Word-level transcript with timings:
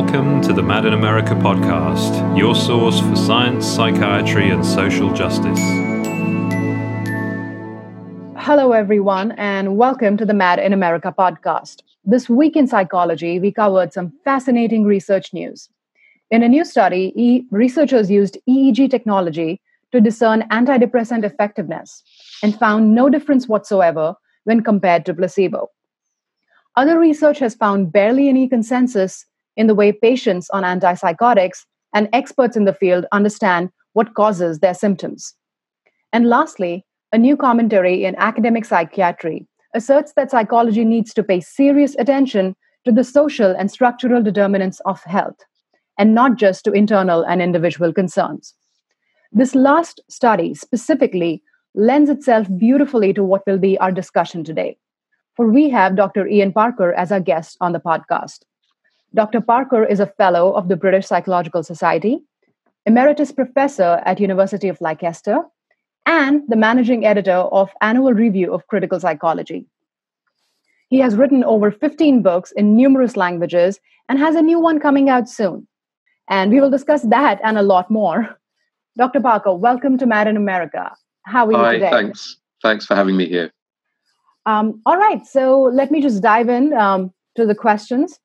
Welcome 0.00 0.40
to 0.44 0.54
the 0.54 0.62
Mad 0.62 0.86
in 0.86 0.94
America 0.94 1.34
podcast, 1.34 2.34
your 2.36 2.54
source 2.54 3.00
for 3.00 3.14
science, 3.14 3.66
psychiatry, 3.66 4.48
and 4.48 4.64
social 4.64 5.12
justice. 5.12 5.60
Hello, 8.34 8.72
everyone, 8.72 9.32
and 9.32 9.76
welcome 9.76 10.16
to 10.16 10.24
the 10.24 10.32
Mad 10.32 10.58
in 10.58 10.72
America 10.72 11.14
podcast. 11.16 11.82
This 12.02 12.30
week 12.30 12.56
in 12.56 12.66
psychology, 12.66 13.38
we 13.38 13.52
covered 13.52 13.92
some 13.92 14.10
fascinating 14.24 14.84
research 14.84 15.34
news. 15.34 15.68
In 16.30 16.42
a 16.42 16.48
new 16.48 16.64
study, 16.64 17.12
e- 17.14 17.44
researchers 17.50 18.10
used 18.10 18.38
EEG 18.48 18.90
technology 18.90 19.60
to 19.92 20.00
discern 20.00 20.48
antidepressant 20.48 21.24
effectiveness 21.24 22.02
and 22.42 22.58
found 22.58 22.94
no 22.94 23.10
difference 23.10 23.48
whatsoever 23.48 24.14
when 24.44 24.62
compared 24.62 25.04
to 25.04 25.12
placebo. 25.12 25.68
Other 26.74 26.98
research 26.98 27.38
has 27.40 27.54
found 27.54 27.92
barely 27.92 28.30
any 28.30 28.48
consensus 28.48 29.26
in 29.56 29.66
the 29.66 29.74
way 29.74 29.92
patients 29.92 30.48
on 30.50 30.62
antipsychotics 30.62 31.64
and 31.94 32.08
experts 32.12 32.56
in 32.56 32.64
the 32.64 32.74
field 32.74 33.06
understand 33.12 33.70
what 33.92 34.14
causes 34.14 34.60
their 34.60 34.74
symptoms. 34.74 35.34
And 36.12 36.28
lastly, 36.28 36.84
a 37.12 37.18
new 37.18 37.36
commentary 37.36 38.04
in 38.04 38.14
academic 38.16 38.64
psychiatry 38.64 39.46
asserts 39.74 40.12
that 40.14 40.30
psychology 40.30 40.84
needs 40.84 41.14
to 41.14 41.22
pay 41.22 41.40
serious 41.40 41.94
attention 41.98 42.56
to 42.84 42.92
the 42.92 43.04
social 43.04 43.50
and 43.50 43.70
structural 43.70 44.22
determinants 44.22 44.80
of 44.80 45.02
health, 45.04 45.36
and 45.98 46.14
not 46.14 46.36
just 46.36 46.64
to 46.64 46.72
internal 46.72 47.22
and 47.22 47.42
individual 47.42 47.92
concerns. 47.92 48.54
This 49.32 49.54
last 49.54 50.00
study 50.08 50.54
specifically 50.54 51.42
lends 51.74 52.10
itself 52.10 52.48
beautifully 52.56 53.12
to 53.12 53.22
what 53.22 53.42
will 53.46 53.58
be 53.58 53.78
our 53.78 53.92
discussion 53.92 54.42
today. 54.42 54.76
For 55.36 55.48
we 55.48 55.70
have 55.70 55.94
Dr. 55.94 56.26
Ian 56.26 56.52
Parker 56.52 56.92
as 56.94 57.12
our 57.12 57.20
guest 57.20 57.56
on 57.60 57.72
the 57.72 57.80
podcast. 57.80 58.40
Dr. 59.12 59.40
Parker 59.40 59.84
is 59.84 59.98
a 59.98 60.06
fellow 60.06 60.52
of 60.52 60.68
the 60.68 60.76
British 60.76 61.06
Psychological 61.06 61.64
Society, 61.64 62.20
emeritus 62.86 63.32
professor 63.32 64.00
at 64.06 64.20
University 64.20 64.68
of 64.68 64.80
Leicester, 64.80 65.40
and 66.06 66.42
the 66.48 66.56
managing 66.56 67.04
editor 67.04 67.32
of 67.32 67.70
Annual 67.80 68.14
Review 68.14 68.54
of 68.54 68.66
Critical 68.68 69.00
Psychology. 69.00 69.66
He 70.88 71.00
has 71.00 71.16
written 71.16 71.42
over 71.42 71.72
15 71.72 72.22
books 72.22 72.52
in 72.52 72.76
numerous 72.76 73.16
languages 73.16 73.80
and 74.08 74.18
has 74.18 74.36
a 74.36 74.42
new 74.42 74.60
one 74.60 74.78
coming 74.78 75.08
out 75.08 75.28
soon. 75.28 75.66
And 76.28 76.52
we 76.52 76.60
will 76.60 76.70
discuss 76.70 77.02
that 77.02 77.40
and 77.42 77.58
a 77.58 77.62
lot 77.62 77.90
more. 77.90 78.38
Dr. 78.96 79.20
Parker, 79.20 79.54
welcome 79.54 79.98
to 79.98 80.06
Mad 80.06 80.28
in 80.28 80.36
America. 80.36 80.92
How 81.26 81.46
are 81.46 81.52
you 81.52 81.58
Hi, 81.58 81.72
today? 81.74 81.90
thanks. 81.90 82.36
Thanks 82.62 82.86
for 82.86 82.94
having 82.94 83.16
me 83.16 83.28
here. 83.28 83.52
Um, 84.46 84.80
all 84.86 84.96
right, 84.96 85.26
so 85.26 85.62
let 85.62 85.90
me 85.90 86.00
just 86.00 86.22
dive 86.22 86.48
in 86.48 86.72
um, 86.74 87.12
to 87.36 87.44
the 87.44 87.54
questions. 87.54 88.20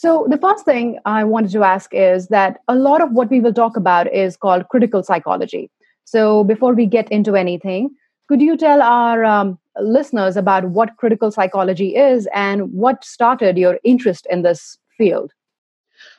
So, 0.00 0.28
the 0.30 0.38
first 0.38 0.64
thing 0.64 1.00
I 1.06 1.24
wanted 1.24 1.50
to 1.50 1.64
ask 1.64 1.92
is 1.92 2.28
that 2.28 2.60
a 2.68 2.76
lot 2.76 3.00
of 3.00 3.10
what 3.10 3.30
we 3.30 3.40
will 3.40 3.52
talk 3.52 3.76
about 3.76 4.06
is 4.14 4.36
called 4.36 4.68
critical 4.68 5.02
psychology. 5.02 5.72
So, 6.04 6.44
before 6.44 6.72
we 6.72 6.86
get 6.86 7.10
into 7.10 7.34
anything, 7.34 7.90
could 8.28 8.40
you 8.40 8.56
tell 8.56 8.80
our 8.80 9.24
um, 9.24 9.58
listeners 9.80 10.36
about 10.36 10.68
what 10.68 10.96
critical 10.98 11.32
psychology 11.32 11.96
is 11.96 12.28
and 12.32 12.72
what 12.72 13.04
started 13.04 13.58
your 13.58 13.80
interest 13.82 14.24
in 14.30 14.42
this 14.42 14.78
field? 14.96 15.32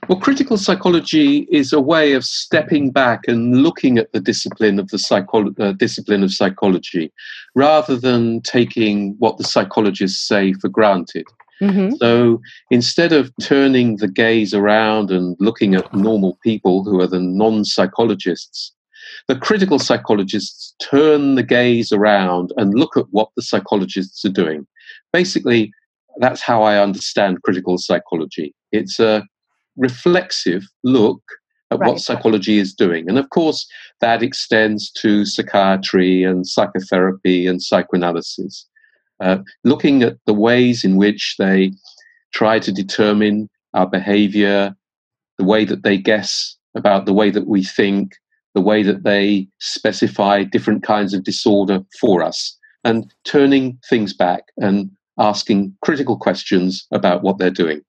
Well, 0.09 0.19
critical 0.19 0.57
psychology 0.57 1.47
is 1.50 1.72
a 1.72 1.80
way 1.80 2.11
of 2.11 2.25
stepping 2.25 2.91
back 2.91 3.30
and 3.30 3.63
looking 3.63 3.97
at 3.97 4.11
the 4.11 4.19
discipline 4.19 4.77
of 4.80 4.89
the 4.89 4.97
psycholo- 4.97 5.57
uh, 5.57 5.72
discipline 5.72 6.22
of 6.23 6.33
psychology, 6.33 7.13
rather 7.55 7.95
than 7.95 8.41
taking 8.41 9.16
what 9.19 9.38
the 9.38 9.45
psychologists 9.45 10.27
say 10.27 10.52
for 10.52 10.67
granted. 10.67 11.23
Mm-hmm. 11.62 11.96
So 11.96 12.42
instead 12.72 13.12
of 13.12 13.32
turning 13.42 13.98
the 13.98 14.08
gaze 14.08 14.54
around 14.54 15.12
and 15.12 15.36
looking 15.40 15.76
at 15.76 15.94
normal 15.94 16.38
people 16.44 16.84
who 16.84 17.02
are 17.02 17.08
the 17.08 17.20
non 17.20 17.66
psychologists, 17.66 18.74
the 19.28 19.36
critical 19.36 19.80
psychologists 19.80 20.74
turn 20.80 21.36
the 21.36 21.44
gaze 21.44 21.92
around 21.92 22.53
and 22.58 22.74
look 22.74 22.96
at 22.96 23.06
what 23.12 23.30
the 23.36 23.42
psychologists 23.42 24.24
are 24.25 24.30
doing. 24.30 24.66
Basically, 25.12 25.72
that's 26.18 26.42
how 26.42 26.64
I 26.64 26.78
understand 26.78 27.44
critical 27.44 27.78
psychology. 27.78 28.53
It's 28.72 29.00
a 29.00 29.25
reflexive 29.78 30.64
look 30.84 31.22
at 31.72 31.80
right. 31.80 31.90
what 31.90 32.00
psychology 32.00 32.58
is 32.58 32.74
doing. 32.74 33.08
And 33.09 33.18
of 33.18 33.30
course, 33.30 33.68
that 34.02 34.24
extends 34.24 34.92
to 34.94 35.25
psychiatry 35.25 36.24
and 36.24 36.48
psychotherapy 36.48 37.48
and 37.48 37.62
psychoanalysis. 37.62 38.66
Uh, 39.19 39.40
looking 39.63 40.02
at 40.03 40.18
the 40.25 40.34
ways 40.34 40.84
in 40.84 40.96
which 40.96 41.35
they 41.38 41.72
try 42.34 42.59
to 42.59 42.72
determine 42.72 43.50
our 43.74 43.88
behavior, 43.88 44.75
the 45.38 45.44
way 45.44 45.66
that 45.66 45.84
they 45.84 45.97
guess 45.97 46.56
about 46.75 47.06
the 47.06 47.13
way 47.13 47.30
that 47.30 47.47
we 47.47 47.63
think, 47.63 48.13
the 48.56 48.62
way 48.62 48.84
that 48.84 49.03
they 49.03 49.47
specify 49.59 50.44
different 50.44 50.84
kinds 50.84 51.13
of 51.13 51.24
disorder 51.24 51.84
for 52.00 52.24
us, 52.24 52.57
and 52.84 53.12
turning 53.25 53.78
things 53.90 54.13
back 54.13 54.44
and 54.57 54.90
asking 55.18 55.75
critical 55.81 56.18
questions 56.18 56.88
about 56.91 57.24
what 57.24 57.38
they're 57.38 57.50
doing. 57.50 57.81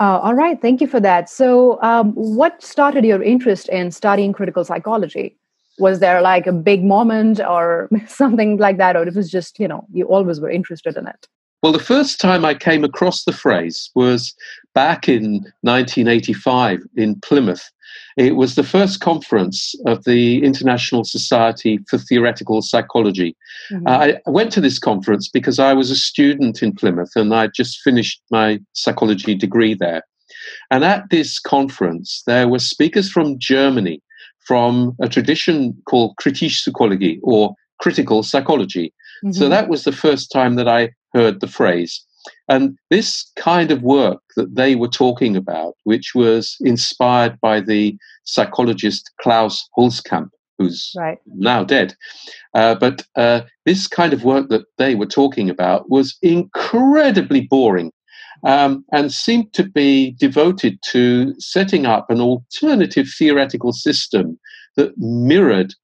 Uh, 0.00 0.18
all 0.18 0.34
right, 0.34 0.60
thank 0.60 0.80
you 0.80 0.86
for 0.86 1.00
that. 1.00 1.30
So, 1.30 1.80
um, 1.80 2.12
what 2.12 2.62
started 2.62 3.04
your 3.04 3.22
interest 3.22 3.68
in 3.68 3.92
studying 3.92 4.32
critical 4.32 4.64
psychology? 4.64 5.36
Was 5.78 6.00
there 6.00 6.20
like 6.20 6.46
a 6.46 6.52
big 6.52 6.84
moment 6.84 7.40
or 7.40 7.88
something 8.06 8.56
like 8.58 8.78
that 8.78 8.96
or 8.96 9.06
it 9.06 9.14
was 9.14 9.30
just 9.30 9.58
you 9.58 9.68
know 9.68 9.86
you 9.92 10.04
always 10.06 10.40
were 10.40 10.50
interested 10.50 10.96
in 10.96 11.06
it? 11.06 11.26
Well 11.62 11.72
the 11.72 11.78
first 11.78 12.20
time 12.20 12.44
i 12.44 12.54
came 12.54 12.84
across 12.84 13.24
the 13.24 13.32
phrase 13.32 13.90
was 13.94 14.34
back 14.74 15.08
in 15.08 15.52
1985 15.62 16.80
in 16.96 17.20
plymouth. 17.20 17.70
It 18.16 18.36
was 18.36 18.54
the 18.54 18.64
first 18.64 19.00
conference 19.00 19.74
of 19.86 20.04
the 20.04 20.42
international 20.44 21.04
society 21.04 21.78
for 21.88 21.98
theoretical 21.98 22.60
psychology. 22.62 23.36
Mm-hmm. 23.72 23.86
uh, 23.86 24.12
i 24.26 24.30
went 24.30 24.52
to 24.52 24.60
this 24.60 24.78
conference 24.78 25.28
because 25.28 25.58
i 25.58 25.72
was 25.72 25.90
a 25.90 25.96
student 25.96 26.62
in 26.62 26.72
plymouth 26.74 27.12
and 27.16 27.34
i'd 27.34 27.54
just 27.54 27.80
finished 27.80 28.20
my 28.30 28.60
psychology 28.72 29.34
degree 29.34 29.74
there. 29.74 30.02
And 30.70 30.84
at 30.84 31.08
this 31.10 31.38
conference 31.38 32.22
there 32.26 32.46
were 32.48 32.58
speakers 32.58 33.10
from 33.10 33.38
germany 33.38 34.02
from 34.44 34.96
a 35.00 35.08
tradition 35.08 35.76
called 35.86 36.16
Kritische 36.16 36.68
Psychologie 36.68 37.20
or 37.22 37.54
critical 37.80 38.22
psychology. 38.22 38.92
Mm-hmm. 39.24 39.32
So 39.32 39.48
that 39.48 39.68
was 39.68 39.84
the 39.84 39.92
first 39.92 40.30
time 40.32 40.56
that 40.56 40.68
I 40.68 40.90
heard 41.12 41.40
the 41.40 41.48
phrase. 41.48 42.04
And 42.48 42.78
this 42.90 43.30
kind 43.36 43.70
of 43.70 43.82
work 43.82 44.20
that 44.36 44.54
they 44.54 44.74
were 44.74 44.88
talking 44.88 45.36
about, 45.36 45.74
which 45.84 46.14
was 46.14 46.56
inspired 46.60 47.38
by 47.40 47.60
the 47.60 47.96
psychologist 48.24 49.10
Klaus 49.20 49.68
Holzkamp, 49.76 50.30
who's 50.58 50.92
right. 50.96 51.18
now 51.26 51.64
dead. 51.64 51.94
Uh, 52.54 52.74
but 52.74 53.04
uh, 53.16 53.42
this 53.66 53.86
kind 53.86 54.12
of 54.12 54.24
work 54.24 54.48
that 54.48 54.64
they 54.78 54.94
were 54.94 55.06
talking 55.06 55.50
about 55.50 55.90
was 55.90 56.16
incredibly 56.22 57.42
boring 57.42 57.92
um, 58.42 58.84
and 58.92 59.12
seemed 59.12 59.52
to 59.54 59.64
be 59.64 60.12
devoted 60.18 60.78
to 60.90 61.34
setting 61.38 61.86
up 61.86 62.10
an 62.10 62.20
alternative 62.20 63.08
theoretical 63.18 63.72
system 63.72 64.38
that 64.76 64.96
mirrored, 64.98 65.74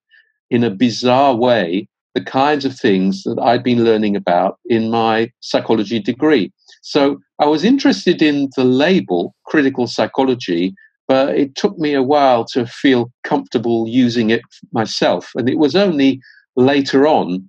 in 0.51 0.65
a 0.65 0.71
bizarre 0.71 1.37
way, 1.37 1.89
the 2.15 2.21
kinds 2.21 2.65
of 2.65 2.77
things 2.77 3.23
that 3.23 3.39
I'd 3.41 3.63
been 3.63 3.85
learning 3.85 4.17
about 4.17 4.59
in 4.67 4.91
my 4.91 5.31
psychology 5.41 6.01
degree. 6.01 6.53
So 6.83 7.21
I 7.39 7.47
was 7.47 7.65
interested 7.65 8.21
in 8.21 8.49
the 8.57 8.65
label 8.65 9.35
critical 9.47 9.87
psychology, 9.87 10.75
but 11.07 11.37
it 11.37 11.55
took 11.55 11.79
me 11.79 11.95
a 11.95 12.03
while 12.03 12.45
to 12.47 12.67
feel 12.67 13.13
comfortable 13.23 13.87
using 13.89 14.31
it 14.31 14.43
myself. 14.73 15.31
And 15.37 15.49
it 15.49 15.59
was 15.59 15.77
only 15.77 16.21
later 16.57 17.07
on 17.07 17.49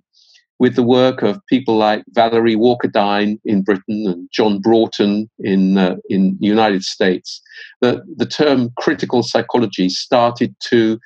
with 0.62 0.76
the 0.76 0.82
work 0.84 1.22
of 1.22 1.44
people 1.48 1.76
like 1.76 2.04
Valerie 2.10 2.54
Walkerdine 2.54 3.36
in 3.44 3.62
Britain 3.62 4.06
and 4.06 4.28
John 4.32 4.60
Broughton 4.60 5.28
in 5.40 5.76
uh, 5.76 5.96
in 6.08 6.36
the 6.38 6.46
United 6.46 6.84
States, 6.84 7.42
that 7.80 7.96
the 8.16 8.26
term 8.26 8.70
critical 8.78 9.24
psychology 9.24 9.88
started 9.88 10.54
to 10.70 11.00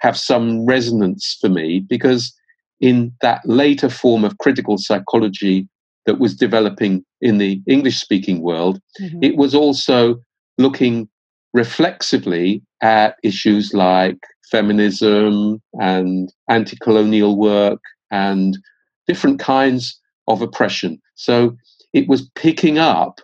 have 0.00 0.16
some 0.16 0.64
resonance 0.64 1.36
for 1.38 1.50
me 1.50 1.80
because 1.80 2.32
in 2.80 3.12
that 3.20 3.42
later 3.44 3.90
form 3.90 4.24
of 4.24 4.38
critical 4.38 4.78
psychology 4.78 5.68
that 6.06 6.18
was 6.18 6.34
developing 6.34 7.04
in 7.20 7.36
the 7.36 7.60
English 7.66 8.00
speaking 8.00 8.40
world, 8.40 8.80
mm-hmm. 8.98 9.22
it 9.22 9.36
was 9.36 9.54
also 9.54 10.16
looking 10.56 11.06
reflexively 11.52 12.62
at 12.80 13.16
issues 13.22 13.74
like 13.74 14.20
feminism 14.50 15.60
and 15.74 16.32
anti 16.48 16.76
colonial 16.80 17.36
work 17.36 17.82
and 18.10 18.56
different 19.06 19.38
kinds 19.38 20.00
of 20.28 20.42
oppression. 20.42 21.00
So 21.14 21.56
it 21.92 22.08
was 22.08 22.28
picking 22.34 22.78
up 22.78 23.20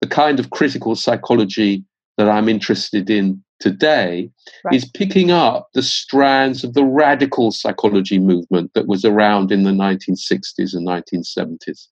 the 0.00 0.08
kind 0.08 0.38
of 0.38 0.50
critical 0.50 0.94
psychology 0.94 1.84
that 2.16 2.28
I'm 2.28 2.48
interested 2.48 3.10
in 3.10 3.42
today 3.60 4.30
right. 4.64 4.74
is 4.74 4.84
picking 4.84 5.30
up 5.30 5.68
the 5.74 5.82
strands 5.82 6.64
of 6.64 6.74
the 6.74 6.84
radical 6.84 7.50
psychology 7.50 8.18
movement 8.18 8.72
that 8.74 8.86
was 8.86 9.04
around 9.04 9.50
in 9.50 9.62
the 9.64 9.70
1960s 9.70 10.74
and 10.74 10.86
1970s. 10.86 11.88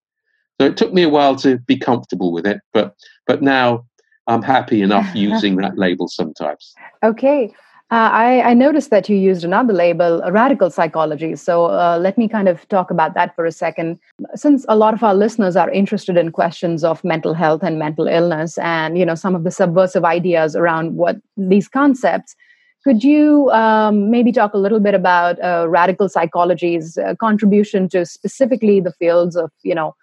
So 0.61 0.67
it 0.67 0.77
took 0.77 0.93
me 0.93 1.03
a 1.03 1.09
while 1.09 1.37
to 1.37 1.59
be 1.59 1.79
comfortable 1.79 2.33
with 2.33 2.47
it, 2.47 2.61
but 2.73 2.95
but 3.27 3.43
now 3.43 3.87
I'm 4.27 4.43
happy 4.43 4.83
enough 4.83 5.11
using 5.15 5.57
that 5.57 5.79
label 5.79 6.09
sometimes. 6.09 6.75
Okay. 7.03 7.53
Uh, 7.93 8.09
I, 8.11 8.41
I, 8.41 8.55
noticed 8.55 8.89
that 8.89 9.11
you 9.11 9.17
used 9.17 9.45
another 9.45 9.75
label, 9.75 10.23
radical 10.31 10.71
psychology. 10.71 11.37
So 11.37 11.67
uh, 11.67 11.99
let 12.01 12.17
me 12.17 12.27
kind 12.27 12.49
of 12.49 12.67
talk 12.71 12.91
about 12.91 13.13
that 13.13 13.37
for 13.37 13.45
a 13.45 13.53
second. 13.53 13.99
Since 14.35 14.65
a 14.67 14.77
lot 14.77 14.95
of 14.95 15.03
our 15.05 15.15
listeners 15.15 15.57
are 15.57 15.71
interested 15.71 16.17
in 16.17 16.33
questions 16.33 16.85
of 16.85 17.05
mental 17.05 17.35
health 17.35 17.63
and 17.63 17.79
mental 17.79 18.09
illness, 18.09 18.57
and 18.57 18.97
you 18.97 19.05
know 19.05 19.15
some 19.15 19.35
of 19.35 19.45
the 19.45 19.51
subversive 19.51 20.07
ideas 20.07 20.57
around 20.57 20.97
what 20.97 21.17
these 21.37 21.69
concepts, 21.69 22.35
could 22.83 23.05
you 23.05 23.51
um, 23.51 24.11
maybe 24.11 24.33
talk 24.33 24.55
a 24.55 24.59
little 24.65 24.81
bit 24.81 24.95
about 24.95 25.39
uh, 25.45 25.67
radical 25.69 26.09
psychology's 26.09 26.97
uh, 26.97 27.15
contribution 27.17 27.91
to 27.91 28.07
specifically 28.07 28.81
the 28.81 28.93
fields 28.93 29.37
of 29.37 29.51
you 29.65 29.75
know 29.75 29.95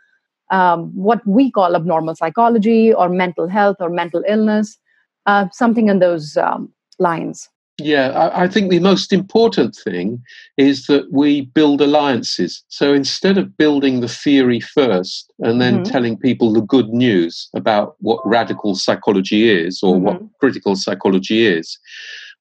um, 0.52 0.92
what 0.94 1.26
we 1.26 1.50
call 1.50 1.76
abnormal 1.76 2.16
psychology 2.16 2.94
or 2.94 3.10
mental 3.10 3.48
health 3.48 3.78
or 3.80 3.90
mental 3.90 4.24
illness, 4.28 4.78
uh, 5.26 5.48
something 5.52 5.90
in 5.90 5.98
those 5.98 6.38
um, 6.38 6.72
lines? 7.00 7.50
Yeah, 7.80 8.10
I, 8.10 8.44
I, 8.44 8.48
think 8.48 8.70
the 8.70 8.80
most 8.80 9.14
important 9.14 9.76
thing 9.76 10.22
is 10.58 10.88
that 10.88 11.12
we 11.12 11.42
build 11.42 11.82
alliances. 11.82 12.64
So 12.68 12.94
instead 12.94 13.38
of 13.38 13.58
building 13.58 14.02
the 14.02 14.08
theory 14.08 14.60
first 14.60 15.32
and 15.40 15.62
then 15.62 15.76
mm-hmm. 15.76 15.92
telling 15.92 16.18
people 16.18 16.54
the 16.54 16.62
good 16.62 16.90
news 16.90 17.50
about 17.56 17.96
what 18.00 18.26
radical 18.26 18.76
psychology 18.76 19.50
is 19.50 19.82
or 19.82 19.96
mm-hmm. 19.96 20.06
what 20.06 20.22
critical 20.40 20.76
psychology 20.76 21.46
is, 21.46 21.78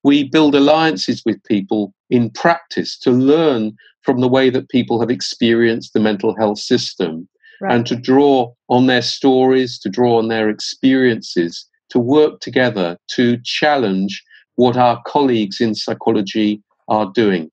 we 0.05 0.25
build 0.25 0.55
alliances 0.55 1.23
with 1.25 1.43
people 1.44 1.93
in 2.11 2.31
practice 2.31 2.99
to 3.00 3.11
learn 3.11 3.76
from 4.02 4.20
the 4.20 4.29
way 4.29 4.50
that 4.50 4.69
people 4.69 5.00
have 5.00 5.11
experienced 5.11 5.93
the 5.93 6.00
mental 6.00 6.35
health 6.37 6.58
system 6.58 7.29
right. 7.61 7.75
and 7.75 7.87
to 7.87 7.96
draw 7.96 8.52
on 8.69 8.87
their 8.87 9.02
stories, 9.02 9.79
to 9.81 9.88
draw 9.88 10.19
on 10.19 10.29
their 10.29 10.49
experiences, 10.49 11.67
to 11.90 11.99
work 11.99 12.40
together 12.40 12.96
to 13.08 13.38
challenge 13.44 14.23
what 14.58 14.76
our 14.76 15.00
colleagues 15.06 15.60
in 15.60 15.72
psychology 15.72 16.60
are 16.88 17.10
doing. 17.14 17.49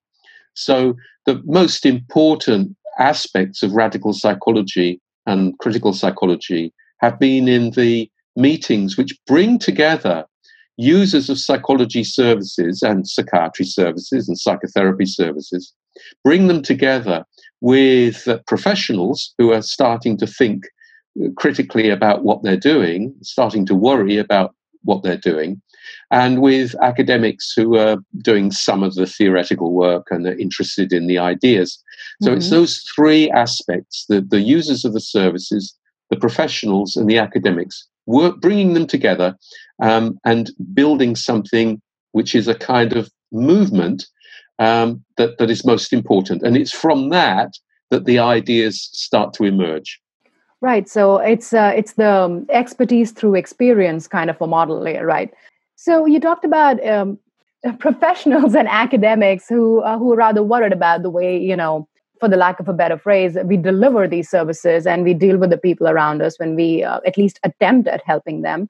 So, 0.56 0.96
the 1.28 1.40
most 1.46 1.86
important 1.86 2.76
aspects 2.98 3.62
of 3.62 3.74
radical 3.74 4.12
psychology 4.12 5.00
and 5.28 5.58
critical 5.60 5.94
psychology 5.94 6.74
have 7.02 7.20
been 7.20 7.48
in 7.48 7.72
the 7.72 8.10
meetings 8.36 8.98
which 8.98 9.18
bring 9.28 9.60
together 9.60 10.26
users 10.78 11.30
of 11.30 11.38
psychology 11.38 12.04
services 12.04 12.82
and 12.82 13.08
psychiatry 13.08 13.66
services 13.66 14.28
and 14.28 14.40
psychotherapy 14.40 15.06
services, 15.06 15.74
bring 16.24 16.48
them 16.48 16.64
together 16.64 17.24
with 17.62 18.28
professionals 18.48 19.34
who 19.38 19.54
are 19.54 19.62
starting 19.62 20.18
to 20.18 20.26
think 20.26 20.64
critically 21.38 21.90
about 21.90 22.24
what 22.24 22.42
they're 22.42 22.58
doing, 22.74 23.14
starting 23.22 23.64
to 23.68 23.76
worry 23.76 24.18
about 24.18 24.56
what 24.84 25.04
they're 25.04 25.18
doing, 25.18 25.62
and 26.12 26.42
with 26.42 26.76
academics 26.82 27.54
who 27.56 27.78
are 27.78 27.98
doing 28.22 28.52
some 28.52 28.84
of 28.84 28.96
the 28.96 29.06
theoretical 29.06 29.74
work 29.74 30.08
and 30.12 30.26
are 30.26 30.38
interested 30.38 30.94
in 30.94 31.08
the 31.08 31.18
ideas. 31.18 31.82
So 32.22 32.30
mm-hmm. 32.30 32.38
it's 32.38 32.50
those 32.50 32.80
three 32.96 33.30
aspects 33.32 34.06
the, 34.08 34.22
the 34.22 34.42
users 34.42 34.86
of 34.86 34.94
the 34.94 35.02
services, 35.02 35.76
the 36.10 36.18
professionals, 36.18 36.96
and 36.96 37.10
the 37.10 37.18
academics, 37.18 37.88
work, 38.06 38.40
bringing 38.42 38.74
them 38.74 38.88
together 38.88 39.36
um, 39.82 40.20
and 40.26 40.52
building 40.74 41.16
something 41.16 41.82
which 42.12 42.36
is 42.36 42.48
a 42.48 42.56
kind 42.56 42.94
of 42.94 43.10
movement 43.32 44.06
um, 44.60 45.04
that, 45.18 45.38
that 45.38 45.50
is 45.50 45.66
most 45.66 45.92
important. 45.92 46.44
And 46.44 46.56
it's 46.56 46.72
from 46.72 47.10
that 47.10 47.52
that 47.92 48.06
the 48.06 48.20
ideas 48.20 48.90
start 48.94 49.34
to 49.34 49.44
emerge. 49.44 50.00
Right. 50.62 50.90
So 50.90 51.18
it's 51.18 51.54
uh, 51.54 51.74
it's 51.76 51.94
the 51.94 52.12
um, 52.12 52.46
expertise 52.50 53.12
through 53.12 53.36
experience 53.36 54.08
kind 54.08 54.30
of 54.30 54.42
a 54.42 54.48
model, 54.48 54.84
right? 55.04 55.32
So 55.86 56.08
you 56.08 56.20
talked 56.20 56.44
about 56.44 56.84
um, 56.84 57.20
professionals 57.78 58.56
and 58.56 58.68
academics 58.68 59.48
who 59.48 59.82
uh, 59.82 60.00
who 60.00 60.14
are 60.14 60.16
rather 60.16 60.42
worried 60.42 60.74
about 60.74 61.04
the 61.04 61.12
way 61.12 61.38
you 61.38 61.56
know, 61.56 61.88
for 62.20 62.28
the 62.28 62.38
lack 62.38 62.60
of 62.60 62.68
a 62.68 62.74
better 62.74 62.98
phrase, 62.98 63.38
we 63.46 63.56
deliver 63.56 64.08
these 64.08 64.28
services 64.28 64.88
and 64.88 65.04
we 65.04 65.14
deal 65.14 65.38
with 65.38 65.52
the 65.52 65.60
people 65.60 65.88
around 65.88 66.24
us 66.24 66.40
when 66.40 66.56
we 66.56 66.84
uh, 66.84 67.02
at 67.06 67.20
least 67.20 67.40
attempt 67.44 67.88
at 67.88 68.02
helping 68.04 68.42
them. 68.42 68.68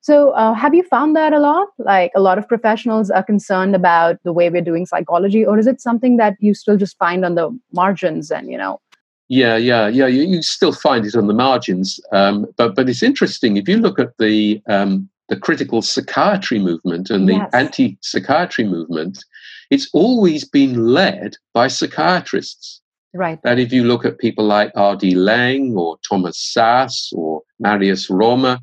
So, 0.00 0.30
uh, 0.30 0.54
have 0.54 0.74
you 0.74 0.82
found 0.82 1.14
that 1.14 1.32
a 1.32 1.38
lot? 1.38 1.68
Like 1.78 2.10
a 2.16 2.20
lot 2.20 2.36
of 2.36 2.48
professionals 2.48 3.12
are 3.12 3.22
concerned 3.22 3.76
about 3.76 4.18
the 4.24 4.32
way 4.32 4.50
we're 4.50 4.60
doing 4.60 4.86
psychology, 4.86 5.46
or 5.46 5.56
is 5.56 5.68
it 5.68 5.80
something 5.80 6.16
that 6.16 6.34
you 6.40 6.54
still 6.54 6.76
just 6.76 6.98
find 6.98 7.24
on 7.24 7.36
the 7.36 7.56
margins 7.72 8.32
and 8.32 8.50
you 8.50 8.58
know? 8.58 8.80
Yeah, 9.28 9.56
yeah, 9.56 9.86
yeah. 9.86 10.08
You, 10.08 10.22
you 10.22 10.42
still 10.42 10.72
find 10.72 11.06
it 11.06 11.14
on 11.14 11.28
the 11.28 11.34
margins, 11.46 12.00
um, 12.10 12.46
but 12.56 12.74
but 12.74 12.88
it's 12.88 13.04
interesting 13.04 13.56
if 13.56 13.68
you 13.68 13.76
look 13.76 14.00
at 14.00 14.18
the 14.18 14.60
um, 14.66 15.08
the 15.30 15.36
critical 15.36 15.80
psychiatry 15.80 16.58
movement 16.58 17.08
and 17.08 17.28
the 17.28 17.34
yes. 17.34 17.50
anti-psychiatry 17.54 18.64
movement. 18.64 19.24
It's 19.70 19.88
always 19.94 20.44
been 20.44 20.88
led 20.88 21.36
by 21.54 21.68
psychiatrists. 21.68 22.82
Right. 23.14 23.40
That 23.42 23.58
if 23.58 23.72
you 23.72 23.84
look 23.84 24.04
at 24.04 24.18
people 24.18 24.44
like 24.44 24.72
R.D. 24.74 25.14
Laing 25.14 25.76
or 25.76 25.98
Thomas 26.06 26.36
Szasz 26.36 27.12
or 27.12 27.42
Marius 27.60 28.10
Romme 28.10 28.58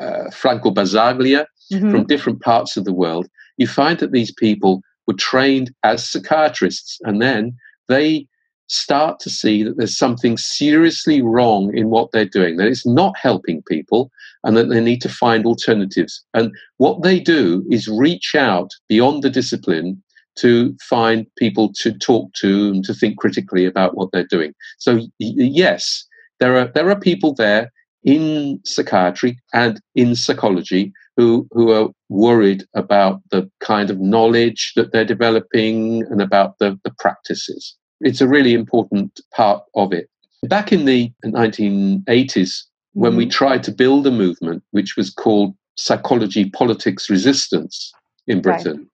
uh, 0.00 0.30
Franco 0.32 0.70
Basaglia 0.72 1.46
mm-hmm. 1.72 1.90
from 1.90 2.06
different 2.06 2.40
parts 2.42 2.76
of 2.76 2.84
the 2.84 2.92
world, 2.92 3.28
you 3.56 3.68
find 3.68 3.98
that 4.00 4.12
these 4.12 4.32
people 4.32 4.82
were 5.06 5.14
trained 5.14 5.72
as 5.84 6.08
psychiatrists 6.08 6.98
and 7.04 7.22
then 7.22 7.56
they 7.88 8.26
start 8.68 9.18
to 9.20 9.30
see 9.30 9.64
that 9.64 9.76
there's 9.76 9.98
something 9.98 10.36
seriously 10.36 11.22
wrong 11.22 11.76
in 11.76 11.90
what 11.90 12.12
they're 12.12 12.24
doing, 12.24 12.56
that 12.56 12.68
it's 12.68 12.86
not 12.86 13.14
helping 13.20 13.62
people, 13.62 14.10
and 14.44 14.56
that 14.56 14.68
they 14.68 14.80
need 14.80 15.02
to 15.02 15.08
find 15.08 15.44
alternatives. 15.44 16.24
And 16.34 16.52
what 16.78 17.02
they 17.02 17.20
do 17.20 17.64
is 17.70 17.88
reach 17.88 18.34
out 18.34 18.70
beyond 18.88 19.22
the 19.22 19.30
discipline 19.30 20.02
to 20.36 20.74
find 20.88 21.26
people 21.36 21.72
to 21.74 21.92
talk 21.92 22.32
to 22.34 22.70
and 22.70 22.84
to 22.84 22.94
think 22.94 23.18
critically 23.18 23.66
about 23.66 23.96
what 23.96 24.10
they're 24.12 24.26
doing. 24.26 24.54
So, 24.78 25.00
yes, 25.18 26.06
there 26.38 26.56
are, 26.56 26.70
there 26.74 26.88
are 26.90 26.98
people 26.98 27.34
there 27.34 27.70
in 28.04 28.60
psychiatry 28.64 29.38
and 29.52 29.80
in 29.94 30.14
psychology 30.14 30.92
who, 31.16 31.46
who 31.50 31.70
are 31.70 31.90
worried 32.08 32.64
about 32.74 33.20
the 33.30 33.50
kind 33.60 33.90
of 33.90 34.00
knowledge 34.00 34.72
that 34.76 34.92
they're 34.92 35.04
developing 35.04 36.04
and 36.04 36.22
about 36.22 36.58
the, 36.58 36.78
the 36.84 36.92
practices. 36.98 37.76
It's 38.00 38.22
a 38.22 38.28
really 38.28 38.54
important 38.54 39.20
part 39.34 39.62
of 39.74 39.92
it. 39.92 40.08
Back 40.44 40.72
in 40.72 40.86
the 40.86 41.12
1980s, 41.26 42.62
when 42.92 43.16
we 43.16 43.24
mm-hmm. 43.24 43.30
tried 43.30 43.62
to 43.64 43.72
build 43.72 44.06
a 44.06 44.10
movement 44.10 44.62
which 44.70 44.96
was 44.96 45.10
called 45.10 45.54
Psychology 45.76 46.50
Politics 46.50 47.08
Resistance 47.08 47.92
in 48.26 48.42
Britain, 48.42 48.76
right. 48.78 48.86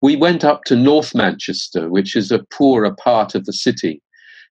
we 0.00 0.16
went 0.16 0.44
up 0.44 0.64
to 0.64 0.76
North 0.76 1.14
Manchester, 1.14 1.88
which 1.88 2.16
is 2.16 2.30
a 2.30 2.44
poorer 2.50 2.94
part 2.94 3.34
of 3.34 3.44
the 3.44 3.52
city, 3.52 4.02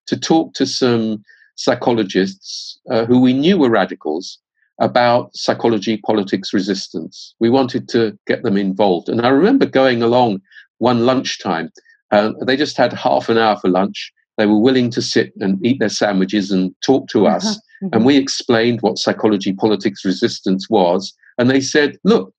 to 0.08 0.20
talk 0.20 0.53
to 0.53 0.65
some 0.65 1.24
psychologists 1.55 2.79
uh, 2.89 3.05
who 3.05 3.20
we 3.20 3.34
knew 3.34 3.58
were 3.58 3.70
radicals 3.70 4.39
about 4.79 5.36
psychology, 5.36 5.98
politics, 5.98 6.53
resistance. 6.53 7.36
We 7.39 7.50
wanted 7.50 7.88
to 7.89 8.17
get 8.25 8.41
them 8.43 8.58
involved. 8.58 9.10
And 9.10 9.22
I 9.22 9.29
remember 9.29 9.65
going 9.65 10.01
along 10.01 10.41
one 10.79 11.05
lunchtime. 11.05 11.72
Uh, 12.10 12.31
they 12.46 12.58
just 12.58 12.77
had 12.77 12.91
half 12.91 13.29
an 13.29 13.38
hour 13.38 13.58
for 13.58 13.70
lunch. 13.70 14.12
They 14.38 14.48
were 14.48 14.58
willing 14.60 14.89
to 14.91 15.01
sit 15.01 15.34
and 15.39 15.63
eat 15.63 15.79
their 15.79 15.89
sandwiches 15.89 16.51
and 16.51 16.74
talk 16.84 17.08
to 17.10 17.27
us. 17.27 17.46
Uh-huh. 17.46 17.60
Mm-hmm. 17.81 17.93
And 17.93 18.05
we 18.05 18.17
explained 18.17 18.81
what 18.81 18.97
psychology, 18.97 19.53
politics, 19.53 20.05
resistance 20.05 20.69
was. 20.69 21.13
And 21.38 21.50
they 21.50 21.61
said, 21.61 21.97
look, 22.03 22.33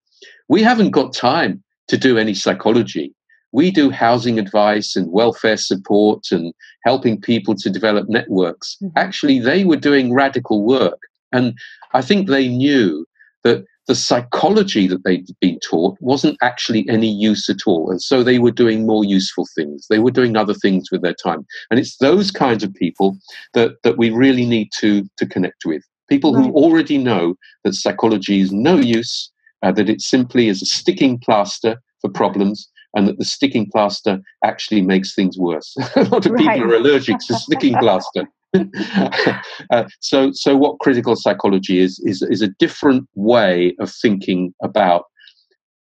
we 0.49 0.63
haven't 0.63 0.91
got 0.91 1.15
time 1.15 1.63
to 1.89 1.97
do 1.97 2.19
any 2.19 2.35
psychology 2.35 3.15
we 3.53 3.71
do 3.71 3.91
housing 3.91 4.39
advice 4.39 4.97
and 4.97 5.13
welfare 5.13 5.59
support 5.59 6.33
and 6.33 6.53
helping 6.85 7.21
people 7.21 7.55
to 7.55 7.71
develop 7.71 8.09
networks. 8.09 8.77
Mm-hmm. 8.83 8.99
Actually, 8.99 9.39
they 9.39 9.65
were 9.65 9.77
doing 9.77 10.13
radical 10.13 10.65
work. 10.65 10.99
And 11.33 11.57
I 11.93 12.03
think 12.03 12.29
they 12.29 12.49
knew 12.49 13.07
that 13.45 13.65
the 13.93 13.97
psychology 13.97 14.87
that 14.87 15.05
they'd 15.05 15.29
been 15.43 15.59
taught 15.61 15.99
wasn't 16.01 16.39
actually 16.41 16.89
any 16.89 17.13
use 17.13 17.51
at 17.51 17.67
all. 17.67 17.91
And 17.91 18.01
so 18.01 18.23
they 18.23 18.39
were 18.39 18.51
doing 18.51 18.87
more 18.87 19.05
useful 19.05 19.47
things. 19.55 19.87
They 19.91 19.99
were 19.99 20.11
doing 20.11 20.35
other 20.35 20.55
things 20.55 20.91
with 20.91 21.03
their 21.03 21.13
time. 21.13 21.45
And 21.71 21.79
it's 21.79 21.99
those 21.99 22.31
kinds 22.31 22.65
of 22.65 22.73
people 22.73 23.19
that, 23.53 23.73
that 23.83 23.99
we 23.99 24.09
really 24.09 24.47
need 24.47 24.71
to, 24.79 25.07
to 25.19 25.27
connect 25.27 25.67
with. 25.67 25.83
People 26.09 26.35
who 26.35 26.53
already 26.53 26.97
know 26.97 27.35
that 27.65 27.75
psychology 27.75 28.41
is 28.41 28.51
no 28.51 28.77
use, 28.77 29.31
uh, 29.63 29.73
that 29.73 29.91
it 29.91 30.01
simply 30.01 30.49
is 30.49 30.63
a 30.63 30.67
sticking 30.67 31.19
plaster 31.19 31.77
for 32.01 32.09
problems, 32.09 32.71
and 32.97 33.07
that 33.07 33.19
the 33.19 33.27
sticking 33.27 33.71
plaster 33.71 34.23
actually 34.43 34.81
makes 34.81 35.15
things 35.15 35.37
worse. 35.37 35.77
a 35.97 36.05
lot 36.05 36.25
of 36.25 36.33
right. 36.33 36.55
people 36.55 36.73
are 36.73 36.77
allergic 36.77 37.19
to 37.27 37.35
sticking 37.35 37.75
plaster. 37.75 38.25
uh, 39.71 39.85
so, 40.01 40.31
so 40.33 40.57
what 40.57 40.79
critical 40.79 41.17
psychology 41.17 41.79
is, 41.79 41.99
is 42.05 42.23
is 42.23 42.43
a 42.43 42.49
different 42.49 43.09
way 43.15 43.75
of 43.79 43.91
thinking 43.91 44.55
about 44.63 45.05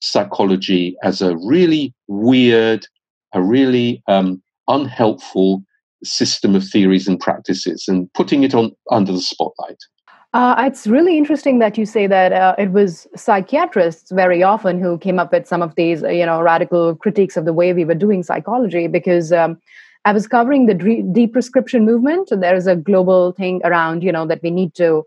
psychology 0.00 0.96
as 1.02 1.20
a 1.20 1.36
really 1.36 1.94
weird, 2.08 2.86
a 3.34 3.42
really 3.42 4.02
um, 4.08 4.42
unhelpful 4.68 5.62
system 6.02 6.54
of 6.54 6.66
theories 6.66 7.08
and 7.08 7.20
practices, 7.20 7.84
and 7.88 8.12
putting 8.14 8.44
it 8.44 8.54
on 8.54 8.72
under 8.90 9.12
the 9.12 9.20
spotlight. 9.20 9.78
Uh, 10.34 10.56
it's 10.66 10.88
really 10.88 11.16
interesting 11.16 11.60
that 11.60 11.78
you 11.78 11.86
say 11.86 12.08
that 12.08 12.32
uh, 12.32 12.56
it 12.58 12.72
was 12.72 13.06
psychiatrists 13.14 14.10
very 14.10 14.42
often 14.42 14.80
who 14.80 14.98
came 14.98 15.20
up 15.20 15.30
with 15.30 15.46
some 15.46 15.62
of 15.62 15.72
these, 15.76 16.02
you 16.02 16.26
know, 16.26 16.42
radical 16.42 16.96
critiques 16.96 17.36
of 17.36 17.44
the 17.44 17.52
way 17.52 17.72
we 17.72 17.84
were 17.84 17.94
doing 17.94 18.24
psychology. 18.24 18.88
Because 18.88 19.32
um, 19.32 19.56
I 20.04 20.12
was 20.12 20.26
covering 20.26 20.66
the 20.66 20.74
de-prescription 20.74 21.84
movement. 21.84 22.28
There 22.30 22.54
is 22.54 22.66
a 22.66 22.76
global 22.76 23.32
thing 23.32 23.60
around, 23.64 24.02
you 24.02 24.12
know, 24.12 24.26
that 24.26 24.42
we 24.42 24.50
need 24.50 24.74
to 24.74 25.04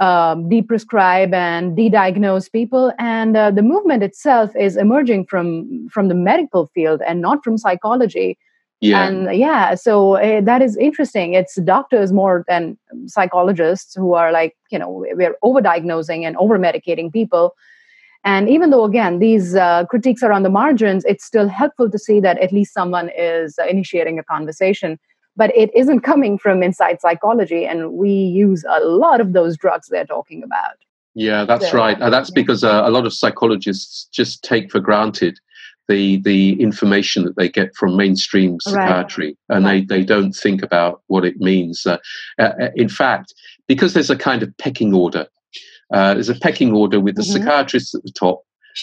um, 0.00 0.48
de-prescribe 0.48 1.34
and 1.34 1.74
de-diagnose 1.74 2.48
people, 2.48 2.92
and 2.98 3.36
uh, 3.36 3.50
the 3.50 3.62
movement 3.62 4.02
itself 4.02 4.54
is 4.54 4.76
emerging 4.76 5.26
from 5.26 5.88
from 5.88 6.08
the 6.08 6.14
medical 6.14 6.66
field 6.66 7.02
and 7.06 7.20
not 7.20 7.42
from 7.42 7.58
psychology. 7.58 8.38
Yeah. 8.80 9.08
And 9.08 9.36
yeah, 9.36 9.74
so 9.74 10.14
uh, 10.14 10.40
that 10.42 10.62
is 10.62 10.76
interesting. 10.76 11.34
It's 11.34 11.56
doctors 11.56 12.12
more 12.12 12.44
than 12.46 12.78
psychologists 13.06 13.96
who 13.96 14.14
are 14.14 14.30
like, 14.30 14.54
you 14.70 14.78
know, 14.78 15.04
we're 15.14 15.34
over-diagnosing 15.42 16.24
and 16.24 16.36
over 16.36 16.58
medicating 16.60 17.12
people. 17.12 17.56
And 18.28 18.50
even 18.50 18.68
though, 18.68 18.84
again, 18.84 19.20
these 19.20 19.54
uh, 19.54 19.86
critiques 19.86 20.22
are 20.22 20.32
on 20.32 20.42
the 20.42 20.50
margins, 20.50 21.02
it's 21.06 21.24
still 21.24 21.48
helpful 21.48 21.90
to 21.90 21.98
see 21.98 22.20
that 22.20 22.36
at 22.40 22.52
least 22.52 22.74
someone 22.74 23.10
is 23.16 23.58
uh, 23.58 23.64
initiating 23.64 24.18
a 24.18 24.22
conversation. 24.22 24.98
But 25.34 25.50
it 25.56 25.70
isn't 25.74 26.00
coming 26.00 26.36
from 26.36 26.62
inside 26.62 27.00
psychology. 27.00 27.64
And 27.64 27.94
we 27.94 28.10
use 28.10 28.66
a 28.68 28.80
lot 28.80 29.22
of 29.22 29.32
those 29.32 29.56
drugs 29.56 29.88
they're 29.88 30.04
talking 30.04 30.42
about. 30.42 30.76
Yeah, 31.14 31.46
that's 31.46 31.70
so, 31.70 31.78
right. 31.78 31.98
Uh, 31.98 32.10
that's 32.10 32.30
because 32.30 32.62
uh, 32.64 32.82
a 32.84 32.90
lot 32.90 33.06
of 33.06 33.14
psychologists 33.14 34.04
just 34.12 34.44
take 34.44 34.70
for 34.70 34.78
granted 34.78 35.38
the 35.88 36.20
the 36.20 36.60
information 36.60 37.24
that 37.24 37.36
they 37.36 37.48
get 37.48 37.74
from 37.74 37.96
mainstream 37.96 38.60
psychiatry, 38.60 39.28
right. 39.48 39.56
and 39.56 39.64
right. 39.64 39.88
they 39.88 40.00
they 40.00 40.04
don't 40.04 40.32
think 40.32 40.62
about 40.62 41.00
what 41.06 41.24
it 41.24 41.38
means. 41.38 41.86
Uh, 41.86 41.96
uh, 42.38 42.52
uh, 42.60 42.68
in 42.76 42.90
fact, 42.90 43.32
because 43.66 43.94
there's 43.94 44.10
a 44.10 44.16
kind 44.16 44.42
of 44.42 44.54
pecking 44.58 44.92
order. 44.92 45.26
Uh, 45.92 46.14
there's 46.14 46.28
a 46.28 46.34
pecking 46.34 46.72
order 46.72 47.00
with 47.00 47.16
the 47.16 47.22
mm-hmm. 47.22 47.44
psychiatrists 47.44 47.94
at 47.94 48.02
the 48.02 48.12
top, 48.12 48.42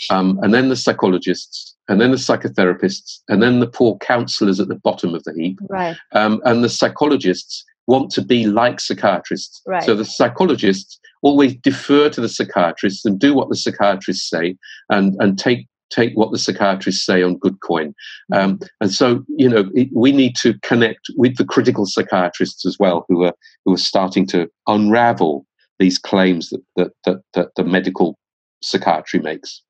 um, 0.10 0.40
and 0.42 0.54
then 0.54 0.70
the 0.70 0.76
psychologists, 0.76 1.76
and 1.88 2.02
then 2.02 2.12
the 2.12 2.18
psychotherapists, 2.18 3.20
and 3.30 3.42
then 3.42 3.60
the 3.60 3.68
poor 3.68 3.98
counselors 3.98 4.60
at 4.60 4.68
the 4.68 4.76
bottom 4.76 5.14
of 5.14 5.24
the 5.24 5.34
heap. 5.34 5.60
Right. 5.70 5.96
Um, 6.14 6.42
and 6.46 6.64
the 6.64 6.70
psychologists 6.70 7.64
want 7.88 8.10
to 8.12 8.22
be 8.24 8.48
like 8.48 8.80
psychiatrists. 8.80 9.62
Right. 9.66 9.84
So 9.84 9.96
the 9.96 10.06
psychologists 10.06 11.00
always 11.22 11.56
defer 11.56 12.10
to 12.10 12.22
the 12.22 12.30
psychiatrists 12.30 13.06
and 13.06 13.20
do 13.20 13.34
what 13.34 13.50
the 13.50 13.56
psychiatrists 13.56 14.30
say 14.30 14.58
and, 14.90 15.16
and 15.20 15.38
take 15.38 15.68
take 15.92 16.14
what 16.16 16.32
the 16.32 16.40
psychiatrists 16.40 17.06
say 17.06 17.22
on 17.22 17.38
good 17.38 17.60
coin. 17.62 17.94
Um, 18.34 18.60
and 18.82 18.92
so, 18.92 19.24
you 19.38 19.48
know, 19.48 19.70
it, 19.76 19.90
we 19.94 20.12
need 20.12 20.36
to 20.38 20.56
connect 20.62 21.12
with 21.16 21.38
the 21.38 21.46
critical 21.46 21.86
psychiatrists 21.86 22.66
as 22.66 22.78
well, 22.80 23.06
who 23.08 23.24
are 23.24 23.34
who 23.66 23.74
are 23.74 23.78
starting 23.78 24.26
to 24.28 24.50
unravel 24.68 25.46
these 25.80 25.98
claims 25.98 26.50
that 26.50 26.64
that 26.76 26.92
that, 27.06 27.22
that 27.34 27.50
the 27.56 27.64
medical 27.64 28.18
psychiatry 28.62 29.20
makes. 29.20 29.62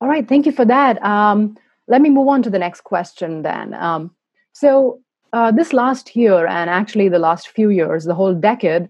All 0.00 0.08
right, 0.08 0.28
thank 0.28 0.46
you 0.46 0.52
for 0.52 0.64
that. 0.64 1.02
Um, 1.02 1.56
let 1.88 2.00
me 2.00 2.10
move 2.10 2.28
on 2.28 2.42
to 2.42 2.50
the 2.50 2.58
next 2.58 2.82
question 2.82 3.42
then. 3.42 3.74
Um, 3.74 4.14
so, 4.52 5.00
uh, 5.32 5.50
this 5.50 5.72
last 5.72 6.16
year, 6.16 6.46
and 6.46 6.68
actually 6.68 7.08
the 7.08 7.18
last 7.18 7.48
few 7.48 7.70
years, 7.70 8.04
the 8.04 8.14
whole 8.14 8.34
decade, 8.34 8.88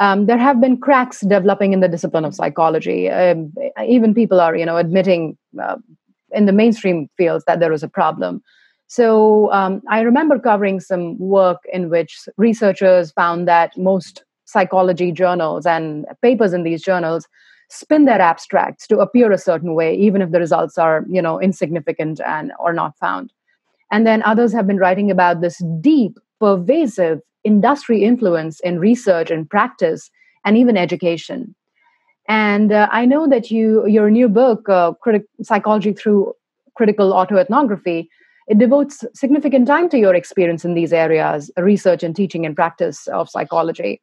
um, 0.00 0.26
there 0.26 0.38
have 0.38 0.60
been 0.60 0.78
cracks 0.78 1.20
developing 1.20 1.72
in 1.72 1.80
the 1.80 1.88
discipline 1.88 2.24
of 2.24 2.34
psychology. 2.34 3.08
Um, 3.10 3.52
even 3.86 4.14
people 4.14 4.40
are, 4.40 4.56
you 4.56 4.66
know, 4.66 4.76
admitting 4.76 5.36
uh, 5.62 5.76
in 6.32 6.46
the 6.46 6.52
mainstream 6.52 7.08
fields 7.16 7.44
that 7.46 7.60
there 7.60 7.70
was 7.70 7.82
a 7.82 7.88
problem. 7.88 8.42
So 8.88 9.50
um, 9.52 9.80
I 9.88 10.00
remember 10.00 10.38
covering 10.38 10.80
some 10.80 11.18
work 11.18 11.62
in 11.72 11.88
which 11.88 12.28
researchers 12.36 13.12
found 13.12 13.48
that 13.48 13.76
most 13.78 14.24
psychology 14.52 15.10
journals 15.12 15.66
and 15.66 16.06
papers 16.20 16.52
in 16.52 16.62
these 16.62 16.82
journals 16.82 17.26
spin 17.70 18.04
their 18.04 18.20
abstracts 18.20 18.86
to 18.86 18.98
appear 18.98 19.32
a 19.32 19.38
certain 19.38 19.74
way, 19.74 19.94
even 19.96 20.20
if 20.20 20.30
the 20.30 20.38
results 20.38 20.76
are, 20.76 21.04
you 21.08 21.22
know, 21.22 21.40
insignificant 21.40 22.20
and 22.20 22.52
or 22.58 22.72
not 22.72 22.96
found. 22.98 23.32
And 23.90 24.06
then 24.06 24.22
others 24.22 24.52
have 24.52 24.66
been 24.66 24.78
writing 24.78 25.10
about 25.10 25.40
this 25.40 25.62
deep, 25.80 26.18
pervasive 26.38 27.20
industry 27.44 28.04
influence 28.04 28.60
in 28.60 28.78
research 28.78 29.30
and 29.30 29.48
practice 29.48 30.10
and 30.44 30.56
even 30.56 30.76
education. 30.76 31.54
And 32.28 32.72
uh, 32.72 32.88
I 32.90 33.04
know 33.04 33.26
that 33.28 33.50
you 33.50 33.86
your 33.86 34.10
new 34.10 34.28
book, 34.28 34.68
uh, 34.68 34.92
Critic- 35.02 35.26
Psychology 35.42 35.92
Through 35.92 36.34
Critical 36.76 37.12
Autoethnography, 37.12 38.06
it 38.48 38.58
devotes 38.58 39.04
significant 39.14 39.66
time 39.66 39.88
to 39.90 39.98
your 39.98 40.14
experience 40.14 40.64
in 40.64 40.74
these 40.74 40.92
areas, 40.92 41.50
research 41.56 42.02
and 42.02 42.14
teaching 42.14 42.46
and 42.46 42.54
practice 42.54 43.06
of 43.08 43.28
psychology. 43.28 44.00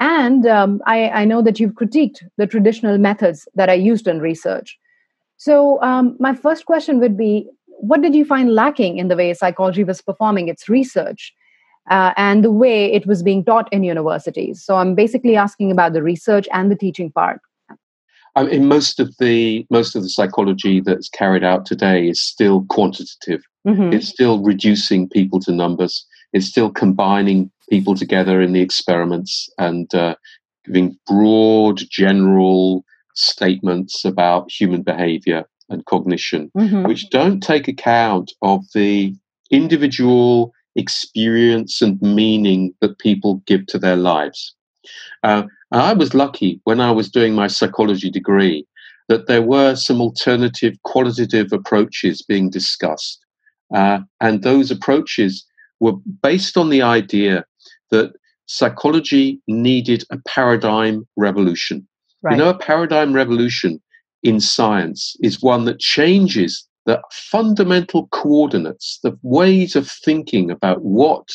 And 0.00 0.46
um, 0.46 0.80
I, 0.86 1.08
I, 1.10 1.24
know 1.24 1.42
that 1.42 1.58
you've 1.58 1.72
critiqued 1.72 2.22
the 2.36 2.46
traditional 2.46 2.98
methods 2.98 3.48
that 3.56 3.68
are 3.68 3.74
used 3.74 4.06
in 4.06 4.20
research. 4.20 4.78
So, 5.38 5.82
um, 5.82 6.16
my 6.20 6.34
first 6.34 6.66
question 6.66 7.00
would 7.00 7.16
be 7.16 7.48
what 7.66 8.00
did 8.00 8.14
you 8.14 8.24
find 8.24 8.54
lacking 8.54 8.98
in 8.98 9.08
the 9.08 9.16
way 9.16 9.34
psychology 9.34 9.82
was 9.82 10.00
performing 10.00 10.48
its 10.48 10.68
research? 10.68 11.34
uh, 11.90 12.12
and 12.16 12.44
the 12.44 12.52
way 12.52 12.92
it 12.92 13.06
was 13.06 13.22
being 13.22 13.44
taught 13.44 13.68
in 13.72 13.82
universities. 13.82 14.62
So 14.62 14.76
I'm 14.76 14.94
basically 14.94 15.36
asking 15.36 15.70
about 15.70 15.92
the 15.92 16.02
research 16.02 16.46
and 16.52 16.70
the 16.70 16.76
teaching 16.76 17.10
part. 17.10 17.40
Um, 18.36 18.48
in 18.48 18.66
most 18.66 19.00
of 19.00 19.16
the 19.18 19.66
most 19.70 19.96
of 19.96 20.02
the 20.02 20.08
psychology 20.08 20.80
that's 20.80 21.08
carried 21.08 21.42
out 21.42 21.66
today 21.66 22.08
is 22.08 22.20
still 22.20 22.64
quantitative. 22.68 23.42
Mm-hmm. 23.66 23.92
It's 23.94 24.08
still 24.08 24.42
reducing 24.42 25.08
people 25.08 25.40
to 25.40 25.52
numbers. 25.52 26.06
It's 26.32 26.46
still 26.46 26.70
combining 26.70 27.50
people 27.70 27.94
together 27.94 28.40
in 28.40 28.52
the 28.52 28.60
experiments 28.60 29.48
and 29.58 29.92
uh, 29.94 30.14
giving 30.64 30.98
broad, 31.06 31.80
general 31.90 32.84
statements 33.14 34.04
about 34.04 34.50
human 34.50 34.82
behavior 34.82 35.44
and 35.68 35.84
cognition, 35.86 36.50
mm-hmm. 36.56 36.86
which 36.86 37.10
don't 37.10 37.42
take 37.42 37.68
account 37.68 38.32
of 38.42 38.64
the 38.74 39.14
individual 39.50 40.52
experience 40.76 41.82
and 41.82 42.00
meaning 42.00 42.72
that 42.80 42.98
people 42.98 43.42
give 43.46 43.66
to 43.66 43.78
their 43.78 43.96
lives. 43.96 44.54
Uh, 45.22 45.42
I 45.72 45.92
was 45.92 46.14
lucky 46.14 46.60
when 46.64 46.80
I 46.80 46.90
was 46.92 47.10
doing 47.10 47.34
my 47.34 47.48
psychology 47.48 48.10
degree 48.10 48.66
that 49.08 49.26
there 49.26 49.42
were 49.42 49.74
some 49.74 50.00
alternative 50.00 50.74
qualitative 50.84 51.52
approaches 51.52 52.22
being 52.22 52.50
discussed. 52.50 53.24
Uh, 53.74 54.00
and 54.20 54.42
those 54.42 54.70
approaches 54.70 55.44
were 55.80 55.92
based 56.22 56.56
on 56.56 56.70
the 56.70 56.82
idea 56.82 57.44
that 57.90 58.12
psychology 58.46 59.40
needed 59.46 60.04
a 60.10 60.18
paradigm 60.26 61.06
revolution. 61.16 61.86
Right. 62.22 62.32
You 62.32 62.38
know, 62.38 62.50
a 62.50 62.58
paradigm 62.58 63.12
revolution 63.12 63.80
in 64.22 64.40
science 64.40 65.16
is 65.20 65.42
one 65.42 65.64
that 65.66 65.78
changes 65.78 66.66
the 66.86 67.00
fundamental 67.12 68.08
coordinates, 68.08 68.98
the 69.02 69.16
ways 69.22 69.76
of 69.76 69.88
thinking 69.88 70.50
about 70.50 70.82
what 70.82 71.28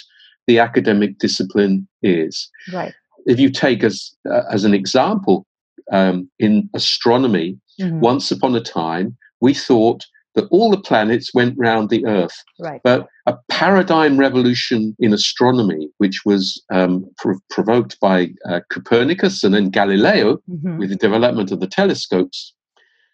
the 0.48 0.60
academic 0.60 1.20
discipline 1.20 1.88
is. 2.02 2.50
Right. 2.74 2.94
If 3.26 3.40
you 3.40 3.50
take 3.50 3.84
as 3.84 4.12
uh, 4.30 4.42
as 4.52 4.66
an 4.66 4.74
example 4.74 5.46
um, 5.92 6.30
in 6.40 6.70
astronomy, 6.74 7.58
mm-hmm. 7.80 8.00
once 8.00 8.32
upon 8.32 8.56
a 8.56 8.62
time 8.62 9.16
we 9.40 9.54
thought 9.54 10.06
that 10.36 10.48
all 10.50 10.72
the 10.72 10.80
planets 10.80 11.34
went 11.34 11.56
round 11.58 11.90
the 11.90 12.06
Earth. 12.06 12.36
Right. 12.60 12.82
But 12.84 13.08
a 13.28 13.38
paradigm 13.50 14.18
revolution 14.18 14.96
in 15.00 15.14
astronomy, 15.14 15.90
which 15.98 16.22
was 16.26 16.62
um, 16.72 17.06
provoked 17.50 18.00
by 18.00 18.32
uh, 18.50 18.62
Copernicus 18.70 19.44
and 19.44 19.54
then 19.54 19.70
Galileo 19.70 20.38
mm-hmm. 20.50 20.78
with 20.78 20.90
the 20.90 20.96
development 20.96 21.52
of 21.52 21.60
the 21.60 21.68
telescopes, 21.68 22.54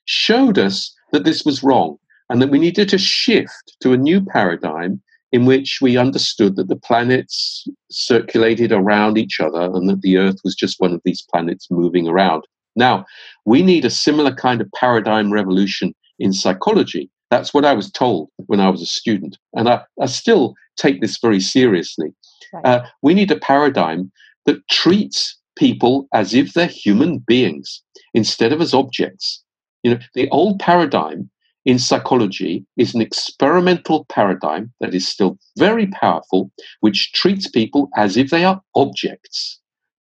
showed 0.05 0.57
us 0.57 0.93
that 1.11 1.23
this 1.23 1.43
was 1.43 1.63
wrong 1.63 1.97
and 2.29 2.41
that 2.41 2.49
we 2.49 2.59
needed 2.59 2.89
to 2.89 2.97
shift 2.97 3.75
to 3.81 3.93
a 3.93 3.97
new 3.97 4.23
paradigm 4.23 5.01
in 5.31 5.45
which 5.45 5.79
we 5.81 5.97
understood 5.97 6.55
that 6.55 6.69
the 6.69 6.75
planets 6.75 7.67
circulated 7.91 8.71
around 8.71 9.17
each 9.17 9.39
other 9.39 9.61
and 9.61 9.87
that 9.87 10.01
the 10.01 10.17
Earth 10.17 10.37
was 10.43 10.55
just 10.55 10.79
one 10.79 10.93
of 10.93 11.01
these 11.05 11.21
planets 11.21 11.67
moving 11.69 12.07
around. 12.07 12.43
Now, 12.75 13.05
we 13.45 13.61
need 13.61 13.85
a 13.85 13.89
similar 13.89 14.33
kind 14.33 14.61
of 14.61 14.71
paradigm 14.71 15.31
revolution 15.31 15.93
in 16.19 16.33
psychology. 16.33 17.09
That's 17.29 17.53
what 17.53 17.65
I 17.65 17.73
was 17.73 17.91
told 17.91 18.29
when 18.47 18.59
I 18.59 18.69
was 18.69 18.81
a 18.81 18.87
student. 18.87 19.37
And 19.53 19.69
I, 19.69 19.81
I 20.01 20.07
still 20.07 20.55
take 20.77 21.01
this 21.01 21.17
very 21.19 21.39
seriously. 21.39 22.13
Right. 22.53 22.65
Uh, 22.65 22.85
we 23.01 23.13
need 23.13 23.31
a 23.31 23.39
paradigm 23.39 24.11
that 24.45 24.67
treats 24.69 25.37
people 25.57 26.07
as 26.13 26.33
if 26.33 26.53
they're 26.53 26.67
human 26.67 27.19
beings 27.19 27.83
instead 28.13 28.53
of 28.53 28.61
as 28.61 28.73
objects. 28.73 29.43
You 29.83 29.91
know, 29.91 29.99
the 30.13 30.29
old 30.29 30.59
paradigm 30.59 31.29
in 31.65 31.77
psychology 31.77 32.65
is 32.77 32.95
an 32.95 33.01
experimental 33.01 34.05
paradigm 34.05 34.73
that 34.79 34.95
is 34.95 35.07
still 35.07 35.37
very 35.57 35.87
powerful, 35.87 36.51
which 36.79 37.11
treats 37.13 37.47
people 37.47 37.89
as 37.95 38.17
if 38.17 38.29
they 38.29 38.43
are 38.45 38.61
objects, 38.75 39.59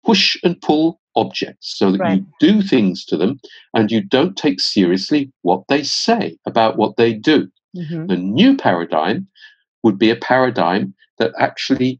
push 0.06 0.38
and 0.44 0.60
pull 0.62 1.00
objects, 1.15 1.77
so 1.77 1.91
that 1.91 2.00
right. 2.00 2.20
you 2.20 2.25
do 2.39 2.62
things 2.62 3.06
to 3.06 3.18
them 3.18 3.39
and 3.74 3.91
you 3.91 4.01
don't 4.01 4.38
take 4.38 4.60
seriously 4.60 5.32
what 5.41 5.63
they 5.68 5.84
say 5.84 6.38
about 6.46 6.77
what 6.77 6.98
they 6.98 7.13
do. 7.13 7.50
Mm-hmm. 7.75 8.08
The 8.08 8.18
new 8.18 8.58
paradigm 8.58 9.27
would 9.84 9.98
be 9.98 10.10
a 10.10 10.15
paradigm 10.15 10.94
that 11.20 11.34
actually 11.39 12.00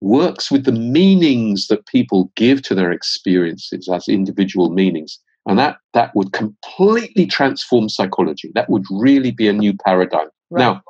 works 0.00 0.50
with 0.50 0.64
the 0.64 0.72
meanings 0.72 1.66
that 1.66 1.86
people 1.86 2.30
give 2.36 2.62
to 2.62 2.74
their 2.74 2.92
experiences 2.92 3.88
as 3.88 4.08
individual 4.08 4.70
meanings. 4.70 5.18
And 5.46 5.58
that, 5.58 5.78
that 5.94 6.14
would 6.14 6.32
completely 6.32 7.26
transform 7.26 7.88
psychology. 7.88 8.50
That 8.54 8.68
would 8.68 8.84
really 8.90 9.30
be 9.30 9.48
a 9.48 9.52
new 9.52 9.74
paradigm. 9.84 10.28
Right. 10.50 10.60
Now, 10.60 10.82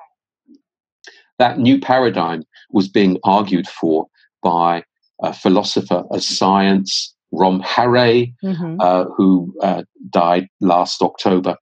that 1.39 1.59
new 1.59 1.81
paradigm 1.81 2.43
was 2.71 2.89
being 2.89 3.19
argued 3.25 3.69
for 3.69 4.09
by 4.43 4.83
a 5.23 5.33
philosopher 5.33 6.05
of 6.11 6.23
science, 6.23 7.15
Rom 7.33 7.63
Harré, 7.63 8.33
mm-hmm. 8.43 8.77
uh, 8.81 9.05
who 9.17 9.55
uh, 9.63 9.83
died 10.11 10.49
last 10.61 11.03
October. 11.03 11.57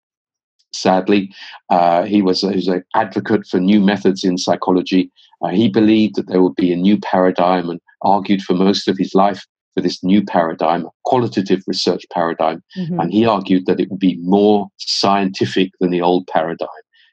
Sadly, 0.73 1.33
uh, 1.71 2.03
he 2.05 2.21
was, 2.21 2.41
he 2.41 2.57
was 2.57 2.69
an 2.69 2.85
advocate 2.95 3.47
for 3.47 3.61
new 3.61 3.81
methods 3.81 4.25
in 4.25 4.39
psychology. 4.39 5.11
Uh, 5.43 5.51
he 5.51 5.69
believed 5.69 6.17
that 6.17 6.29
there 6.29 6.43
would 6.43 6.57
be 6.57 6.73
a 6.73 6.77
new 6.77 6.99
paradigm 6.99 7.71
and 7.71 7.81
argued 8.03 8.43
for 8.43 8.55
most 8.55 8.89
of 8.89 8.99
his 8.99 9.15
life 9.15 9.47
for 9.75 9.81
this 9.81 10.03
new 10.03 10.23
paradigm, 10.23 10.87
a 10.87 10.91
qualitative 11.05 11.63
research 11.67 12.05
paradigm. 12.13 12.63
Mm-hmm. 12.77 13.01
And 13.01 13.13
he 13.13 13.27
argued 13.27 13.67
that 13.67 13.81
it 13.81 13.91
would 13.91 14.01
be 14.01 14.17
more 14.23 14.69
scientific 14.79 15.71
than 15.81 15.91
the 15.91 16.01
old 16.01 16.27
paradigm 16.27 16.69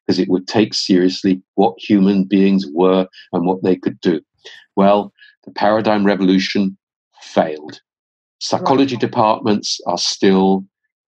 because 0.06 0.20
it 0.20 0.30
would 0.30 0.48
take 0.48 0.74
seriously 0.74 1.42
what 1.56 1.76
human 1.78 2.24
beings 2.24 2.66
were 2.74 3.08
and 3.34 3.46
what 3.46 3.64
they 3.64 3.76
could 3.76 4.00
do. 4.02 4.22
Well, 4.76 5.12
the 5.46 5.52
paradigm 5.52 6.06
revolution 6.06 6.78
failed. 7.22 7.82
Psychology 8.42 8.96
right. 8.96 9.02
departments 9.02 9.80
are 9.86 10.00
still 10.00 10.66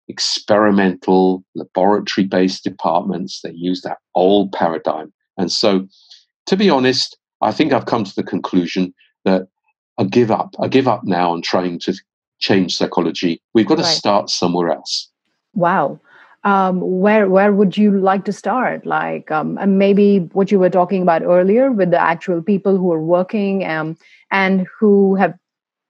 experimental, 0.08 1.44
laboratory 1.56 2.28
based 2.28 2.64
departments. 2.64 3.42
They 3.42 3.54
use 3.54 3.82
that 3.82 3.98
old 4.14 4.52
paradigm. 4.52 5.12
And 5.36 5.52
so, 5.52 5.88
to 6.46 6.56
be 6.56 6.70
honest, 6.70 7.18
I 7.42 7.52
think 7.52 7.74
I've 7.74 7.88
come 7.88 8.04
to 8.04 8.16
the 8.16 8.22
conclusion 8.22 8.94
that 9.26 9.48
I 9.98 10.04
give 10.04 10.30
up. 10.30 10.54
I 10.62 10.68
give 10.68 10.88
up 10.88 11.06
now 11.06 11.32
on 11.32 11.42
trying 11.42 11.80
to 11.80 11.96
change 12.38 12.78
psychology. 12.78 13.42
We've 13.56 13.66
got 13.66 13.78
to 13.78 13.82
right. 13.82 13.98
start 13.98 14.30
somewhere 14.30 14.70
else. 14.70 15.10
Wow. 15.56 16.00
Um, 16.44 16.82
where 16.82 17.28
where 17.30 17.52
would 17.52 17.78
you 17.78 18.00
like 18.00 18.26
to 18.26 18.34
start? 18.34 18.86
Like 18.86 19.32
um, 19.32 19.58
and 19.60 19.80
maybe 19.80 20.20
what 20.34 20.52
you 20.52 20.60
were 20.60 20.70
talking 20.70 21.02
about 21.02 21.24
earlier 21.24 21.72
with 21.72 21.90
the 21.90 22.00
actual 22.00 22.44
people 22.44 22.78
who 22.78 22.92
are 22.92 23.02
working 23.02 23.66
um, 23.66 23.98
and 24.30 24.68
who 24.78 25.16
have 25.16 25.34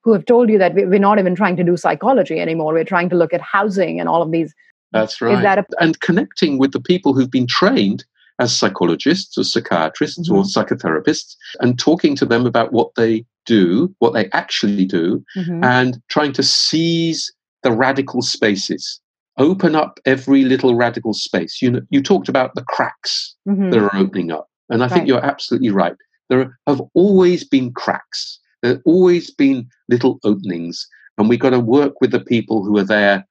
who 0.03 0.13
have 0.13 0.25
told 0.25 0.49
you 0.49 0.57
that 0.57 0.75
we're 0.75 0.99
not 0.99 1.19
even 1.19 1.35
trying 1.35 1.55
to 1.55 1.63
do 1.63 1.77
psychology 1.77 2.39
anymore. 2.39 2.73
We're 2.73 2.83
trying 2.83 3.09
to 3.09 3.15
look 3.15 3.33
at 3.33 3.41
housing 3.41 3.99
and 3.99 4.09
all 4.09 4.21
of 4.21 4.31
these. 4.31 4.53
That's 4.91 5.21
right. 5.21 5.41
That 5.41 5.59
a- 5.59 5.65
and 5.79 5.99
connecting 6.01 6.57
with 6.57 6.73
the 6.73 6.81
people 6.81 7.13
who've 7.13 7.31
been 7.31 7.47
trained 7.47 8.05
as 8.39 8.55
psychologists 8.55 9.37
or 9.37 9.43
psychiatrists 9.43 10.29
mm-hmm. 10.29 10.35
or 10.35 10.43
psychotherapists 10.43 11.35
and 11.61 11.79
talking 11.79 12.15
to 12.15 12.25
them 12.25 12.45
about 12.45 12.73
what 12.73 12.91
they 12.95 13.25
do, 13.45 13.93
what 13.99 14.13
they 14.13 14.29
actually 14.31 14.85
do, 14.85 15.23
mm-hmm. 15.37 15.63
and 15.63 16.01
trying 16.09 16.33
to 16.33 16.43
seize 16.43 17.31
the 17.63 17.71
radical 17.71 18.21
spaces. 18.21 18.99
Open 19.37 19.75
up 19.75 19.99
every 20.05 20.43
little 20.43 20.75
radical 20.75 21.13
space. 21.13 21.61
You 21.61 21.71
know, 21.71 21.81
you 21.89 22.03
talked 22.03 22.29
about 22.29 22.53
the 22.55 22.63
cracks 22.63 23.35
mm-hmm. 23.47 23.71
that 23.71 23.79
are 23.79 23.95
opening 23.95 24.31
up, 24.31 24.47
and 24.69 24.83
I 24.83 24.85
right. 24.85 24.93
think 24.93 25.07
you're 25.07 25.25
absolutely 25.25 25.71
right. 25.71 25.95
There 26.29 26.57
have 26.67 26.81
always 26.93 27.43
been 27.43 27.73
cracks 27.73 28.39
there 28.63 28.71
have 28.73 28.81
always 28.85 29.29
been 29.29 29.67
little 29.89 30.19
openings, 30.23 30.87
and 31.17 31.29
we've 31.29 31.39
got 31.39 31.51
to 31.51 31.59
work 31.59 32.01
with 32.01 32.11
the 32.11 32.21
people 32.21 32.63
who 32.63 32.77
are 32.77 32.85
there 32.85 33.27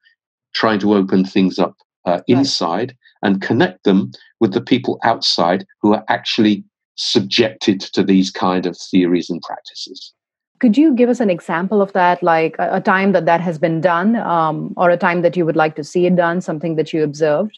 trying 0.53 0.79
to 0.79 0.93
open 0.93 1.25
things 1.25 1.59
up 1.59 1.75
uh, 2.05 2.21
inside 2.27 2.89
right. 2.89 2.97
and 3.23 3.41
connect 3.41 3.83
them 3.83 4.11
with 4.39 4.53
the 4.53 4.61
people 4.61 4.99
outside 5.03 5.65
who 5.81 5.93
are 5.93 6.05
actually 6.07 6.63
subjected 6.95 7.79
to 7.81 8.03
these 8.03 8.29
kind 8.29 8.67
of 8.67 8.77
theories 8.77 9.29
and 9.29 9.41
practices. 9.41 10.13
Could 10.59 10.77
you 10.77 10.93
give 10.93 11.09
us 11.09 11.19
an 11.19 11.31
example 11.31 11.81
of 11.81 11.91
that, 11.93 12.21
like 12.21 12.55
a, 12.59 12.75
a 12.75 12.81
time 12.81 13.11
that 13.13 13.25
that 13.25 13.41
has 13.41 13.57
been 13.57 13.81
done, 13.81 14.15
um, 14.17 14.73
or 14.77 14.91
a 14.91 14.97
time 14.97 15.23
that 15.23 15.35
you 15.35 15.45
would 15.45 15.55
like 15.55 15.75
to 15.75 15.83
see 15.83 16.05
it 16.05 16.15
done, 16.15 16.41
something 16.41 16.75
that 16.75 16.93
you 16.93 17.03
observed, 17.03 17.57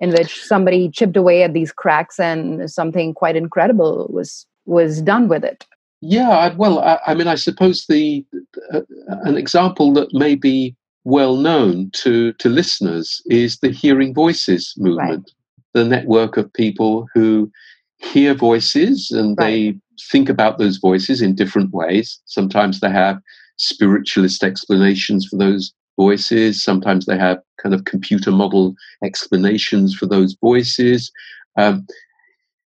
in 0.00 0.10
which 0.10 0.42
somebody 0.42 0.90
chipped 0.90 1.16
away 1.16 1.44
at 1.44 1.52
these 1.52 1.70
cracks 1.70 2.18
and 2.18 2.68
something 2.70 3.14
quite 3.14 3.36
incredible 3.36 4.10
was 4.12 4.44
was 4.66 5.00
done 5.00 5.28
with 5.28 5.44
it? 5.44 5.64
Yeah, 6.02 6.52
well, 6.56 6.80
I, 6.80 6.98
I 7.06 7.14
mean, 7.14 7.28
I 7.28 7.36
suppose 7.36 7.86
the 7.86 8.24
uh, 8.72 8.80
an 9.22 9.36
example 9.36 9.92
that 9.92 10.12
may 10.12 10.34
be 10.34 10.74
well 11.04 11.36
known 11.36 11.90
to 11.92 12.32
to 12.34 12.48
listeners 12.48 13.22
is 13.26 13.58
the 13.58 13.70
Hearing 13.70 14.12
Voices 14.12 14.74
movement, 14.76 15.10
right. 15.10 15.30
the 15.74 15.84
network 15.84 16.36
of 16.36 16.52
people 16.52 17.06
who 17.14 17.50
hear 17.98 18.34
voices 18.34 19.12
and 19.12 19.38
right. 19.38 19.46
they 19.46 19.74
think 20.10 20.28
about 20.28 20.58
those 20.58 20.78
voices 20.78 21.22
in 21.22 21.36
different 21.36 21.72
ways. 21.72 22.20
Sometimes 22.24 22.80
they 22.80 22.90
have 22.90 23.20
spiritualist 23.56 24.42
explanations 24.42 25.26
for 25.26 25.36
those 25.36 25.72
voices. 25.96 26.64
Sometimes 26.64 27.06
they 27.06 27.16
have 27.16 27.38
kind 27.62 27.76
of 27.76 27.84
computer 27.84 28.32
model 28.32 28.74
explanations 29.04 29.94
for 29.94 30.06
those 30.06 30.36
voices. 30.40 31.12
Um, 31.56 31.86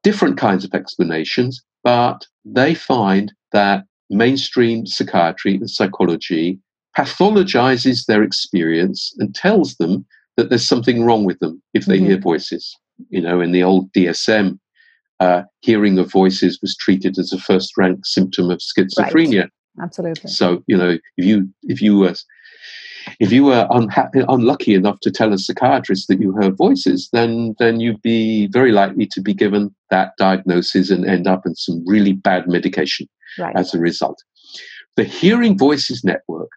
different 0.05 0.39
kinds 0.39 0.65
of 0.65 0.73
explanations, 0.73 1.61
but 1.87 2.27
they 2.45 2.75
find 2.75 3.33
that 3.53 3.85
mainstream 4.11 4.87
psychiatry 4.87 5.55
and 5.55 5.71
psychology 5.71 6.59
pathologizes 6.99 8.07
their 8.07 8.25
experience 8.25 9.15
and 9.19 9.37
tells 9.37 9.77
them 9.77 10.05
that 10.37 10.49
there's 10.49 10.67
something 10.67 11.05
wrong 11.05 11.25
with 11.25 11.39
them 11.39 11.63
if 11.75 11.87
they 11.87 11.99
mm-hmm. 11.99 12.07
hear 12.07 12.19
voices. 12.19 12.77
You 13.11 13.21
know, 13.21 13.41
in 13.41 13.53
the 13.53 13.63
old 13.63 13.93
DSM, 13.93 14.59
uh, 15.21 15.43
hearing 15.61 15.97
of 16.01 16.11
voices 16.11 16.59
was 16.61 16.77
treated 16.77 17.19
as 17.19 17.33
a 17.33 17.39
first 17.39 17.77
rank 17.79 18.05
symptom 18.05 18.51
of 18.51 18.59
schizophrenia. 18.59 19.43
Right. 19.43 19.51
Absolutely. 19.81 20.29
So, 20.29 20.65
you 20.67 20.77
know, 20.77 20.99
if 21.17 21.25
you 21.25 21.49
if 21.63 21.81
you 21.81 21.99
were 21.99 22.15
if 23.21 23.33
you 23.33 23.45
were 23.45 23.67
unhappy, 23.71 24.23
unlucky 24.29 24.75
enough 24.75 25.01
to 25.01 25.11
tell 25.11 25.33
a 25.33 25.39
psychiatrist 25.39 26.09
that 26.09 26.21
you 26.21 26.33
heard 26.33 26.57
voices, 26.57 27.09
then 27.13 27.55
then 27.59 27.81
you'd 27.81 28.03
be 28.03 28.49
very 28.49 28.73
likely 28.73 29.07
to 29.07 29.21
be 29.21 29.35
given 29.35 29.75
that 29.91 30.13
diagnosis 30.19 30.91
and 30.91 31.07
end 31.07 31.27
up 31.27 31.47
in 31.47 31.55
some 31.55 31.85
really 31.87 32.13
bad 32.13 32.49
medication 32.49 33.09
right. 33.39 33.57
as 33.57 33.75
a 33.75 33.79
result. 33.79 34.23
The 34.97 35.05
Hearing 35.05 35.59
Voices 35.59 36.03
Network 36.05 36.51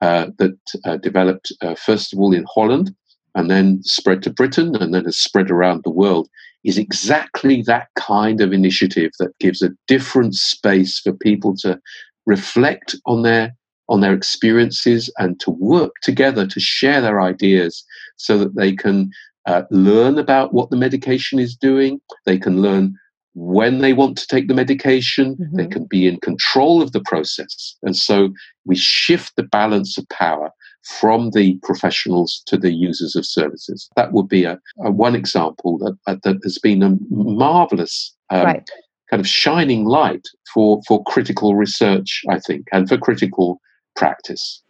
uh, 0.00 0.26
that 0.38 0.58
uh, 0.84 0.96
developed 0.98 1.52
uh, 1.62 1.74
first 1.74 2.12
of 2.12 2.18
all 2.18 2.34
in 2.34 2.44
Holland 2.52 2.94
and 3.34 3.50
then 3.50 3.82
spread 3.82 4.22
to 4.22 4.30
Britain 4.30 4.74
and 4.76 4.92
then 4.92 5.04
has 5.04 5.16
spread 5.16 5.50
around 5.50 5.82
the 5.84 5.90
world 5.90 6.28
is 6.64 6.78
exactly 6.78 7.62
that 7.62 7.88
kind 7.94 8.40
of 8.40 8.52
initiative 8.52 9.12
that 9.20 9.38
gives 9.38 9.62
a 9.62 9.70
different 9.86 10.34
space 10.34 10.98
for 10.98 11.12
people 11.12 11.54
to 11.56 11.78
reflect 12.26 12.96
on 13.06 13.22
their 13.22 13.54
on 13.88 14.00
their 14.00 14.14
experiences 14.14 15.12
and 15.18 15.38
to 15.40 15.50
work 15.50 15.92
together 16.02 16.46
to 16.46 16.60
share 16.60 17.00
their 17.00 17.20
ideas 17.20 17.84
so 18.16 18.38
that 18.38 18.56
they 18.56 18.72
can 18.72 19.10
uh, 19.46 19.62
learn 19.70 20.18
about 20.18 20.52
what 20.52 20.70
the 20.70 20.76
medication 20.76 21.38
is 21.38 21.56
doing. 21.56 22.00
They 22.24 22.38
can 22.38 22.62
learn 22.62 22.96
when 23.34 23.78
they 23.78 23.92
want 23.92 24.16
to 24.18 24.26
take 24.26 24.48
the 24.48 24.54
medication. 24.54 25.36
Mm-hmm. 25.36 25.56
They 25.56 25.66
can 25.66 25.84
be 25.84 26.06
in 26.06 26.18
control 26.20 26.82
of 26.82 26.92
the 26.92 27.02
process. 27.02 27.76
And 27.82 27.94
so 27.94 28.30
we 28.64 28.76
shift 28.76 29.36
the 29.36 29.44
balance 29.44 29.96
of 29.98 30.08
power 30.08 30.50
from 30.82 31.30
the 31.30 31.58
professionals 31.62 32.42
to 32.46 32.56
the 32.56 32.72
users 32.72 33.14
of 33.16 33.26
services. 33.26 33.88
That 33.96 34.12
would 34.12 34.28
be 34.28 34.44
a, 34.44 34.58
a 34.84 34.90
one 34.90 35.14
example 35.14 35.78
that, 35.78 35.96
uh, 36.06 36.16
that 36.22 36.38
has 36.44 36.58
been 36.58 36.82
a 36.82 36.96
marvelous 37.10 38.14
um, 38.30 38.44
right. 38.44 38.70
kind 39.10 39.20
of 39.20 39.28
shining 39.28 39.84
light 39.84 40.26
for, 40.52 40.80
for 40.86 41.04
critical 41.04 41.54
research, 41.54 42.22
I 42.30 42.38
think, 42.38 42.66
and 42.72 42.88
for 42.88 42.96
critical 42.96 43.60
practice. 43.96 44.62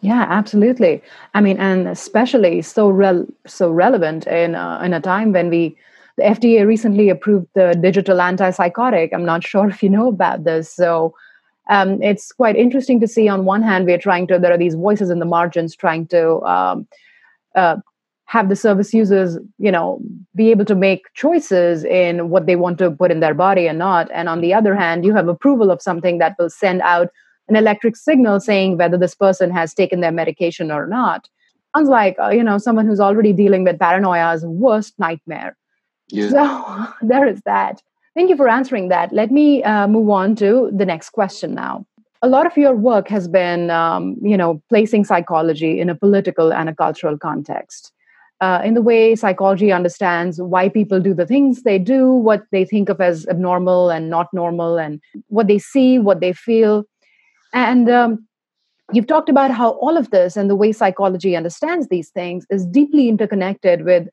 Yeah, 0.00 0.26
absolutely. 0.28 1.02
I 1.34 1.40
mean, 1.40 1.58
and 1.58 1.88
especially 1.88 2.62
so 2.62 2.88
rel- 2.88 3.26
so 3.46 3.70
relevant 3.70 4.26
in 4.26 4.54
uh, 4.54 4.80
in 4.84 4.94
a 4.94 5.00
time 5.00 5.32
when 5.32 5.50
we 5.50 5.76
the 6.16 6.24
FDA 6.24 6.66
recently 6.66 7.08
approved 7.08 7.46
the 7.54 7.78
digital 7.80 8.18
antipsychotic. 8.18 9.10
I'm 9.12 9.24
not 9.24 9.44
sure 9.52 9.68
if 9.68 9.82
you 9.82 9.88
know 9.88 10.08
about 10.08 10.44
this. 10.44 10.72
So 10.72 11.14
um, 11.68 12.02
it's 12.02 12.32
quite 12.32 12.56
interesting 12.56 13.00
to 13.00 13.08
see. 13.08 13.28
On 13.28 13.44
one 13.44 13.62
hand, 13.62 13.86
we're 13.86 13.98
trying 13.98 14.26
to 14.28 14.38
there 14.38 14.52
are 14.52 14.58
these 14.58 14.74
voices 14.74 15.10
in 15.10 15.18
the 15.18 15.26
margins 15.26 15.74
trying 15.74 16.06
to 16.08 16.40
um, 16.42 16.86
uh, 17.54 17.76
have 18.26 18.48
the 18.50 18.56
service 18.56 18.92
users, 18.92 19.38
you 19.58 19.72
know, 19.72 20.00
be 20.34 20.50
able 20.50 20.64
to 20.66 20.74
make 20.74 21.12
choices 21.14 21.82
in 21.82 22.28
what 22.28 22.46
they 22.46 22.56
want 22.56 22.78
to 22.78 22.90
put 22.90 23.10
in 23.10 23.20
their 23.20 23.34
body 23.34 23.66
and 23.66 23.78
not. 23.78 24.10
And 24.12 24.28
on 24.28 24.42
the 24.42 24.52
other 24.52 24.74
hand, 24.74 25.04
you 25.04 25.14
have 25.14 25.28
approval 25.28 25.70
of 25.70 25.80
something 25.80 26.18
that 26.18 26.36
will 26.38 26.50
send 26.50 26.82
out 26.82 27.08
an 27.48 27.56
electric 27.56 27.96
signal 27.96 28.40
saying 28.40 28.78
whether 28.78 28.98
this 28.98 29.14
person 29.14 29.50
has 29.50 29.74
taken 29.74 30.00
their 30.00 30.12
medication 30.12 30.70
or 30.70 30.86
not. 30.86 31.28
Sounds 31.76 31.88
like 31.88 32.16
uh, 32.18 32.30
you 32.30 32.42
know 32.42 32.58
someone 32.58 32.86
who's 32.86 33.00
already 33.00 33.32
dealing 33.32 33.64
with 33.64 33.78
paranoia's 33.78 34.44
worst 34.44 34.94
nightmare. 34.98 35.56
Yeah. 36.08 36.30
So 36.30 36.86
there 37.06 37.26
is 37.26 37.40
that. 37.44 37.82
Thank 38.14 38.30
you 38.30 38.36
for 38.36 38.48
answering 38.48 38.88
that. 38.88 39.12
Let 39.12 39.30
me 39.30 39.62
uh, 39.62 39.86
move 39.86 40.08
on 40.10 40.34
to 40.36 40.70
the 40.74 40.86
next 40.86 41.10
question 41.10 41.54
now. 41.54 41.86
A 42.22 42.28
lot 42.28 42.46
of 42.46 42.56
your 42.56 42.74
work 42.74 43.06
has 43.08 43.28
been, 43.28 43.70
um, 43.70 44.16
you 44.20 44.36
know, 44.36 44.60
placing 44.68 45.04
psychology 45.04 45.78
in 45.78 45.88
a 45.88 45.94
political 45.94 46.52
and 46.52 46.68
a 46.68 46.74
cultural 46.74 47.16
context. 47.16 47.92
uh, 48.40 48.60
in 48.64 48.74
the 48.74 48.82
way 48.82 49.16
psychology 49.16 49.72
understands 49.72 50.40
why 50.40 50.68
people 50.68 51.00
do 51.00 51.12
the 51.12 51.26
things 51.26 51.62
they 51.62 51.78
do, 51.78 52.10
what 52.10 52.44
they 52.52 52.64
think 52.64 52.88
of 52.88 53.00
as 53.00 53.26
abnormal 53.26 53.90
and 53.90 54.08
not 54.08 54.32
normal, 54.32 54.78
and 54.78 55.00
what 55.28 55.48
they 55.48 55.58
see, 55.58 55.98
what 55.98 56.20
they 56.20 56.32
feel. 56.32 56.84
And 57.52 57.88
um, 57.88 58.26
you've 58.92 59.06
talked 59.06 59.28
about 59.28 59.50
how 59.50 59.70
all 59.72 59.96
of 59.96 60.10
this 60.10 60.36
and 60.36 60.48
the 60.48 60.56
way 60.56 60.72
psychology 60.72 61.36
understands 61.36 61.88
these 61.88 62.10
things 62.10 62.46
is 62.50 62.66
deeply 62.66 63.08
interconnected 63.08 63.84
with 63.84 64.08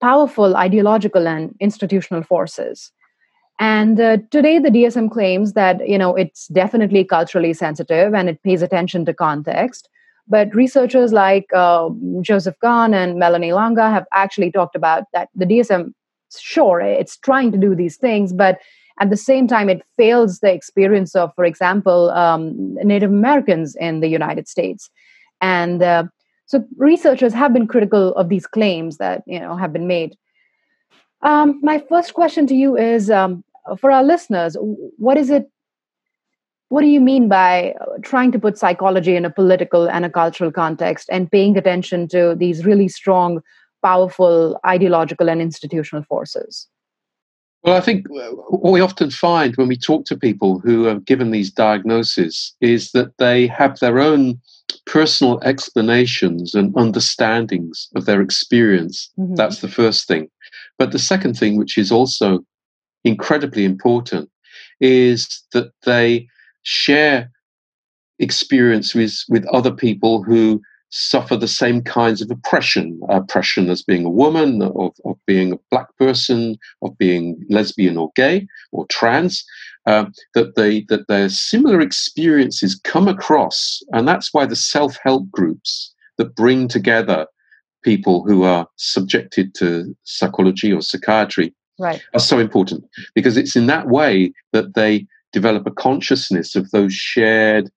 powerful 0.00 0.56
ideological 0.56 1.26
and 1.26 1.54
institutional 1.60 2.22
forces. 2.22 2.92
And 3.60 3.98
uh, 3.98 4.18
today, 4.30 4.60
the 4.60 4.70
DSM 4.70 5.10
claims 5.10 5.54
that 5.54 5.86
you 5.88 5.98
know 5.98 6.14
it's 6.14 6.46
definitely 6.48 7.04
culturally 7.04 7.52
sensitive 7.52 8.14
and 8.14 8.28
it 8.28 8.42
pays 8.42 8.62
attention 8.62 9.04
to 9.06 9.14
context. 9.14 9.88
But 10.28 10.54
researchers 10.54 11.12
like 11.12 11.46
uh, 11.54 11.88
Joseph 12.20 12.54
Kahn 12.60 12.94
and 12.94 13.18
Melanie 13.18 13.52
Lange 13.52 13.78
have 13.78 14.06
actually 14.12 14.52
talked 14.52 14.76
about 14.76 15.04
that 15.12 15.28
the 15.34 15.46
DSM, 15.46 15.92
sure, 16.38 16.80
it's 16.80 17.16
trying 17.16 17.50
to 17.50 17.58
do 17.58 17.74
these 17.74 17.96
things, 17.96 18.32
but 18.32 18.58
at 19.00 19.10
the 19.10 19.16
same 19.16 19.46
time, 19.46 19.68
it 19.68 19.82
fails 19.96 20.40
the 20.40 20.52
experience 20.52 21.14
of, 21.14 21.32
for 21.34 21.44
example, 21.44 22.10
um, 22.10 22.74
Native 22.76 23.10
Americans 23.10 23.76
in 23.76 24.00
the 24.00 24.08
United 24.08 24.48
States. 24.48 24.90
And 25.40 25.82
uh, 25.82 26.04
so 26.46 26.64
researchers 26.76 27.32
have 27.34 27.52
been 27.52 27.66
critical 27.66 28.14
of 28.14 28.28
these 28.28 28.46
claims 28.46 28.96
that 28.98 29.22
you 29.26 29.38
know 29.38 29.56
have 29.56 29.72
been 29.72 29.86
made. 29.86 30.16
Um, 31.22 31.60
my 31.62 31.78
first 31.88 32.14
question 32.14 32.46
to 32.46 32.54
you 32.54 32.76
is 32.76 33.10
um, 33.10 33.44
for 33.78 33.90
our 33.90 34.04
listeners, 34.04 34.56
what 34.96 35.16
is 35.16 35.30
it 35.30 35.50
what 36.68 36.82
do 36.82 36.86
you 36.86 37.00
mean 37.00 37.28
by 37.28 37.74
uh, 37.80 37.86
trying 38.02 38.30
to 38.32 38.38
put 38.38 38.58
psychology 38.58 39.16
in 39.16 39.24
a 39.24 39.30
political 39.30 39.88
and 39.88 40.04
a 40.04 40.10
cultural 40.10 40.52
context 40.52 41.08
and 41.10 41.30
paying 41.30 41.56
attention 41.56 42.08
to 42.08 42.34
these 42.34 42.64
really 42.64 42.88
strong, 42.88 43.40
powerful 43.82 44.60
ideological 44.66 45.30
and 45.30 45.40
institutional 45.40 46.04
forces? 46.04 46.68
Well, 47.68 47.76
I 47.76 47.82
think 47.82 48.06
uh, 48.10 48.30
what 48.48 48.72
we 48.72 48.80
often 48.80 49.10
find 49.10 49.54
when 49.56 49.68
we 49.68 49.76
talk 49.76 50.06
to 50.06 50.16
people 50.16 50.58
who 50.58 50.88
are 50.88 51.00
given 51.00 51.32
these 51.32 51.50
diagnoses 51.50 52.54
is 52.62 52.92
that 52.92 53.18
they 53.18 53.46
have 53.46 53.78
their 53.78 53.98
own 53.98 54.40
personal 54.86 55.38
explanations 55.40 56.54
and 56.54 56.74
understandings 56.78 57.88
of 57.94 58.06
their 58.06 58.22
experience. 58.22 59.10
Mm-hmm. 59.18 59.34
That's 59.34 59.60
the 59.60 59.68
first 59.68 60.08
thing. 60.08 60.30
But 60.78 60.92
the 60.92 60.98
second 60.98 61.34
thing, 61.34 61.58
which 61.58 61.76
is 61.76 61.92
also 61.92 62.40
incredibly 63.04 63.66
important, 63.66 64.30
is 64.80 65.42
that 65.52 65.70
they 65.84 66.26
share 66.62 67.30
experiences 68.18 69.26
with 69.28 69.44
other 69.48 69.72
people 69.72 70.22
who 70.22 70.62
suffer 70.90 71.36
the 71.36 71.48
same 71.48 71.82
kinds 71.82 72.22
of 72.22 72.30
oppression 72.30 73.00
oppression 73.08 73.68
as 73.68 73.82
being 73.82 74.04
a 74.04 74.10
woman 74.10 74.62
of, 74.62 74.92
of 75.04 75.16
being 75.26 75.52
a 75.52 75.58
black 75.70 75.94
person 75.98 76.56
of 76.82 76.96
being 76.98 77.44
lesbian 77.50 77.96
or 77.96 78.10
gay 78.16 78.46
or 78.72 78.86
trans 78.86 79.44
uh, 79.86 80.06
that 80.34 80.54
they 80.56 80.82
that 80.88 81.06
their 81.08 81.28
similar 81.28 81.80
experiences 81.80 82.80
come 82.84 83.06
across 83.06 83.82
and 83.92 84.08
that's 84.08 84.32
why 84.32 84.46
the 84.46 84.56
self-help 84.56 85.30
groups 85.30 85.94
that 86.16 86.34
bring 86.34 86.68
together 86.68 87.26
people 87.82 88.24
who 88.24 88.42
are 88.42 88.66
subjected 88.76 89.54
to 89.54 89.94
psychology 90.04 90.72
or 90.72 90.82
psychiatry 90.82 91.54
right. 91.78 92.02
are 92.14 92.20
so 92.20 92.38
important 92.38 92.84
because 93.14 93.36
it's 93.36 93.56
in 93.56 93.66
that 93.66 93.88
way 93.88 94.32
that 94.52 94.74
they 94.74 95.06
develop 95.32 95.66
a 95.66 95.70
consciousness 95.70 96.56
of 96.56 96.70
those 96.70 96.92
shared 96.92 97.70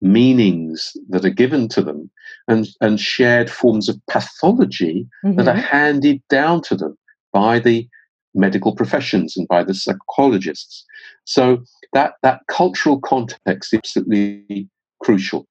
meanings 0.00 0.96
that 1.08 1.24
are 1.24 1.30
given 1.30 1.68
to 1.68 1.82
them 1.82 2.10
and, 2.48 2.68
and 2.80 3.00
shared 3.00 3.50
forms 3.50 3.88
of 3.88 4.00
pathology 4.08 5.06
mm-hmm. 5.24 5.36
that 5.36 5.48
are 5.48 5.54
mm-hmm. 5.54 5.76
handed 5.76 6.22
down 6.28 6.62
to 6.62 6.74
them 6.74 6.96
by 7.32 7.58
the 7.58 7.88
medical 8.34 8.74
professions 8.74 9.36
and 9.36 9.46
by 9.48 9.62
the 9.62 9.74
psychologists. 9.74 10.84
So 11.24 11.58
that, 11.92 12.14
that 12.22 12.40
cultural 12.48 13.00
context 13.00 13.74
is 13.74 13.78
absolutely 13.78 14.68
crucial. 15.02 15.46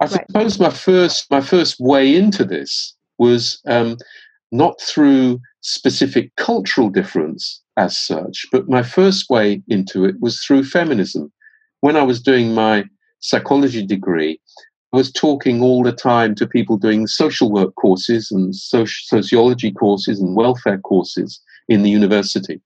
I 0.00 0.06
right. 0.06 0.26
suppose 0.26 0.58
my 0.58 0.70
first 0.70 1.30
my 1.30 1.40
first 1.40 1.78
way 1.78 2.14
into 2.14 2.44
this 2.44 2.94
was 3.18 3.60
um, 3.66 3.96
not 4.50 4.80
through 4.80 5.40
specific 5.60 6.34
cultural 6.36 6.90
difference 6.90 7.62
as 7.76 7.96
such, 7.96 8.46
but 8.52 8.68
my 8.68 8.82
first 8.82 9.30
way 9.30 9.62
into 9.68 10.04
it 10.04 10.16
was 10.20 10.40
through 10.40 10.64
feminism. 10.64 11.32
When 11.80 11.96
I 11.96 12.02
was 12.02 12.20
doing 12.20 12.54
my 12.54 12.84
psychology 13.24 13.84
degree, 13.84 14.38
I 14.92 14.96
was 14.96 15.10
talking 15.10 15.60
all 15.62 15.82
the 15.82 15.92
time 15.92 16.34
to 16.36 16.46
people 16.46 16.76
doing 16.76 17.06
social 17.06 17.50
work 17.50 17.74
courses 17.74 18.30
and 18.30 18.54
sociology 18.54 19.72
courses 19.72 20.20
and 20.20 20.36
welfare 20.36 20.78
courses 20.78 21.40
in 21.68 21.82
the 21.82 21.90
university. 21.90 22.60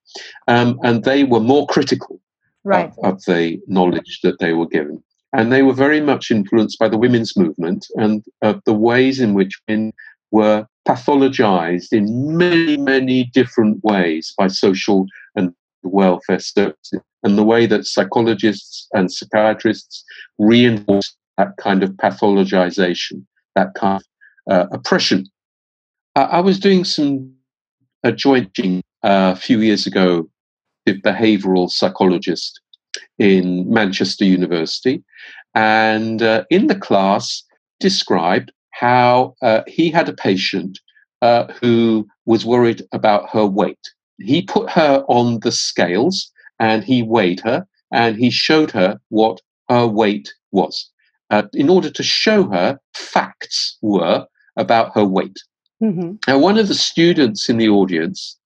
Um, 0.47 0.79
and 0.83 1.05
they 1.05 1.25
were 1.25 1.41
more 1.41 1.67
critical 1.67 2.21
right. 2.65 2.93
of, 3.03 3.15
of 3.15 3.25
the 3.25 3.61
knowledge 3.67 4.21
that 4.23 4.41
they 4.41 4.53
were 4.53 4.67
given. 4.67 5.03
And 5.33 5.53
they 5.53 5.63
were 5.63 5.75
very 5.75 6.01
much 6.01 6.31
influenced 6.31 6.79
by 6.79 6.89
the 6.89 6.99
women's 6.99 7.37
movement 7.37 7.87
and 7.97 8.25
uh, 8.43 8.55
the 8.67 8.75
ways 8.75 9.21
in 9.21 9.35
which 9.35 9.61
women 9.69 9.93
were 10.31 10.67
pathologized 10.87 11.93
in 11.93 12.37
many, 12.37 12.77
many 12.77 13.25
different 13.25 13.83
ways 13.85 14.35
by 14.37 14.49
social 14.49 15.07
and 15.35 15.55
welfare 15.83 16.39
services, 16.39 17.01
and 17.23 17.37
the 17.37 17.45
way 17.45 17.67
that 17.67 17.87
psychologists 17.87 18.89
and 18.93 19.13
psychiatrists 19.13 20.05
reinforce 20.39 21.17
that 21.37 21.57
kind 21.57 21.83
of 21.83 21.91
pathologization, 21.91 23.25
that 23.55 23.75
kind 23.75 24.03
of 24.47 24.53
uh, 24.53 24.67
oppression. 24.73 25.27
Uh, 26.17 26.29
I 26.31 26.41
was 26.41 26.59
doing 26.59 26.85
some 26.85 27.33
a 28.05 28.13
jointing 28.13 28.83
uh, 29.03 29.35
a 29.35 29.37
few 29.37 29.61
years 29.61 29.87
ago 29.87 30.29
with 30.87 31.03
behavioral 31.03 31.71
psychologist 31.71 32.61
in 33.19 33.71
Manchester 33.73 34.25
University, 34.25 35.03
and 35.55 36.23
uh, 36.23 36.45
in 36.51 36.69
the 36.69 36.77
class 36.77 37.43
described 37.81 38.53
how 38.71 39.35
uh, 39.43 39.63
he 39.67 39.91
had 39.91 40.09
a 40.09 40.13
patient 40.13 40.79
uh, 41.23 41.53
who 41.61 42.07
was 42.27 42.47
worried 42.47 42.83
about 42.93 43.29
her 43.31 43.47
weight. 43.47 43.79
He 44.19 44.43
put 44.43 44.71
her 44.71 45.05
on 45.09 45.41
the 45.41 45.53
scales 45.53 46.31
and 46.59 46.85
he 46.85 47.03
weighed 47.03 47.41
her 47.41 47.67
and 47.93 48.17
he 48.17 48.31
showed 48.31 48.71
her 48.73 49.01
what 49.09 49.41
her 49.69 49.87
weight 49.87 50.33
was 50.53 50.91
uh, 51.31 51.45
in 51.53 51.69
order 51.69 51.91
to 51.91 52.03
show 52.03 52.49
her 52.49 52.79
facts 52.95 53.77
were 53.83 54.27
about 54.57 54.95
her 54.95 55.05
weight. 55.05 55.39
Mm-hmm. 55.83 56.15
Now, 56.27 56.39
one 56.39 56.59
of 56.59 56.69
the 56.69 56.75
students 56.75 57.49
in 57.49 57.59
the 57.59 57.69
audience 57.69 58.37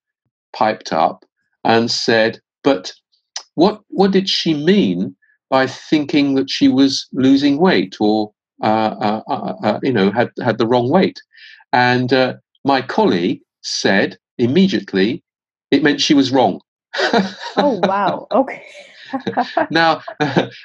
piped 0.52 0.92
up 0.92 1.24
and 1.64 1.90
said, 1.90 2.40
But 2.62 2.92
what, 3.54 3.80
what 3.88 4.10
did 4.10 4.28
she 4.28 4.52
mean 4.52 5.16
by 5.48 5.66
thinking 5.66 6.34
that 6.34 6.50
she 6.50 6.68
was 6.68 7.06
losing 7.12 7.58
weight 7.58 7.96
or 8.00 8.32
uh, 8.62 9.20
uh, 9.28 9.54
uh, 9.64 9.80
you 9.82 9.92
know, 9.92 10.12
had, 10.12 10.30
had 10.40 10.56
the 10.58 10.66
wrong 10.66 10.88
weight. 10.88 11.20
And 11.72 12.38
my 12.64 12.80
colleague 12.80 13.40
said 13.62 14.16
immediately 14.38 15.21
it 15.72 15.82
meant 15.82 16.00
she 16.00 16.14
was 16.14 16.30
wrong. 16.30 16.60
oh, 17.56 17.80
wow. 17.82 18.28
Okay. 18.30 18.62
now, 19.70 20.02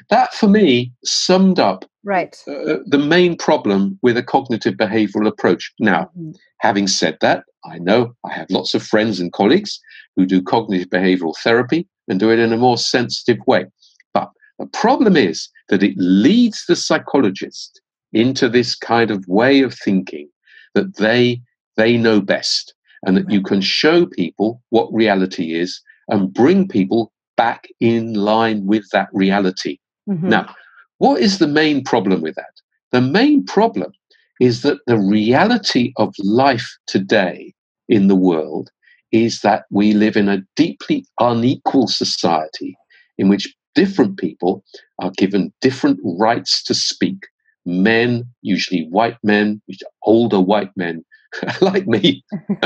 that 0.09 0.33
for 0.33 0.47
me 0.47 0.91
summed 1.03 1.59
up 1.59 1.83
right 2.03 2.41
uh, 2.47 2.77
the 2.85 2.97
main 2.97 3.35
problem 3.35 3.99
with 4.01 4.15
a 4.15 4.23
cognitive 4.23 4.75
behavioral 4.75 5.27
approach. 5.27 5.73
Now, 5.79 6.03
mm-hmm. 6.17 6.31
having 6.59 6.87
said 6.87 7.17
that, 7.21 7.43
I 7.65 7.79
know 7.79 8.13
I 8.25 8.33
have 8.33 8.49
lots 8.49 8.73
of 8.73 8.83
friends 8.83 9.19
and 9.19 9.33
colleagues 9.33 9.79
who 10.15 10.25
do 10.25 10.41
cognitive 10.41 10.89
behavioral 10.89 11.35
therapy 11.37 11.87
and 12.07 12.19
do 12.19 12.31
it 12.31 12.39
in 12.39 12.53
a 12.53 12.57
more 12.57 12.77
sensitive 12.77 13.39
way. 13.47 13.65
But 14.13 14.29
the 14.59 14.67
problem 14.67 15.17
is 15.17 15.49
that 15.69 15.83
it 15.83 15.95
leads 15.97 16.65
the 16.67 16.75
psychologist 16.75 17.81
into 18.13 18.47
this 18.47 18.75
kind 18.75 19.11
of 19.11 19.27
way 19.27 19.61
of 19.61 19.73
thinking 19.73 20.29
that 20.73 20.97
they 20.97 21.41
they 21.75 21.97
know 21.97 22.21
best 22.21 22.73
and 23.05 23.17
that 23.17 23.29
you 23.29 23.41
can 23.41 23.61
show 23.61 24.05
people 24.05 24.61
what 24.69 24.93
reality 24.93 25.53
is 25.53 25.81
and 26.09 26.33
bring 26.33 26.67
people 26.67 27.11
back 27.35 27.67
in 27.79 28.13
line 28.13 28.65
with 28.65 28.89
that 28.91 29.09
reality. 29.13 29.77
Mm-hmm. 30.09 30.29
Now, 30.29 30.55
what 30.97 31.21
is 31.21 31.37
the 31.37 31.47
main 31.47 31.83
problem 31.83 32.21
with 32.21 32.35
that? 32.35 32.61
The 32.91 33.01
main 33.01 33.45
problem 33.45 33.91
is 34.39 34.61
that 34.61 34.79
the 34.87 34.97
reality 34.97 35.93
of 35.97 36.13
life 36.19 36.77
today 36.87 37.53
in 37.89 38.07
the 38.07 38.15
world 38.15 38.69
is 39.11 39.41
that 39.41 39.65
we 39.69 39.93
live 39.93 40.17
in 40.17 40.27
a 40.27 40.43
deeply 40.55 41.05
unequal 41.19 41.87
society 41.87 42.77
in 43.17 43.29
which 43.29 43.53
different 43.75 44.17
people 44.17 44.63
are 44.99 45.11
given 45.17 45.53
different 45.61 45.99
rights 46.03 46.63
to 46.63 46.73
speak, 46.73 47.27
men, 47.65 48.25
usually 48.41 48.87
white 48.89 49.17
men, 49.23 49.61
older 50.03 50.39
white 50.39 50.71
men 50.75 51.03
like 51.61 51.87
me, 51.87 52.23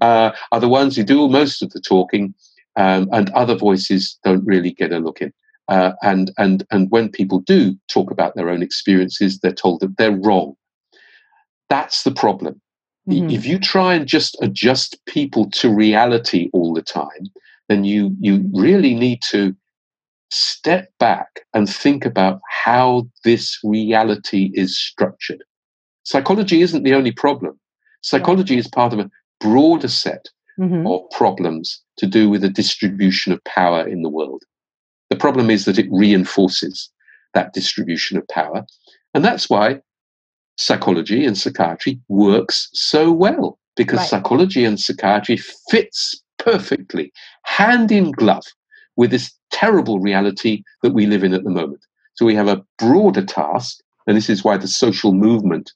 uh, 0.00 0.32
are 0.52 0.60
the 0.60 0.68
ones 0.68 0.96
who 0.96 1.04
do 1.04 1.28
most 1.28 1.62
of 1.62 1.70
the 1.70 1.80
talking, 1.80 2.34
um, 2.76 3.08
and 3.12 3.30
other 3.30 3.54
voices 3.54 4.18
don't 4.24 4.44
really 4.44 4.72
get 4.72 4.92
a 4.92 4.98
look 4.98 5.20
in. 5.20 5.32
Uh, 5.68 5.92
and 6.02 6.32
and 6.38 6.66
and 6.70 6.90
when 6.90 7.08
people 7.08 7.38
do 7.40 7.76
talk 7.88 8.10
about 8.10 8.34
their 8.34 8.48
own 8.48 8.62
experiences, 8.62 9.38
they're 9.38 9.52
told 9.52 9.80
that 9.80 9.96
they're 9.96 10.18
wrong. 10.18 10.54
That's 11.68 12.02
the 12.02 12.10
problem. 12.10 12.60
Mm-hmm. 13.08 13.30
If 13.30 13.46
you 13.46 13.58
try 13.58 13.94
and 13.94 14.06
just 14.06 14.36
adjust 14.40 14.96
people 15.06 15.50
to 15.50 15.74
reality 15.74 16.50
all 16.52 16.72
the 16.72 16.82
time, 16.82 17.26
then 17.68 17.84
you 17.84 18.14
you 18.20 18.48
really 18.52 18.94
need 18.94 19.20
to 19.30 19.54
step 20.30 20.90
back 20.98 21.40
and 21.52 21.68
think 21.68 22.06
about 22.06 22.40
how 22.64 23.06
this 23.24 23.58
reality 23.62 24.50
is 24.54 24.78
structured. 24.78 25.42
Psychology 26.04 26.62
isn't 26.62 26.84
the 26.84 26.94
only 26.94 27.12
problem. 27.12 27.58
Psychology 28.02 28.58
is 28.58 28.68
part 28.68 28.92
of 28.92 28.98
a 28.98 29.10
broader 29.40 29.88
set 29.88 30.28
mm-hmm. 30.58 30.86
of 30.86 31.00
problems 31.10 31.80
to 31.98 32.06
do 32.06 32.28
with 32.28 32.42
the 32.42 32.48
distribution 32.48 33.32
of 33.32 33.42
power 33.44 33.86
in 33.86 34.02
the 34.02 34.10
world. 34.10 34.42
The 35.10 35.16
problem 35.16 35.50
is 35.50 35.64
that 35.64 35.78
it 35.78 35.88
reinforces 35.90 36.90
that 37.34 37.52
distribution 37.52 38.18
of 38.18 38.26
power. 38.28 38.64
And 39.14 39.24
that's 39.24 39.48
why 39.48 39.80
psychology 40.56 41.24
and 41.24 41.36
psychiatry 41.36 42.00
works 42.08 42.68
so 42.72 43.10
well 43.10 43.58
because 43.76 44.00
right. 44.00 44.08
psychology 44.08 44.64
and 44.64 44.78
psychiatry 44.78 45.38
fits 45.70 46.22
perfectly 46.38 47.12
hand 47.44 47.90
in 47.90 48.10
glove 48.12 48.44
with 48.96 49.10
this 49.10 49.32
terrible 49.50 50.00
reality 50.00 50.62
that 50.82 50.92
we 50.92 51.06
live 51.06 51.24
in 51.24 51.34
at 51.34 51.44
the 51.44 51.50
moment. 51.50 51.84
So 52.14 52.26
we 52.26 52.34
have 52.34 52.48
a 52.48 52.62
broader 52.78 53.24
task, 53.24 53.78
and 54.06 54.16
this 54.16 54.28
is 54.28 54.44
why 54.44 54.56
the 54.58 54.68
social 54.68 55.12
movement 55.14 55.72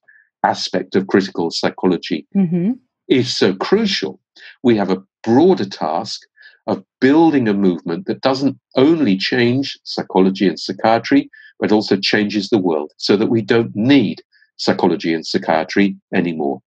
aspect 0.53 0.97
of 0.97 1.07
critical 1.07 1.51
psychology 1.51 2.27
mm-hmm. 2.35 2.73
is 3.09 3.37
so 3.37 3.55
crucial. 3.55 4.21
We 4.63 4.77
have 4.77 4.91
a 4.91 5.03
broader 5.23 5.69
task 5.69 6.21
of 6.67 6.85
building 7.01 7.49
a 7.49 7.55
movement 7.55 8.07
that 8.07 8.21
doesn't 8.21 8.59
only 8.77 9.17
change 9.17 9.79
psychology 9.85 10.47
and 10.49 10.59
psychiatry, 10.59 11.31
but 11.61 11.73
also 11.73 11.97
changes 11.97 12.49
the 12.49 12.59
world 12.69 12.93
so 12.97 13.17
that 13.17 13.31
we 13.35 13.43
don't 13.43 13.75
need 13.75 14.23
psychology 14.57 15.13
and 15.15 15.27
psychiatry 15.27 15.97
anymore. 16.15 16.61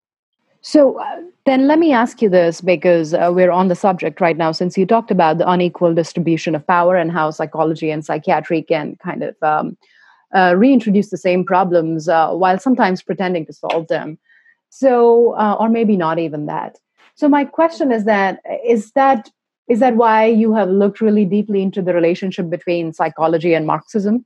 So 0.61 1.01
uh, 1.01 1.21
then 1.47 1.67
let 1.67 1.79
me 1.79 1.93
ask 1.93 2.21
you 2.23 2.29
this 2.29 2.61
because 2.61 3.15
uh, 3.15 3.31
we're 3.35 3.51
on 3.51 3.69
the 3.69 3.75
subject 3.75 4.21
right 4.21 4.37
now, 4.37 4.53
since 4.53 4.77
you 4.77 4.87
talked 4.87 5.11
about 5.11 5.39
the 5.39 5.51
unequal 5.51 5.95
distribution 5.95 6.55
of 6.55 6.67
power 6.67 6.97
and 6.97 7.11
how 7.11 7.31
psychology 7.31 7.91
and 7.91 8.05
psychiatry 8.05 8.63
can 8.63 8.97
kind 9.03 9.23
of 9.23 9.35
um, 9.43 9.77
uh, 10.35 10.55
reintroduce 10.57 11.11
the 11.11 11.17
same 11.17 11.45
problems 11.45 12.09
uh, 12.09 12.31
while 12.31 12.59
sometimes 12.59 13.03
pretending 13.03 13.47
to 13.47 13.53
solve 13.53 13.89
them. 13.89 14.19
So, 14.71 15.35
uh, 15.37 15.57
or 15.59 15.69
maybe 15.69 15.97
not 15.97 16.19
even 16.19 16.47
that. 16.47 16.79
So 17.15 17.29
my 17.29 17.45
question 17.45 17.91
is 17.91 18.05
that 18.05 18.41
is 18.65 18.93
that 18.93 19.31
is 19.69 19.81
that 19.81 19.97
why 19.97 20.25
you 20.27 20.55
have 20.55 20.71
looked 20.71 21.01
really 21.01 21.25
deeply 21.25 21.63
into 21.63 21.83
the 21.83 21.93
relationship 21.93 22.49
between 22.49 22.93
psychology 22.93 23.55
and 23.55 23.67
Marxism? 23.67 24.25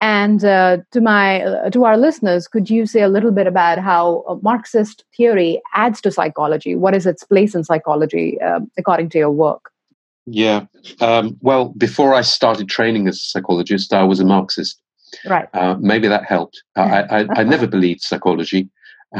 And 0.00 0.44
uh, 0.44 0.78
to 0.92 1.00
my 1.00 1.42
uh, 1.42 1.70
to 1.70 1.84
our 1.84 1.96
listeners, 1.96 2.46
could 2.46 2.68
you 2.68 2.84
say 2.84 3.00
a 3.00 3.08
little 3.08 3.30
bit 3.30 3.46
about 3.46 3.78
how 3.78 4.38
Marxist 4.42 5.04
theory 5.16 5.62
adds 5.74 6.00
to 6.02 6.10
psychology? 6.10 6.76
What 6.76 6.94
is 6.94 7.06
its 7.06 7.24
place 7.24 7.54
in 7.54 7.64
psychology, 7.64 8.38
uh, 8.40 8.60
according 8.76 9.08
to 9.10 9.18
your 9.18 9.30
work? 9.30 9.70
Yeah. 10.26 10.66
Um, 11.00 11.38
well, 11.40 11.70
before 11.70 12.12
I 12.12 12.20
started 12.22 12.68
training 12.68 13.08
as 13.08 13.16
a 13.16 13.24
psychologist, 13.24 13.94
I 13.94 14.02
was 14.02 14.20
a 14.20 14.24
Marxist. 14.24 14.78
Right. 15.24 15.48
Uh, 15.54 15.76
maybe 15.80 16.08
that 16.08 16.24
helped. 16.24 16.62
I, 16.76 17.02
I, 17.02 17.26
I 17.40 17.44
never 17.54 17.66
believed 17.66 18.02
psychology. 18.02 18.68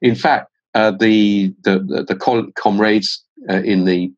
in 0.00 0.14
fact, 0.14 0.50
uh, 0.74 0.90
the, 0.90 1.52
the 1.64 2.04
the 2.08 2.50
comrades 2.56 3.22
uh, 3.50 3.62
in 3.62 3.84
the 3.84 4.10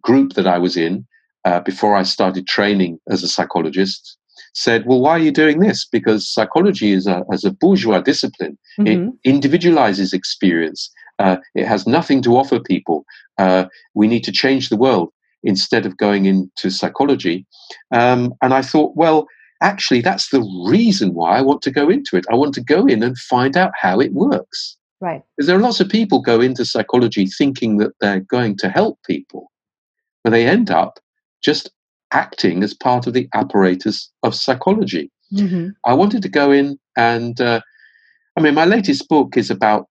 group 0.00 0.34
that 0.34 0.46
I 0.46 0.58
was 0.58 0.76
in 0.76 1.06
uh, 1.44 1.60
before 1.60 1.96
I 1.96 2.02
started 2.02 2.46
training 2.46 2.98
as 3.08 3.22
a 3.22 3.28
psychologist, 3.28 4.16
said, 4.54 4.86
Well, 4.86 5.00
why 5.00 5.12
are 5.12 5.18
you 5.18 5.32
doing 5.32 5.60
this? 5.60 5.86
Because 5.86 6.28
psychology 6.28 6.92
is 6.92 7.06
a, 7.06 7.24
as 7.32 7.44
a 7.44 7.50
bourgeois 7.50 8.00
discipline, 8.00 8.58
mm-hmm. 8.78 9.08
it 9.08 9.14
individualizes 9.24 10.12
experience. 10.12 10.90
Uh, 11.18 11.36
it 11.54 11.66
has 11.66 11.86
nothing 11.86 12.22
to 12.22 12.36
offer 12.36 12.58
people. 12.58 13.04
Uh, 13.38 13.66
we 13.94 14.06
need 14.06 14.24
to 14.24 14.32
change 14.32 14.68
the 14.68 14.76
world 14.76 15.12
instead 15.42 15.86
of 15.86 15.96
going 15.96 16.26
into 16.26 16.70
psychology. 16.70 17.46
Um, 17.92 18.34
and 18.42 18.52
I 18.52 18.62
thought, 18.62 18.96
well, 18.96 19.26
actually, 19.62 20.00
that's 20.00 20.30
the 20.30 20.42
reason 20.66 21.14
why 21.14 21.38
I 21.38 21.42
want 21.42 21.62
to 21.62 21.70
go 21.70 21.88
into 21.88 22.16
it. 22.16 22.24
I 22.30 22.34
want 22.34 22.54
to 22.54 22.62
go 22.62 22.86
in 22.86 23.02
and 23.02 23.16
find 23.18 23.56
out 23.56 23.72
how 23.80 24.00
it 24.00 24.12
works. 24.12 24.76
Right. 25.00 25.22
Because 25.36 25.46
there 25.46 25.56
are 25.56 25.62
lots 25.62 25.80
of 25.80 25.88
people 25.88 26.20
go 26.20 26.40
into 26.40 26.64
psychology 26.64 27.26
thinking 27.26 27.78
that 27.78 27.92
they're 28.00 28.20
going 28.20 28.56
to 28.58 28.68
help 28.68 28.98
people, 29.06 29.50
but 30.22 30.30
they 30.30 30.46
end 30.46 30.70
up 30.70 30.98
just 31.42 31.70
acting 32.12 32.62
as 32.62 32.74
part 32.74 33.06
of 33.06 33.14
the 33.14 33.28
apparatus 33.34 34.10
of 34.22 34.34
psychology. 34.34 35.10
Mm-hmm. 35.32 35.68
I 35.86 35.94
wanted 35.94 36.22
to 36.22 36.28
go 36.28 36.50
in 36.50 36.78
and, 36.96 37.40
uh, 37.40 37.60
I 38.36 38.40
mean, 38.40 38.54
my 38.54 38.64
latest 38.64 39.08
book 39.08 39.36
is 39.36 39.50
about 39.50 39.86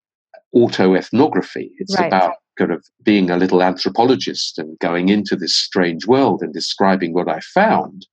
autoethnography. 0.55 1.71
It's 1.79 1.99
right. 1.99 2.07
about 2.07 2.37
kind 2.59 2.73
of 2.73 2.85
being 3.03 3.31
a 3.31 3.37
little 3.37 3.63
anthropologist 3.63 4.59
and 4.59 4.79
going 4.79 5.09
into 5.09 5.37
this 5.37 5.55
strange 5.55 6.07
world 6.07 6.43
and 6.43 6.53
describing 6.53 7.13
what 7.13 7.29
I 7.29 7.41
found. 7.41 8.07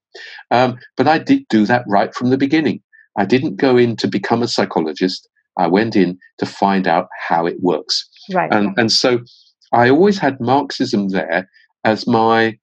Um, 0.49 0.80
but 0.97 1.08
I 1.08 1.17
did 1.17 1.47
do 1.49 1.65
that 1.65 1.84
right 1.88 2.13
from 2.13 2.30
the 2.30 2.38
beginning. 2.38 2.82
I 3.17 3.25
didn't 3.25 3.58
go 3.58 3.77
in 3.77 3.95
to 3.97 4.08
become 4.08 4.41
a 4.41 4.47
psychologist. 4.47 5.27
I 5.58 5.67
went 5.67 5.95
in 5.95 6.17
to 6.39 6.45
find 6.45 6.88
out 6.88 7.08
how 7.27 7.45
it 7.45 7.58
works. 7.62 8.08
Right. 8.34 8.51
And, 8.54 8.77
and 8.77 8.91
so 8.91 9.19
I 9.73 9.89
always 9.89 10.17
had 10.17 10.39
Marxism 10.39 11.10
there 11.10 11.49
as 11.84 12.08
my 12.08 12.58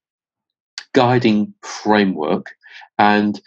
guiding 0.94 1.54
framework. 1.62 2.54
And 2.98 3.40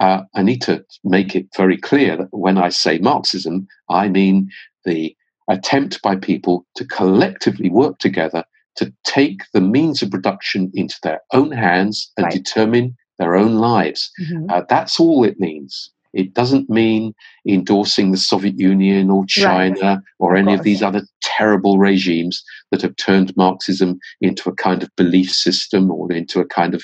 uh, 0.00 0.22
I 0.34 0.42
need 0.42 0.62
to 0.62 0.84
make 1.04 1.34
it 1.34 1.46
very 1.56 1.76
clear 1.76 2.16
that 2.16 2.28
when 2.30 2.58
I 2.58 2.68
say 2.68 2.98
Marxism, 2.98 3.66
I 3.88 4.08
mean 4.08 4.50
the 4.84 5.16
attempt 5.48 6.00
by 6.02 6.16
people 6.16 6.66
to 6.76 6.84
collectively 6.86 7.70
work 7.70 7.98
together 7.98 8.44
to 8.76 8.92
take 9.04 9.42
the 9.52 9.60
means 9.60 10.02
of 10.02 10.10
production 10.10 10.70
into 10.74 10.96
their 11.02 11.20
own 11.32 11.50
hands 11.50 12.12
and 12.16 12.24
right. 12.24 12.32
determine 12.32 12.96
their 13.18 13.34
own 13.34 13.56
lives. 13.56 14.10
Mm-hmm. 14.20 14.50
Uh, 14.50 14.62
that's 14.68 15.00
all 15.00 15.24
it 15.24 15.40
means. 15.40 15.90
It 16.14 16.32
doesn't 16.32 16.70
mean 16.70 17.14
endorsing 17.46 18.12
the 18.12 18.16
Soviet 18.16 18.58
Union 18.58 19.10
or 19.10 19.24
China 19.26 19.80
right. 19.80 19.98
or 20.18 20.34
of 20.34 20.38
any 20.38 20.46
course. 20.46 20.60
of 20.60 20.64
these 20.64 20.82
other 20.82 21.02
terrible 21.22 21.78
regimes 21.78 22.42
that 22.70 22.82
have 22.82 22.96
turned 22.96 23.36
Marxism 23.36 23.98
into 24.20 24.48
a 24.48 24.54
kind 24.54 24.82
of 24.82 24.94
belief 24.96 25.30
system 25.30 25.90
or 25.90 26.10
into 26.12 26.40
a 26.40 26.46
kind 26.46 26.74
of 26.74 26.82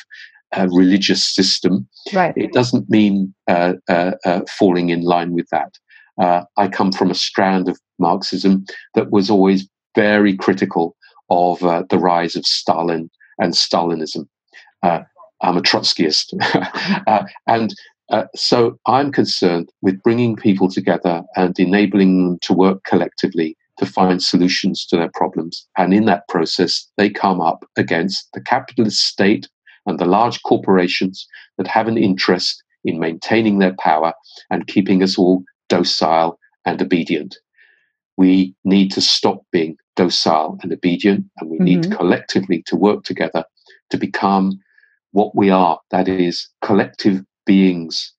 uh, 0.57 0.69
religious 0.71 1.25
system. 1.25 1.89
Right. 2.13 2.35
It 2.37 2.53
doesn't 2.53 2.91
mean 2.91 3.35
uh, 3.49 3.75
uh, 3.89 4.13
uh 4.25 4.41
falling 4.59 4.91
in 4.91 5.03
line 5.03 5.33
with 5.33 5.49
that. 5.51 5.79
Uh, 6.19 6.43
I 6.57 6.69
come 6.69 6.93
from 6.93 7.11
a 7.11 7.15
strand 7.15 7.69
of 7.69 7.79
Marxism 7.99 8.65
that 8.95 9.11
was 9.11 9.31
always 9.31 9.69
very 9.95 10.37
critical 10.37 10.97
of 11.31 11.63
uh, 11.63 11.85
the 11.91 11.99
rise 11.99 12.37
of 12.37 12.47
Stalin 12.47 13.11
and 13.39 13.55
Stalinism. 13.55 14.27
I'm 15.45 15.57
a 15.59 15.63
Trotskyist. 15.63 16.33
and 17.47 17.75
uh, 18.11 18.25
so 18.35 18.79
I'm 18.87 19.13
concerned 19.13 19.71
with 19.83 20.03
bringing 20.03 20.37
people 20.37 20.71
together 20.71 21.23
and 21.37 21.59
enabling 21.59 22.25
them 22.25 22.39
to 22.43 22.53
work 22.53 22.83
collectively 22.85 23.57
to 23.79 23.87
find 23.87 24.23
solutions 24.23 24.87
to 24.87 24.97
their 24.97 25.11
problems. 25.15 25.67
And 25.77 25.93
in 25.93 26.05
that 26.07 26.29
process, 26.29 26.87
they 26.97 27.11
come 27.11 27.41
up 27.41 27.65
against 27.77 28.29
the 28.33 28.41
capitalist 28.41 29.01
state 29.01 29.49
and 29.87 29.99
the 29.99 30.07
large 30.07 30.43
corporations 30.45 31.27
that 31.59 31.67
have 31.67 31.89
an 31.89 31.99
interest 31.99 32.63
in 32.85 32.99
maintaining 33.01 33.59
their 33.59 33.75
power 33.79 34.13
and 34.51 34.67
keeping 34.67 35.03
us 35.03 35.19
all 35.19 35.43
docile 35.69 36.39
and 36.65 36.81
obedient. 36.81 37.37
We 38.17 38.55
need 38.65 38.93
to 38.93 39.01
stop 39.01 39.43
being 39.51 39.77
docile 39.97 40.59
and 40.63 40.73
obedient, 40.73 41.27
and 41.39 41.51
we 41.51 41.57
mm-hmm. 41.57 41.65
need 41.65 41.93
collectively 41.93 42.63
to 42.67 42.77
work 42.77 43.05
together 43.05 43.45
to 43.91 43.97
become 43.97 44.61
what 45.13 45.35
we 45.37 45.51
are 45.51 45.79
that 45.91 46.09
is, 46.09 46.49
collective 46.61 47.23
beings 47.47 48.13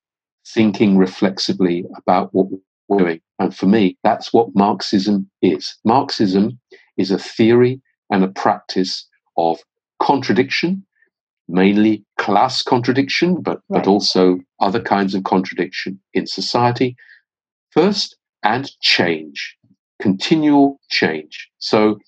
thinking 0.47 0.97
reflexively 0.97 1.85
about 1.97 2.33
what 2.33 2.47
we're 2.49 2.97
doing. 2.97 3.19
And 3.39 3.55
for 3.55 3.65
me, 3.65 3.97
that's 4.03 4.31
what 4.31 4.55
Marxism 4.55 5.29
is. 5.41 5.75
Marxism 5.83 6.59
is 6.97 7.11
a 7.11 7.17
theory 7.17 7.81
and 8.09 8.23
a 8.23 8.29
practice 8.29 9.07
of 9.37 9.59
contradiction, 10.01 10.85
mainly 11.47 12.05
class 12.17 12.61
contradiction, 12.61 13.41
but, 13.41 13.59
right. 13.69 13.83
but 13.83 13.87
also 13.87 14.39
other 14.59 14.81
kinds 14.81 15.15
of 15.15 15.23
contradiction 15.23 15.99
in 16.13 16.27
society. 16.27 16.95
First, 17.75 18.15
and 18.43 18.71
change, 18.79 19.57
continual 20.01 20.79
change. 20.89 21.49
So 21.59 21.99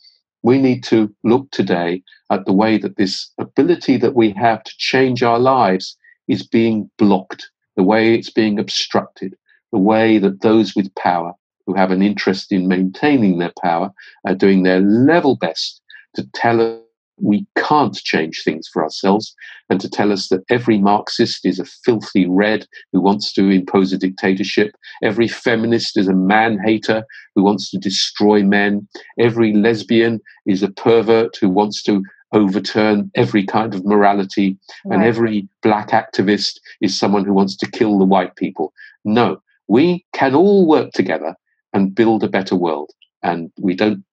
we 0.41 0.59
need 0.59 0.81
to 0.85 1.13
look 1.25 1.51
today 1.51 2.03
at 2.31 2.45
the 2.45 2.53
way 2.53 2.77
that 2.77 2.95
this 2.95 3.29
ability 3.37 3.97
that 3.97 4.15
we 4.15 4.31
have 4.31 4.63
to 4.63 4.73
change 4.77 5.23
our 5.23 5.39
lives 5.39 5.97
is 6.29 6.47
being 6.47 6.89
blocked, 6.97 7.49
the 7.75 7.83
way 7.83 8.15
it's 8.15 8.29
being 8.29 8.59
obstructed, 8.59 9.35
the 9.73 9.77
way 9.77 10.17
that 10.19 10.39
those 10.39 10.73
with 10.73 10.95
power 10.95 11.33
who 11.65 11.73
have 11.73 11.91
an 11.91 12.01
interest 12.01 12.53
in 12.53 12.69
maintaining 12.69 13.37
their 13.37 13.53
power 13.61 13.91
are 14.25 14.35
doing 14.35 14.63
their 14.63 14.79
level 14.79 15.35
best 15.35 15.81
to 16.15 16.25
tell 16.33 16.81
we 17.19 17.45
can't 17.55 17.95
change 17.95 18.41
things 18.43 18.67
for 18.71 18.83
ourselves, 18.83 19.35
and 19.69 19.79
to 19.81 19.89
tell 19.89 20.11
us 20.11 20.29
that 20.29 20.43
every 20.49 20.77
Marxist 20.77 21.45
is 21.45 21.59
a 21.59 21.65
filthy 21.65 22.27
red 22.27 22.65
who 22.91 23.01
wants 23.01 23.33
to 23.33 23.49
impose 23.49 23.91
a 23.91 23.97
dictatorship, 23.97 24.75
every 25.03 25.27
feminist 25.27 25.97
is 25.97 26.07
a 26.07 26.13
man 26.13 26.59
hater 26.63 27.03
who 27.35 27.43
wants 27.43 27.69
to 27.71 27.77
destroy 27.77 28.43
men, 28.43 28.87
every 29.19 29.53
lesbian 29.53 30.19
is 30.45 30.63
a 30.63 30.71
pervert 30.71 31.35
who 31.41 31.49
wants 31.49 31.81
to 31.83 32.03
overturn 32.33 33.09
every 33.15 33.45
kind 33.45 33.73
of 33.73 33.85
morality, 33.85 34.57
right. 34.85 34.95
and 34.95 35.03
every 35.03 35.47
black 35.63 35.89
activist 35.89 36.59
is 36.81 36.97
someone 36.97 37.25
who 37.25 37.33
wants 37.33 37.55
to 37.57 37.71
kill 37.71 37.97
the 37.97 38.05
white 38.05 38.35
people. 38.35 38.73
No, 39.05 39.41
we 39.67 40.05
can 40.13 40.35
all 40.35 40.67
work 40.67 40.91
together 40.91 41.35
and 41.73 41.95
build 41.95 42.23
a 42.23 42.29
better 42.29 42.55
world. 42.55 42.91
And 43.23 43.51
we 43.59 43.75
don't 43.75 44.03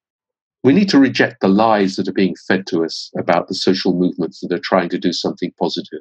we 0.64 0.72
need 0.72 0.88
to 0.88 0.98
reject 0.98 1.40
the 1.40 1.48
lies 1.48 1.96
that 1.96 2.08
are 2.08 2.12
being 2.12 2.34
fed 2.48 2.66
to 2.66 2.84
us 2.84 3.10
about 3.16 3.46
the 3.48 3.54
social 3.54 3.92
movements 3.94 4.40
that 4.40 4.50
are 4.50 4.58
trying 4.58 4.88
to 4.88 4.98
do 4.98 5.12
something 5.12 5.52
positive. 5.58 6.00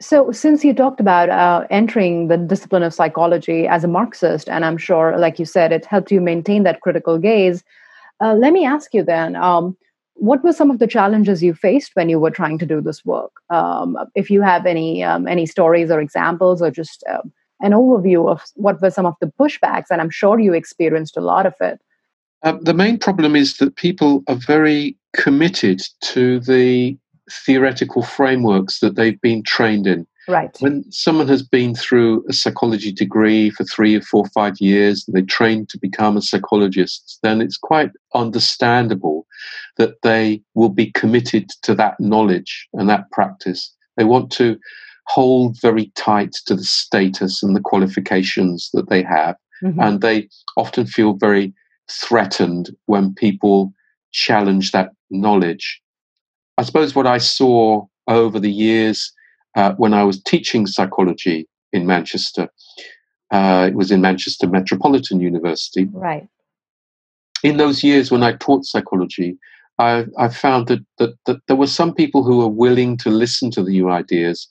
So, 0.00 0.32
since 0.32 0.64
you 0.64 0.72
talked 0.72 0.98
about 0.98 1.28
uh, 1.28 1.66
entering 1.68 2.28
the 2.28 2.38
discipline 2.38 2.82
of 2.82 2.94
psychology 2.94 3.68
as 3.68 3.84
a 3.84 3.88
Marxist, 3.88 4.48
and 4.48 4.64
I'm 4.64 4.78
sure, 4.78 5.16
like 5.18 5.38
you 5.38 5.44
said, 5.44 5.72
it 5.72 5.84
helped 5.84 6.10
you 6.10 6.22
maintain 6.22 6.62
that 6.62 6.80
critical 6.80 7.18
gaze, 7.18 7.62
uh, 8.22 8.34
let 8.34 8.54
me 8.54 8.64
ask 8.64 8.94
you 8.94 9.02
then 9.02 9.36
um, 9.36 9.76
what 10.14 10.42
were 10.42 10.54
some 10.54 10.70
of 10.70 10.78
the 10.78 10.86
challenges 10.86 11.42
you 11.42 11.52
faced 11.52 11.92
when 11.94 12.08
you 12.08 12.18
were 12.18 12.30
trying 12.30 12.58
to 12.58 12.66
do 12.66 12.80
this 12.80 13.04
work? 13.04 13.32
Um, 13.50 13.98
if 14.14 14.30
you 14.30 14.40
have 14.40 14.64
any 14.64 15.04
um, 15.04 15.28
any 15.28 15.44
stories 15.44 15.90
or 15.90 16.00
examples, 16.00 16.62
or 16.62 16.70
just 16.70 17.04
um, 17.10 17.30
an 17.60 17.72
overview 17.72 18.30
of 18.30 18.42
what 18.54 18.80
were 18.80 18.90
some 18.90 19.04
of 19.04 19.16
the 19.20 19.30
pushbacks, 19.38 19.90
and 19.90 20.00
I'm 20.00 20.10
sure 20.10 20.40
you 20.40 20.54
experienced 20.54 21.18
a 21.18 21.20
lot 21.20 21.44
of 21.44 21.54
it. 21.60 21.78
Uh, 22.42 22.56
the 22.60 22.74
main 22.74 22.98
problem 22.98 23.36
is 23.36 23.58
that 23.58 23.76
people 23.76 24.22
are 24.28 24.36
very 24.36 24.96
committed 25.14 25.82
to 26.00 26.40
the 26.40 26.96
theoretical 27.30 28.02
frameworks 28.02 28.80
that 28.80 28.96
they've 28.96 29.20
been 29.20 29.42
trained 29.42 29.86
in. 29.86 30.06
Right. 30.28 30.56
When 30.60 30.84
someone 30.92 31.28
has 31.28 31.42
been 31.42 31.74
through 31.74 32.24
a 32.28 32.32
psychology 32.32 32.92
degree 32.92 33.50
for 33.50 33.64
three 33.64 33.96
or 33.96 34.00
four, 34.02 34.26
five 34.26 34.60
years, 34.60 35.04
they 35.06 35.22
trained 35.22 35.68
to 35.70 35.78
become 35.78 36.16
a 36.16 36.22
psychologist, 36.22 37.18
then 37.22 37.40
it's 37.40 37.56
quite 37.56 37.90
understandable 38.14 39.26
that 39.76 40.02
they 40.02 40.42
will 40.54 40.68
be 40.68 40.92
committed 40.92 41.50
to 41.62 41.74
that 41.74 41.98
knowledge 41.98 42.68
and 42.74 42.88
that 42.88 43.10
practice. 43.10 43.74
They 43.96 44.04
want 44.04 44.30
to 44.32 44.58
hold 45.06 45.60
very 45.60 45.90
tight 45.96 46.32
to 46.46 46.54
the 46.54 46.64
status 46.64 47.42
and 47.42 47.56
the 47.56 47.60
qualifications 47.60 48.70
that 48.72 48.88
they 48.88 49.02
have. 49.02 49.36
Mm-hmm. 49.64 49.80
And 49.80 50.00
they 50.00 50.28
often 50.56 50.86
feel 50.86 51.14
very 51.14 51.52
threatened 51.90 52.70
when 52.86 53.14
people 53.14 53.72
challenge 54.12 54.72
that 54.72 54.90
knowledge. 55.10 55.80
I 56.58 56.62
suppose 56.62 56.94
what 56.94 57.06
I 57.06 57.18
saw 57.18 57.86
over 58.06 58.38
the 58.38 58.50
years 58.50 59.12
uh, 59.56 59.74
when 59.74 59.94
I 59.94 60.04
was 60.04 60.22
teaching 60.22 60.66
psychology 60.66 61.48
in 61.72 61.86
Manchester, 61.86 62.48
uh, 63.30 63.66
it 63.68 63.74
was 63.74 63.90
in 63.90 64.00
Manchester 64.00 64.46
Metropolitan 64.46 65.20
University. 65.20 65.88
Right. 65.92 66.28
In 67.42 67.56
those 67.56 67.82
years 67.82 68.10
when 68.10 68.22
I 68.22 68.32
taught 68.32 68.64
psychology, 68.64 69.38
I, 69.78 70.06
I 70.18 70.28
found 70.28 70.68
that, 70.68 70.84
that, 70.98 71.14
that 71.26 71.40
there 71.46 71.56
were 71.56 71.66
some 71.66 71.94
people 71.94 72.22
who 72.22 72.38
were 72.38 72.48
willing 72.48 72.96
to 72.98 73.10
listen 73.10 73.50
to 73.52 73.62
the 73.62 73.70
new 73.70 73.90
ideas, 73.90 74.46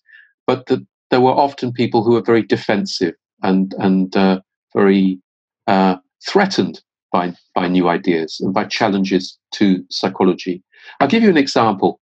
but 0.48 0.66
that 0.68 0.86
there 1.12 1.22
were 1.22 1.32
often 1.32 1.72
people 1.72 2.04
who 2.04 2.14
were 2.14 2.22
very 2.22 2.42
defensive 2.42 3.14
and, 3.44 3.74
and 3.78 4.16
uh, 4.18 4.42
very 4.74 5.20
uh, 5.68 5.98
threatened 6.28 6.82
by, 7.12 7.34
by 7.56 7.68
new 7.68 7.90
ideas 7.90 8.40
and 8.40 8.54
by 8.54 8.66
challenges 8.66 9.38
to 9.52 9.84
psychology. 9.90 10.64
I'll 11.00 11.08
give 11.08 11.24
you 11.24 11.30
an 11.30 11.38
example. 11.38 12.00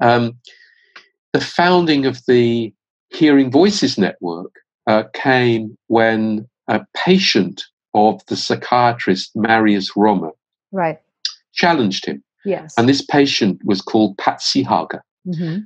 Um, 0.00 0.38
the 1.32 1.40
founding 1.40 2.06
of 2.06 2.20
the 2.26 2.72
Hearing 3.10 3.50
Voices 3.50 3.98
Network 3.98 4.52
uh, 4.86 5.04
came 5.14 5.76
when 5.88 6.48
a 6.68 6.84
patient 6.96 7.64
of 7.94 8.24
the 8.26 8.36
psychiatrist 8.36 9.30
Marius 9.34 9.96
Romme 9.96 10.32
right. 10.72 10.98
challenged 11.52 12.06
him. 12.06 12.22
Yes. 12.44 12.74
And 12.76 12.88
this 12.88 13.02
patient 13.02 13.60
was 13.64 13.80
called 13.80 14.18
Patsy 14.18 14.62
Hage. 14.62 15.00
Mm-hmm. 15.26 15.58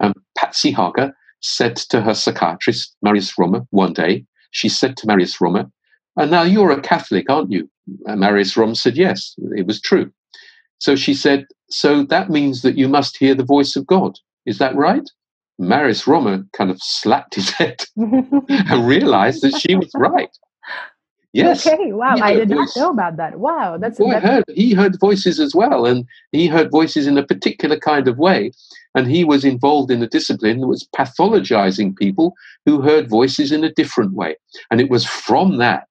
And 0.00 0.14
Patsy 0.36 0.72
Hage 0.72 1.12
said 1.40 1.76
to 1.76 2.00
her 2.00 2.14
psychiatrist, 2.14 2.96
Marius 3.02 3.36
Romme, 3.38 3.66
one 3.70 3.92
day, 3.92 4.24
she 4.50 4.68
said 4.68 4.96
to 4.96 5.06
Marius 5.06 5.40
Romme, 5.40 5.70
and 6.18 6.30
now 6.30 6.42
you're 6.42 6.72
a 6.72 6.80
Catholic, 6.80 7.30
aren't 7.30 7.52
you? 7.52 7.70
And 8.06 8.20
Marius 8.20 8.56
Romme 8.56 8.74
said, 8.74 8.96
yes, 8.96 9.34
it 9.56 9.66
was 9.66 9.80
true. 9.80 10.12
So 10.78 10.96
she 10.96 11.14
said, 11.14 11.46
so 11.70 12.02
that 12.04 12.28
means 12.28 12.62
that 12.62 12.76
you 12.76 12.88
must 12.88 13.16
hear 13.16 13.34
the 13.34 13.44
voice 13.44 13.76
of 13.76 13.86
God. 13.86 14.18
Is 14.44 14.58
that 14.58 14.74
right? 14.74 15.08
Marius 15.58 16.06
Romme 16.06 16.48
kind 16.52 16.70
of 16.70 16.78
slapped 16.80 17.34
his 17.36 17.50
head 17.58 17.84
and 17.96 18.86
realized 18.86 19.42
that 19.42 19.58
she 19.58 19.76
was 19.76 19.90
right. 19.94 20.30
Yes. 21.32 21.66
Okay. 21.66 21.92
Wow. 21.92 22.16
I 22.20 22.34
did 22.34 22.48
not 22.48 22.68
know 22.74 22.90
about 22.90 23.16
that. 23.18 23.38
Wow. 23.38 23.76
That's. 23.76 23.98
Well, 23.98 24.08
that's... 24.08 24.24
heard, 24.24 24.44
he 24.48 24.72
heard 24.72 24.98
voices 24.98 25.38
as 25.38 25.54
well, 25.54 25.84
and 25.84 26.06
he 26.32 26.46
heard 26.46 26.70
voices 26.70 27.06
in 27.06 27.18
a 27.18 27.26
particular 27.26 27.78
kind 27.78 28.08
of 28.08 28.18
way, 28.18 28.50
and 28.94 29.10
he 29.10 29.24
was 29.24 29.44
involved 29.44 29.90
in 29.90 30.02
a 30.02 30.08
discipline 30.08 30.60
that 30.60 30.66
was 30.66 30.88
pathologizing 30.96 31.94
people 31.96 32.34
who 32.64 32.80
heard 32.80 33.10
voices 33.10 33.52
in 33.52 33.62
a 33.62 33.72
different 33.72 34.14
way, 34.14 34.36
and 34.70 34.80
it 34.80 34.90
was 34.90 35.04
from 35.04 35.58
that 35.58 35.88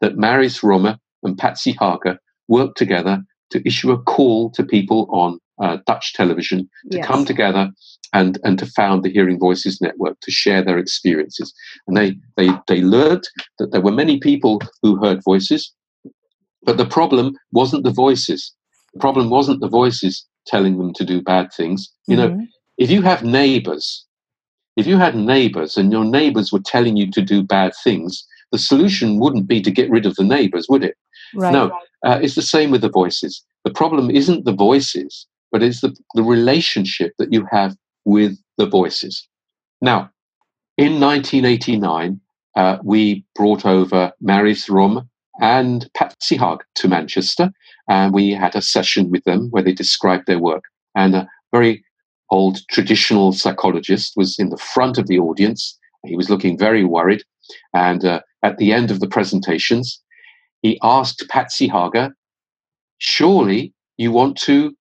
that 0.00 0.16
Marius 0.16 0.62
Romme 0.62 0.98
and 1.22 1.38
Patsy 1.38 1.76
Hage 1.80 2.16
worked 2.48 2.78
together 2.78 3.22
to 3.50 3.66
issue 3.66 3.92
a 3.92 4.02
call 4.02 4.50
to 4.50 4.64
people 4.64 5.08
on 5.10 5.38
uh, 5.60 5.78
Dutch 5.86 6.14
television 6.14 6.68
to 6.90 6.98
yes. 6.98 7.06
come 7.06 7.24
together 7.24 7.70
and, 8.12 8.38
and 8.44 8.58
to 8.58 8.66
found 8.66 9.02
the 9.02 9.10
Hearing 9.10 9.38
Voices 9.38 9.80
Network 9.80 10.18
to 10.20 10.30
share 10.30 10.62
their 10.62 10.78
experiences. 10.78 11.52
And 11.86 11.96
they, 11.96 12.16
they, 12.36 12.50
they 12.66 12.80
learned 12.80 13.28
that 13.58 13.72
there 13.72 13.80
were 13.80 13.92
many 13.92 14.18
people 14.18 14.60
who 14.82 14.96
heard 14.96 15.22
voices, 15.24 15.72
but 16.62 16.76
the 16.76 16.86
problem 16.86 17.36
wasn't 17.52 17.84
the 17.84 17.90
voices. 17.90 18.54
The 18.94 19.00
problem 19.00 19.30
wasn't 19.30 19.60
the 19.60 19.68
voices 19.68 20.26
telling 20.46 20.78
them 20.78 20.92
to 20.94 21.04
do 21.04 21.22
bad 21.22 21.52
things. 21.52 21.92
You 22.06 22.16
mm-hmm. 22.16 22.38
know, 22.38 22.46
if 22.78 22.90
you 22.90 23.02
have 23.02 23.24
neighbors, 23.24 24.06
if 24.76 24.86
you 24.86 24.96
had 24.96 25.16
neighbors 25.16 25.76
and 25.76 25.92
your 25.92 26.04
neighbors 26.04 26.52
were 26.52 26.60
telling 26.60 26.96
you 26.96 27.10
to 27.10 27.20
do 27.20 27.42
bad 27.42 27.72
things, 27.82 28.26
the 28.52 28.58
solution 28.58 29.18
wouldn't 29.18 29.46
be 29.46 29.60
to 29.60 29.70
get 29.70 29.90
rid 29.90 30.06
of 30.06 30.14
the 30.16 30.24
neighbors, 30.24 30.66
would 30.68 30.84
it? 30.84 30.96
Right. 31.34 31.52
No, 31.52 31.70
uh, 32.04 32.18
it's 32.22 32.34
the 32.34 32.42
same 32.42 32.70
with 32.70 32.80
the 32.80 32.90
voices. 32.90 33.44
The 33.64 33.72
problem 33.72 34.10
isn't 34.10 34.44
the 34.44 34.52
voices, 34.52 35.26
but 35.52 35.62
it's 35.62 35.80
the, 35.80 35.94
the 36.14 36.22
relationship 36.22 37.12
that 37.18 37.32
you 37.32 37.46
have 37.50 37.76
with 38.04 38.38
the 38.56 38.66
voices. 38.66 39.26
Now, 39.80 40.10
in 40.76 41.00
1989, 41.00 42.20
uh, 42.56 42.78
we 42.82 43.24
brought 43.34 43.66
over 43.66 44.12
Marius 44.20 44.68
Romme 44.68 45.08
and 45.40 45.88
Patsy 45.94 46.36
Hage 46.36 46.60
to 46.76 46.88
Manchester, 46.88 47.52
and 47.88 48.12
we 48.12 48.30
had 48.32 48.56
a 48.56 48.62
session 48.62 49.10
with 49.10 49.24
them 49.24 49.48
where 49.50 49.62
they 49.62 49.72
described 49.72 50.26
their 50.26 50.38
work. 50.38 50.64
And 50.94 51.14
a 51.14 51.28
very 51.52 51.84
old 52.30 52.58
traditional 52.68 53.32
psychologist 53.32 54.14
was 54.16 54.38
in 54.38 54.50
the 54.50 54.56
front 54.56 54.98
of 54.98 55.06
the 55.06 55.18
audience. 55.18 55.78
He 56.04 56.16
was 56.16 56.30
looking 56.30 56.58
very 56.58 56.84
worried. 56.84 57.22
And 57.74 58.04
uh, 58.04 58.20
at 58.42 58.58
the 58.58 58.72
end 58.72 58.90
of 58.90 59.00
the 59.00 59.08
presentations, 59.08 60.02
he 60.62 60.78
asked 60.82 61.28
Patsy 61.28 61.68
Hage, 61.68 62.10
Surely 62.98 63.72
you 63.96 64.10
want 64.12 64.36
to 64.38 64.74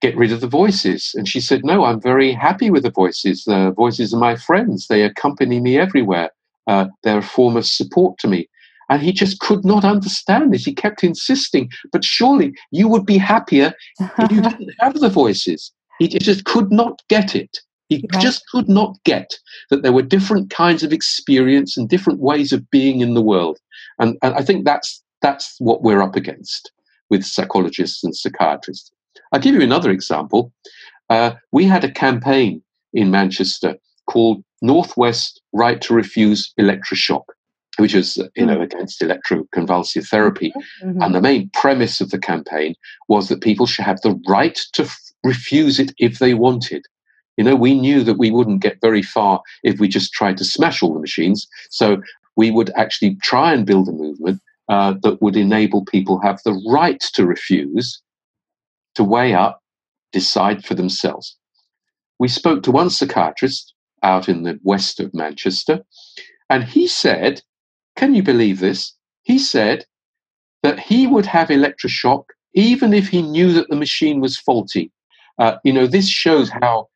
get 0.00 0.16
rid 0.16 0.32
of 0.32 0.40
the 0.40 0.46
voices? 0.46 1.12
And 1.14 1.28
she 1.28 1.40
said, 1.40 1.64
No, 1.64 1.84
I'm 1.84 2.00
very 2.00 2.32
happy 2.32 2.70
with 2.70 2.82
the 2.82 2.90
voices. 2.90 3.44
The 3.44 3.72
voices 3.72 4.14
are 4.14 4.20
my 4.20 4.36
friends, 4.36 4.86
they 4.86 5.02
accompany 5.02 5.60
me 5.60 5.78
everywhere. 5.78 6.30
Uh, 6.66 6.86
they're 7.02 7.18
a 7.18 7.22
form 7.22 7.56
of 7.56 7.66
support 7.66 8.18
to 8.18 8.28
me. 8.28 8.48
And 8.88 9.02
he 9.02 9.12
just 9.12 9.40
could 9.40 9.64
not 9.64 9.84
understand 9.84 10.52
this. 10.52 10.64
He 10.64 10.74
kept 10.74 11.02
insisting, 11.02 11.70
but 11.90 12.04
surely 12.04 12.54
you 12.70 12.86
would 12.88 13.04
be 13.04 13.18
happier 13.18 13.72
if 13.98 14.30
you 14.30 14.40
didn't 14.42 14.74
have 14.78 14.94
the 14.94 15.08
voices. 15.08 15.72
He 15.98 16.08
just 16.08 16.44
could 16.44 16.70
not 16.70 17.02
get 17.08 17.34
it. 17.34 17.58
He 17.88 18.04
right. 18.12 18.22
just 18.22 18.42
could 18.50 18.68
not 18.68 18.96
get 19.04 19.38
that 19.70 19.82
there 19.82 19.92
were 19.92 20.02
different 20.02 20.50
kinds 20.50 20.82
of 20.82 20.92
experience 20.92 21.76
and 21.76 21.88
different 21.88 22.20
ways 22.20 22.52
of 22.52 22.68
being 22.70 23.00
in 23.00 23.14
the 23.14 23.22
world. 23.22 23.58
And, 23.98 24.18
and 24.22 24.34
I 24.34 24.42
think 24.42 24.64
that's 24.64 25.02
that's 25.22 25.56
what 25.58 25.82
we're 25.82 26.02
up 26.02 26.16
against 26.16 26.72
with 27.10 27.24
psychologists 27.24 28.02
and 28.04 28.14
psychiatrists. 28.14 28.90
I'll 29.32 29.40
give 29.40 29.54
you 29.54 29.62
another 29.62 29.90
example. 29.90 30.52
Uh, 31.08 31.32
we 31.52 31.64
had 31.64 31.84
a 31.84 31.90
campaign 31.90 32.62
in 32.92 33.10
Manchester 33.10 33.76
called 34.06 34.42
Northwest 34.62 35.40
Right 35.52 35.80
to 35.82 35.94
Refuse 35.94 36.52
Electroshock, 36.58 37.24
which 37.78 37.94
is 37.94 38.16
you 38.36 38.46
know 38.46 38.58
mm. 38.58 38.62
against 38.62 39.00
electroconvulsive 39.00 40.08
therapy. 40.08 40.52
Mm-hmm. 40.82 41.02
And 41.02 41.14
the 41.14 41.20
main 41.20 41.50
premise 41.52 42.00
of 42.00 42.10
the 42.10 42.18
campaign 42.18 42.74
was 43.08 43.28
that 43.28 43.42
people 43.42 43.66
should 43.66 43.84
have 43.84 44.00
the 44.00 44.20
right 44.28 44.58
to 44.74 44.82
f- 44.84 44.98
refuse 45.22 45.78
it 45.78 45.92
if 45.98 46.18
they 46.18 46.34
wanted. 46.34 46.84
You 47.36 47.44
know, 47.44 47.56
we 47.56 47.78
knew 47.78 48.02
that 48.02 48.18
we 48.18 48.30
wouldn't 48.30 48.62
get 48.62 48.80
very 48.80 49.02
far 49.02 49.42
if 49.62 49.78
we 49.78 49.88
just 49.88 50.12
tried 50.12 50.36
to 50.38 50.44
smash 50.44 50.82
all 50.82 50.94
the 50.94 51.00
machines. 51.00 51.46
So 51.70 52.02
we 52.36 52.50
would 52.50 52.70
actually 52.76 53.16
try 53.16 53.52
and 53.52 53.66
build 53.66 53.88
a 53.88 53.92
movement 53.92 54.40
uh, 54.68 54.94
that 55.02 55.20
would 55.22 55.36
enable 55.36 55.84
people 55.84 56.20
have 56.20 56.40
the 56.44 56.60
right 56.70 57.00
to 57.14 57.26
refuse, 57.26 58.00
to 58.94 59.04
weigh 59.04 59.34
up, 59.34 59.62
decide 60.12 60.64
for 60.64 60.74
themselves. 60.74 61.36
We 62.18 62.28
spoke 62.28 62.62
to 62.62 62.70
one 62.70 62.90
psychiatrist 62.90 63.74
out 64.02 64.28
in 64.28 64.42
the 64.42 64.58
west 64.62 65.00
of 65.00 65.14
Manchester, 65.14 65.84
and 66.48 66.64
he 66.64 66.86
said, 66.86 67.42
Can 67.96 68.14
you 68.14 68.22
believe 68.22 68.60
this? 68.60 68.94
He 69.22 69.38
said 69.38 69.84
that 70.62 70.78
he 70.80 71.06
would 71.06 71.26
have 71.26 71.48
electroshock 71.48 72.24
even 72.54 72.94
if 72.94 73.08
he 73.08 73.22
knew 73.22 73.52
that 73.52 73.68
the 73.68 73.76
machine 73.76 74.20
was 74.20 74.38
faulty. 74.38 74.90
Uh, 75.38 75.56
you 75.62 75.72
know, 75.72 75.86
this 75.86 76.08
shows 76.08 76.48
how 76.48 76.88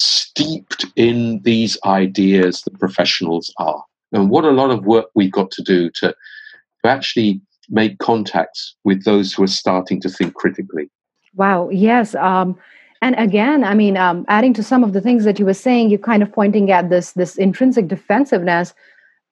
steeped 0.00 0.86
in 0.96 1.40
these 1.42 1.78
ideas 1.84 2.62
the 2.62 2.70
professionals 2.70 3.52
are, 3.58 3.84
and 4.12 4.30
what 4.30 4.44
a 4.44 4.50
lot 4.50 4.70
of 4.70 4.84
work 4.84 5.06
we've 5.14 5.32
got 5.32 5.50
to 5.52 5.62
do 5.62 5.90
to, 5.90 6.08
to 6.08 6.90
actually 6.90 7.40
make 7.68 7.98
contacts 7.98 8.74
with 8.84 9.04
those 9.04 9.32
who 9.32 9.44
are 9.44 9.48
starting 9.48 10.00
to 10.00 10.08
think 10.08 10.34
critically. 10.34 10.90
Wow. 11.34 11.68
Yes. 11.70 12.14
Um, 12.16 12.58
and 13.02 13.14
again, 13.18 13.64
I 13.64 13.74
mean, 13.74 13.96
um, 13.96 14.24
adding 14.28 14.52
to 14.54 14.62
some 14.62 14.84
of 14.84 14.92
the 14.92 15.00
things 15.00 15.24
that 15.24 15.38
you 15.38 15.46
were 15.46 15.54
saying, 15.54 15.88
you're 15.90 15.98
kind 15.98 16.22
of 16.22 16.32
pointing 16.32 16.70
at 16.70 16.90
this 16.90 17.12
this 17.12 17.36
intrinsic 17.36 17.88
defensiveness 17.88 18.74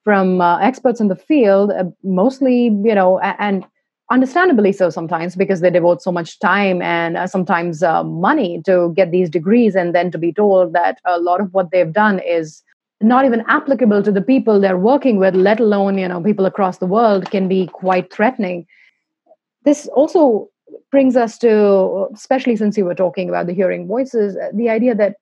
from 0.05 0.41
uh, 0.41 0.59
experts 0.61 1.01
in 1.01 1.09
the 1.09 1.16
field, 1.16 1.71
uh, 1.71 1.85
mostly, 2.03 2.64
you 2.64 2.95
know, 2.95 3.19
and 3.19 3.66
understandably 4.11 4.72
so 4.72 4.88
sometimes 4.88 5.36
because 5.36 5.61
they 5.61 5.70
devote 5.70 6.02
so 6.02 6.11
much 6.11 6.38
time 6.38 6.80
and 6.80 7.16
uh, 7.16 7.26
sometimes 7.26 7.82
uh, 7.82 8.02
money 8.02 8.62
to 8.64 8.92
get 8.96 9.11
these 9.11 9.28
degrees 9.28 9.74
and 9.74 9.94
then 9.94 10.11
to 10.11 10.18
be 10.18 10.32
told 10.32 10.72
that 10.72 10.98
a 11.04 11.18
lot 11.18 11.40
of 11.40 11.52
what 11.52 11.70
they've 11.70 11.92
done 11.92 12.18
is 12.20 12.62
not 13.00 13.24
even 13.24 13.44
applicable 13.48 14.02
to 14.02 14.11
the 14.11 14.22
people 14.22 14.59
they're 14.59 14.78
working 14.78 15.18
with 15.18 15.34
let 15.34 15.61
alone 15.61 15.98
you 15.98 16.09
know 16.09 16.22
people 16.22 16.46
across 16.46 16.78
the 16.78 16.86
world 16.86 17.30
can 17.30 17.48
be 17.48 17.66
quite 17.68 18.12
threatening. 18.12 18.66
This 19.64 19.86
also 19.88 20.48
brings 20.90 21.14
us 21.16 21.36
to 21.38 22.09
especially 22.14 22.56
since 22.56 22.78
you 22.78 22.84
were 22.84 22.94
talking 22.94 23.28
about 23.28 23.46
the 23.46 23.52
hearing 23.54 23.86
voices 23.86 24.36
uh, 24.36 24.48
the 24.54 24.70
idea 24.70 24.94
that 24.94 25.16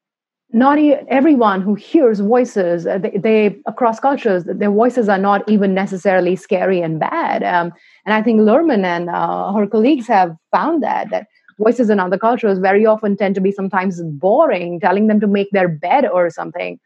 not 0.52 0.78
everyone 1.08 1.60
who 1.60 1.74
hears 1.74 2.20
voices 2.20 2.86
uh, 2.86 2.98
they, 2.98 3.18
they, 3.18 3.56
across 3.66 3.98
cultures 3.98 4.44
their 4.44 4.70
voices 4.70 5.08
are 5.08 5.18
not 5.18 5.48
even 5.48 5.74
necessarily 5.74 6.36
scary 6.36 6.80
and 6.80 7.00
bad 7.00 7.42
um, 7.42 7.72
and 8.04 8.14
i 8.14 8.22
think 8.22 8.40
Luhrmann 8.40 8.84
and 8.84 9.10
uh, 9.10 9.52
her 9.52 9.66
colleagues 9.66 10.06
have 10.06 10.36
found 10.52 10.82
that 10.82 11.10
that 11.10 11.26
voices 11.58 11.90
in 11.90 11.98
other 11.98 12.18
cultures 12.18 12.58
very 12.58 12.86
often 12.86 13.16
tend 13.16 13.34
to 13.34 13.40
be 13.40 13.50
sometimes 13.50 14.02
boring 14.02 14.78
telling 14.78 15.08
them 15.08 15.20
to 15.20 15.26
make 15.26 15.50
their 15.50 15.68
bed 15.68 16.06
or 16.06 16.30
something 16.30 16.78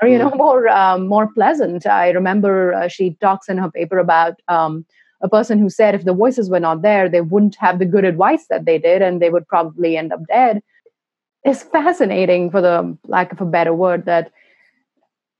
or 0.00 0.08
you 0.08 0.18
know 0.18 0.28
mm-hmm. 0.28 0.38
more 0.38 0.68
um, 0.68 1.08
more 1.08 1.32
pleasant 1.32 1.86
i 1.86 2.10
remember 2.10 2.74
uh, 2.74 2.88
she 2.88 3.16
talks 3.20 3.48
in 3.48 3.58
her 3.58 3.70
paper 3.70 3.98
about 3.98 4.34
um, 4.48 4.84
a 5.20 5.28
person 5.28 5.58
who 5.58 5.68
said 5.68 5.94
if 5.94 6.04
the 6.04 6.14
voices 6.14 6.48
were 6.48 6.60
not 6.60 6.82
there 6.82 7.08
they 7.08 7.20
wouldn't 7.20 7.56
have 7.56 7.78
the 7.78 7.86
good 7.86 8.04
advice 8.04 8.46
that 8.48 8.64
they 8.64 8.78
did 8.78 9.02
and 9.02 9.20
they 9.20 9.30
would 9.30 9.46
probably 9.48 9.96
end 9.96 10.12
up 10.12 10.20
dead 10.28 10.62
it's 11.44 11.62
fascinating 11.62 12.50
for 12.50 12.60
the 12.60 12.96
lack 13.06 13.32
of 13.32 13.40
a 13.40 13.46
better 13.46 13.74
word 13.74 14.04
that 14.06 14.30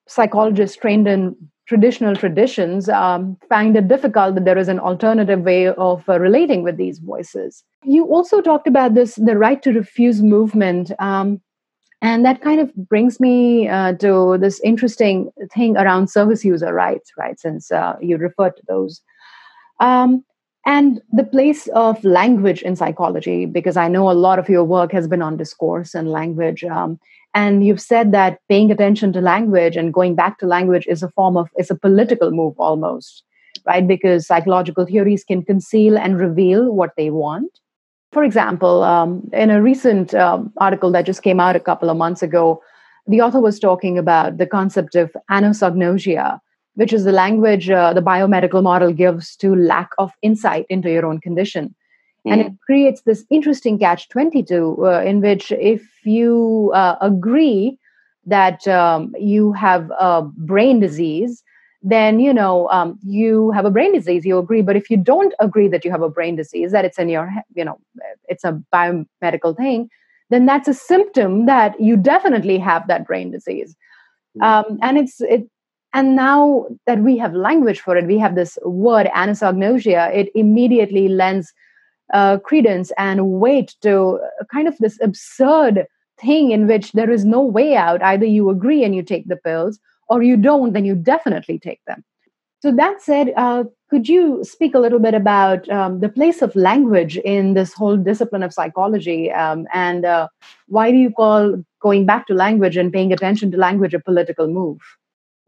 psychologists 0.07 0.77
trained 0.77 1.07
in 1.07 1.37
traditional 1.67 2.17
traditions 2.17 2.89
um, 2.89 3.37
find 3.49 3.77
it 3.77 3.89
difficult 3.89 4.35
that 4.35 4.45
there 4.47 4.57
is 4.57 4.69
an 4.69 4.79
alternative 4.79 5.41
way 5.41 5.69
of 5.69 6.09
uh, 6.09 6.19
relating 6.19 6.63
with 6.63 6.77
these 6.79 6.99
voices 6.99 7.63
you 7.85 8.07
also 8.07 8.41
talked 8.41 8.67
about 8.67 8.95
this 8.95 9.17
the 9.17 9.37
right 9.37 9.63
to 9.63 9.73
refuse 9.73 10.23
movement 10.23 10.91
um, 10.99 11.41
and 12.01 12.25
that 12.25 12.41
kind 12.43 12.61
of 12.61 12.75
brings 12.75 13.19
me 13.19 13.69
uh, 13.69 13.95
to 13.95 14.39
this 14.39 14.61
interesting 14.61 15.31
thing 15.53 15.77
around 15.77 16.09
service 16.09 16.45
user 16.45 16.73
rights, 16.73 17.11
right? 17.19 17.39
Since 17.41 17.73
uh, 17.73 17.97
you 18.01 18.17
referred 18.17 18.57
to 18.57 18.63
those. 18.69 19.03
Um, 19.81 20.25
and 20.69 21.01
the 21.11 21.25
place 21.25 21.67
of 21.69 22.03
language 22.05 22.61
in 22.63 22.77
psychology, 22.77 23.47
because 23.47 23.79
I 23.79 23.89
know 23.89 24.11
a 24.11 24.21
lot 24.27 24.39
of 24.39 24.51
your 24.51 24.65
work 24.65 24.93
has 24.93 25.09
been 25.09 25.23
on 25.23 25.39
discourse 25.39 25.95
and 25.95 26.11
language. 26.11 26.63
Um, 26.63 27.01
and 27.35 27.65
you've 27.65 27.81
said 27.81 28.13
that 28.13 28.41
paying 28.49 28.71
attention 28.71 29.13
to 29.15 29.21
language 29.23 29.77
and 29.77 29.95
going 29.95 30.15
back 30.15 30.39
to 30.39 30.47
language 30.47 30.87
is 30.87 31.03
a 31.03 31.09
form 31.09 31.39
of, 31.39 31.49
it's 31.57 31.71
a 31.71 31.75
political 31.75 32.31
move 32.33 32.55
almost, 32.59 33.23
right? 33.67 33.87
Because 33.89 34.27
psychological 34.27 34.85
theories 34.85 35.25
can 35.25 35.43
conceal 35.43 35.97
and 35.97 36.21
reveal 36.21 36.71
what 36.71 36.93
they 36.99 37.09
want 37.11 37.61
for 38.13 38.25
example, 38.25 38.83
um, 38.83 39.29
in 39.33 39.51
a 39.51 39.61
recent 39.61 40.15
um, 40.15 40.53
article 40.57 40.91
that 40.93 41.05
just 41.05 41.23
came 41.23 41.41
out 41.41 41.57
a 41.57 41.61
couple 41.61 41.91
of 41.91 41.97
months 41.97 42.23
ago, 42.23 42.63
the 43.07 43.21
author 43.21 43.41
was 43.41 43.59
talking 43.59 43.99
about 43.99 44.39
the 44.39 44.47
concept 44.47 44.95
of 44.95 45.15
anosognosia, 45.31 46.41
which 46.79 46.93
is 46.93 47.03
the 47.03 47.11
language 47.11 47.69
uh, 47.69 47.93
the 47.93 48.01
biomedical 48.01 48.63
model 48.63 48.93
gives 48.93 49.35
to 49.35 49.57
lack 49.57 49.91
of 49.99 50.13
insight 50.23 50.65
into 50.69 50.89
your 50.89 51.05
own 51.05 51.21
condition. 51.21 51.75
Mm. 52.25 52.33
And 52.33 52.41
it 52.41 52.53
creates 52.65 53.03
this 53.03 53.25
interesting 53.31 53.81
catch 53.81 54.09
22 54.11 54.87
uh, 54.87 55.03
in 55.03 55.21
which, 55.21 55.51
if 55.51 55.83
you 56.05 56.71
uh, 56.73 56.95
agree 57.01 57.77
that 58.27 58.69
um, 58.69 59.13
you 59.19 59.53
have 59.55 59.91
a 59.99 60.23
brain 60.23 60.79
disease, 60.79 61.43
then 61.83 62.21
you 62.21 62.33
know 62.33 62.69
um, 62.71 62.97
you 63.05 63.51
have 63.51 63.65
a 63.65 63.71
brain 63.71 63.93
disease 63.93 64.25
you 64.25 64.37
agree 64.37 64.63
but 64.63 64.75
if 64.75 64.91
you 64.91 64.97
don't 64.97 65.33
agree 65.39 65.69
that 65.69 65.85
you 65.85 65.93
have 65.93 66.03
a 66.03 66.09
brain 66.09 66.35
disease 66.35 66.73
that 66.73 66.85
it's 66.85 66.99
in 66.99 67.09
your 67.09 67.31
you 67.55 67.65
know 67.65 67.79
it's 68.29 68.43
a 68.43 68.61
biomedical 68.75 69.57
thing 69.57 69.89
then 70.29 70.45
that's 70.45 70.67
a 70.67 70.75
symptom 70.75 71.47
that 71.47 71.81
you 71.81 71.97
definitely 71.97 72.59
have 72.59 72.89
that 72.89 73.07
brain 73.07 73.31
disease 73.31 73.77
hmm. 74.35 74.43
um, 74.43 74.79
and 74.83 74.99
it's 74.99 75.21
it 75.21 75.49
and 75.95 76.15
now 76.15 76.67
that 76.87 77.01
we 77.01 77.17
have 77.17 77.35
language 77.35 77.81
for 77.81 77.97
it 77.97 78.07
we 78.07 78.19
have 78.19 78.35
this 78.35 78.59
word 78.65 79.07
anosognosia 79.15 80.15
it 80.15 80.31
immediately 80.35 81.09
lends 81.09 81.53
uh, 82.13 82.39
credence 82.39 82.91
and 82.99 83.31
weight 83.31 83.75
to 83.83 84.19
kind 84.53 84.67
of 84.69 84.77
this 84.79 84.99
absurd 85.03 85.87
thing 86.21 86.51
in 86.51 86.67
which 86.67 86.93
there 86.93 87.11
is 87.11 87.25
no 87.25 87.41
way 87.41 87.77
out 87.77 88.03
either 88.03 88.27
you 88.27 88.51
agree 88.51 88.83
and 88.83 88.95
you 88.95 89.03
take 89.03 89.29
the 89.29 89.37
pills 89.37 89.79
or 90.09 90.23
you 90.23 90.37
don't, 90.37 90.73
then 90.73 90.85
you 90.85 90.95
definitely 90.95 91.59
take 91.59 91.81
them. 91.87 92.05
So, 92.61 92.73
that 92.73 93.01
said, 93.01 93.33
uh, 93.37 93.65
could 93.89 94.09
you 94.09 94.43
speak 94.43 94.75
a 94.75 94.81
little 94.81 94.99
bit 94.99 95.15
about 95.15 95.69
um, 95.69 96.01
the 96.01 96.09
place 96.09 96.43
of 96.43 96.55
language 96.57 97.17
in 97.19 97.55
this 97.55 97.73
whole 97.73 97.97
discipline 97.97 98.43
of 98.43 98.53
psychology? 98.53 99.31
Um, 99.31 99.67
and 99.73 100.05
uh, 100.05 100.29
why 100.67 100.91
do 100.91 100.97
you 100.97 101.11
call 101.11 101.63
going 101.81 102.05
back 102.05 102.27
to 102.27 102.35
language 102.35 102.77
and 102.77 102.93
paying 102.93 103.13
attention 103.13 103.53
to 103.53 103.57
language 103.57 103.95
a 103.95 104.01
political 104.01 104.49
move? 104.49 104.81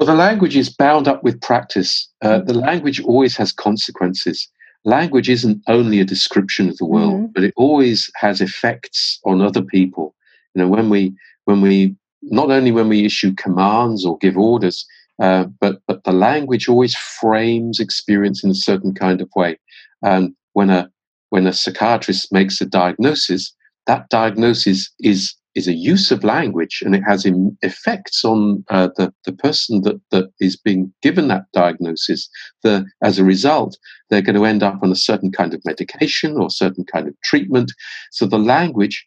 Well, 0.00 0.06
the 0.06 0.14
language 0.14 0.56
is 0.56 0.74
bound 0.74 1.06
up 1.06 1.22
with 1.22 1.42
practice. 1.42 2.08
Uh, 2.22 2.38
mm-hmm. 2.38 2.46
The 2.46 2.54
language 2.54 3.02
always 3.02 3.36
has 3.36 3.52
consequences. 3.52 4.48
Language 4.86 5.28
isn't 5.28 5.62
only 5.68 6.00
a 6.00 6.06
description 6.06 6.70
of 6.70 6.78
the 6.78 6.86
world, 6.86 7.20
mm-hmm. 7.20 7.32
but 7.34 7.44
it 7.44 7.52
always 7.54 8.10
has 8.14 8.40
effects 8.40 9.20
on 9.26 9.42
other 9.42 9.60
people. 9.60 10.14
You 10.54 10.62
know, 10.62 10.68
when 10.68 10.88
we 10.88 11.14
when 11.44 11.60
we 11.60 11.94
not 12.22 12.50
only 12.50 12.72
when 12.72 12.88
we 12.88 13.04
issue 13.04 13.34
commands 13.34 14.06
or 14.06 14.16
give 14.16 14.38
orders, 14.38 14.86
uh, 15.22 15.44
but 15.60 15.82
but 15.86 16.04
the 16.04 16.12
language 16.12 16.66
always 16.66 16.94
frames 16.94 17.78
experience 17.78 18.42
in 18.42 18.50
a 18.50 18.54
certain 18.54 18.94
kind 18.94 19.20
of 19.20 19.28
way. 19.36 19.58
And 20.00 20.34
when 20.54 20.70
a 20.70 20.90
when 21.28 21.46
a 21.46 21.52
psychiatrist 21.52 22.32
makes 22.32 22.58
a 22.62 22.64
diagnosis, 22.64 23.52
that 23.86 24.08
diagnosis 24.08 24.90
is 24.98 25.34
is 25.60 25.68
a 25.68 25.74
use 25.74 26.10
of 26.10 26.24
language, 26.24 26.82
and 26.84 26.94
it 26.94 27.02
has 27.06 27.24
Im- 27.24 27.56
effects 27.62 28.24
on 28.24 28.64
uh, 28.70 28.88
the 28.96 29.12
the 29.24 29.32
person 29.32 29.82
that 29.82 30.00
that 30.10 30.26
is 30.40 30.56
being 30.56 30.92
given 31.02 31.28
that 31.28 31.44
diagnosis. 31.52 32.28
The 32.62 32.84
as 33.02 33.18
a 33.18 33.24
result, 33.24 33.78
they're 34.08 34.28
going 34.28 34.40
to 34.40 34.46
end 34.46 34.62
up 34.62 34.82
on 34.82 34.92
a 34.92 35.04
certain 35.10 35.32
kind 35.32 35.54
of 35.54 35.64
medication 35.64 36.36
or 36.36 36.50
certain 36.50 36.84
kind 36.84 37.06
of 37.08 37.14
treatment. 37.22 37.72
So 38.10 38.26
the 38.26 38.38
language 38.56 39.06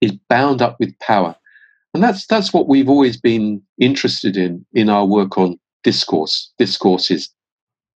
is 0.00 0.12
bound 0.28 0.62
up 0.62 0.76
with 0.80 0.98
power 0.98 1.36
and 1.94 2.02
that's 2.02 2.26
that's 2.26 2.52
what 2.52 2.68
we've 2.68 2.88
always 2.88 3.20
been 3.20 3.62
interested 3.78 4.36
in 4.36 4.64
in 4.72 4.88
our 4.88 5.04
work 5.04 5.36
on 5.38 5.58
discourse. 5.82 6.52
Discourse 6.58 7.10
is 7.10 7.28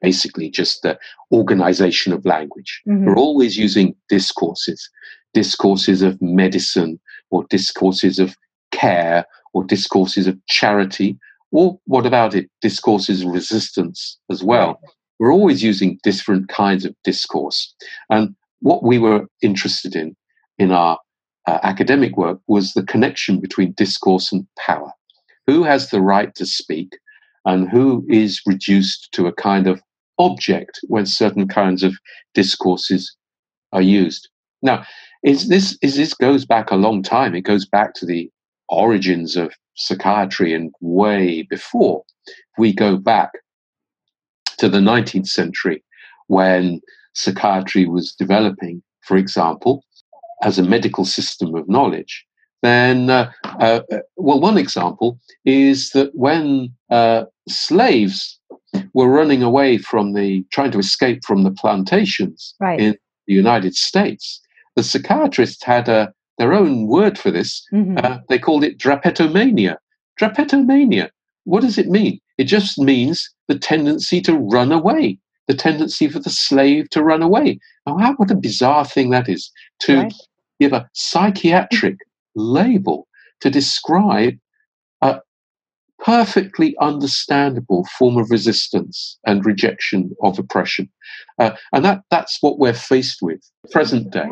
basically 0.01 0.51
just 0.51 0.83
the 0.83 0.99
organization 1.33 2.13
of 2.13 2.25
language. 2.25 2.83
Mm-hmm. 2.89 3.07
We're 3.07 3.17
always 3.17 3.57
using 3.57 3.95
discourses, 4.09 4.89
discourses 5.35 6.03
of 6.03 6.21
medicine, 6.23 6.99
or 7.31 7.45
discourses 7.51 8.19
of 8.19 8.37
care, 8.71 9.27
or 9.53 9.65
discourses 9.65 10.27
of 10.27 10.39
charity, 10.47 11.19
or 11.53 11.79
what 11.85 12.07
about 12.07 12.35
it, 12.35 12.51
discourses 12.61 13.23
of 13.23 13.29
resistance 13.29 14.19
as 14.31 14.43
well. 14.43 14.81
We're 15.19 15.33
always 15.33 15.63
using 15.63 15.99
different 16.03 16.49
kinds 16.49 16.85
of 16.85 16.95
discourse. 17.05 17.73
And 18.11 18.35
what 18.61 18.83
we 18.83 18.99
were 18.99 19.27
interested 19.43 19.95
in 19.95 20.17
in 20.59 20.73
our 20.73 20.99
uh, 21.47 21.59
academic 21.63 22.17
work 22.17 22.41
was 22.49 22.73
the 22.73 22.83
connection 22.83 23.41
between 23.41 23.73
discourse 23.73 24.33
and 24.33 24.47
power. 24.67 24.91
Who 25.47 25.63
has 25.65 25.91
the 25.91 26.01
right 26.01 26.35
to 26.37 26.47
speak 26.47 26.97
and 27.45 27.69
who 27.69 28.05
is 28.09 28.41
reduced 28.47 29.13
to 29.13 29.27
a 29.27 29.33
kind 29.33 29.67
of 29.67 29.83
object 30.19 30.81
when 30.89 31.07
certain 31.07 31.49
kinds 31.49 31.83
of 31.83 31.95
discourses 32.35 33.15
are 33.73 33.83
used. 33.83 34.29
Now, 34.63 34.85
is 35.25 35.49
this 35.49 35.77
is 35.83 35.97
this 35.97 36.15
goes 36.15 36.45
back 36.45 36.71
a 36.71 36.77
long 36.77 37.03
time. 37.03 37.35
It 37.35 37.43
goes 37.43 37.67
back 37.67 37.95
to 37.95 38.07
the 38.07 38.31
origins 38.69 39.37
of 39.37 39.53
psychiatry 39.75 40.53
and 40.55 40.73
way 40.81 41.43
before. 41.43 42.05
We 42.59 42.73
go 42.73 42.97
back 42.97 43.31
to 44.59 44.69
the 44.69 44.79
19th 44.79 45.27
century 45.27 45.83
when 46.29 46.81
psychiatry 47.15 47.87
was 47.87 48.13
developing, 48.13 48.83
for 49.03 49.17
example, 49.17 49.85
as 50.43 50.59
a 50.59 50.63
medical 50.63 51.05
system 51.05 51.55
of 51.55 51.69
knowledge, 51.69 52.25
then, 52.63 53.11
uh, 53.11 53.31
uh, 53.61 53.81
well, 54.17 54.41
one 54.41 54.57
example 54.57 55.19
is 55.45 55.91
that 55.91 56.11
when 56.15 56.71
uh, 56.91 57.25
slaves 57.47 58.41
were 58.95 59.09
running 59.09 59.43
away 59.43 59.77
from 59.77 60.15
the, 60.15 60.45
trying 60.51 60.71
to 60.71 60.79
escape 60.79 61.23
from 61.27 61.45
the 61.45 61.51
plantations 61.51 62.55
right. 62.61 62.81
in 62.81 62.97
the 63.27 63.35
United 63.35 63.75
States, 63.75 64.41
the 64.77 64.83
psychiatrists 64.83 65.63
had 65.65 65.89
a, 65.89 66.13
their 66.39 66.53
own 66.53 66.87
word 66.87 67.19
for 67.19 67.31
this. 67.31 67.65
Mhm. 67.73 68.03
Uh, 68.03 68.19
they 68.29 68.39
called 68.39 68.65
it 68.65 68.79
drapetomania. 68.79 69.77
Drapetomania. 70.21 71.11
What 71.45 71.61
does 71.63 71.79
it 71.79 71.89
mean? 71.89 72.19
It 72.39 72.45
just 72.45 72.79
means 72.79 73.31
the 73.49 73.59
tendency 73.59 74.21
to 74.23 74.35
run 74.35 74.73
away, 74.73 75.19
the 75.47 75.55
tendency 75.55 76.09
for 76.09 76.19
the 76.19 76.31
slave 76.31 76.91
to 76.91 77.03
run 77.03 77.23
away. 77.23 77.59
Now, 77.87 77.99
how, 77.99 78.15
what 78.15 78.31
a 78.31 78.35
bizarre 78.37 78.85
thing 78.85 79.11
that 79.11 79.29
is 79.29 79.51
to 79.81 79.99
Right. 79.99 80.15
give 80.61 80.73
a 80.73 80.89
psychiatric 80.95 81.99
label 82.35 83.07
to 83.41 83.51
describe 83.51 84.35
a 85.03 85.21
perfectly 85.99 86.77
understandable 86.81 87.85
form 87.99 88.17
of 88.17 88.31
resistance 88.31 89.19
and 89.27 89.47
rejection 89.47 90.15
of 90.23 90.39
oppression. 90.39 90.91
Uh, 91.39 91.53
and 91.73 91.85
that, 91.85 92.03
that's 92.11 92.43
what 92.43 92.59
we're 92.59 92.73
faced 92.75 93.23
with 93.23 93.41
present 93.71 94.11
day. 94.11 94.29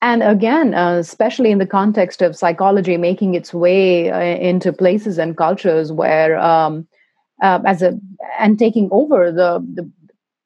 And 0.00 0.22
again, 0.22 0.74
uh, 0.74 0.94
especially 0.94 1.50
in 1.50 1.58
the 1.58 1.66
context 1.66 2.22
of 2.22 2.36
psychology 2.36 2.96
making 2.96 3.34
its 3.34 3.52
way 3.52 4.10
uh, 4.10 4.20
into 4.20 4.72
places 4.72 5.18
and 5.18 5.36
cultures 5.36 5.90
where, 5.90 6.38
um, 6.38 6.86
uh, 7.42 7.60
as 7.66 7.82
a 7.82 7.98
and 8.38 8.58
taking 8.58 8.88
over 8.92 9.32
the, 9.32 9.64
the 9.74 9.90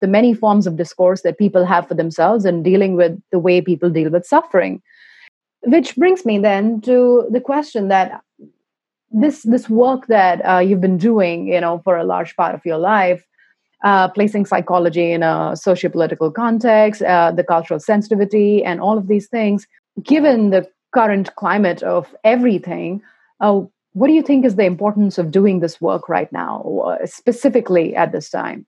the 0.03 0.09
many 0.09 0.35
forms 0.35 0.67
of 0.67 0.77
discourse 0.77 1.23
that 1.23 1.39
people 1.39 1.65
have 1.65 1.87
for 1.87 1.95
themselves 1.95 2.45
and 2.45 2.65
dealing 2.65 2.97
with 2.97 3.19
the 3.31 3.39
way 3.39 3.61
people 3.61 3.89
deal 3.89 4.11
with 4.11 4.27
suffering, 4.27 4.83
which 5.63 5.95
brings 5.97 6.27
me 6.27 6.39
then 6.39 6.81
to 6.81 7.25
the 7.31 7.41
question 7.41 7.89
that 7.89 8.21
this 9.13 9.43
this 9.43 9.71
work 9.71 10.09
that 10.09 10.41
uh, 10.41 10.59
you've 10.59 10.81
been 10.81 10.99
doing, 10.99 11.47
you 11.47 11.61
know, 11.61 11.81
for 11.85 11.97
a 11.97 12.05
large 12.05 12.35
part 12.37 12.55
of 12.55 12.67
your 12.67 12.79
life, 12.79 13.25
uh, 13.83 14.09
placing 14.09 14.47
psychology 14.47 15.13
in 15.13 15.23
a 15.23 15.57
socio-political 15.57 16.31
context, 16.31 17.03
uh, 17.03 17.33
the 17.33 17.45
cultural 17.45 17.81
sensitivity, 17.81 18.65
and 18.65 18.81
all 18.81 18.97
of 18.99 19.09
these 19.09 19.27
things. 19.29 19.67
Given 20.03 20.51
the 20.51 20.69
current 20.95 21.35
climate 21.37 21.83
of 21.83 22.15
everything, 22.25 23.03
uh, 23.41 23.63
what 23.95 24.07
do 24.07 24.15
you 24.15 24.23
think 24.23 24.45
is 24.45 24.57
the 24.57 24.65
importance 24.65 25.19
of 25.19 25.31
doing 25.31 25.61
this 25.61 25.81
work 25.81 26.09
right 26.09 26.33
now, 26.33 26.63
uh, 26.87 27.07
specifically 27.07 27.95
at 27.95 28.13
this 28.13 28.31
time? 28.31 28.67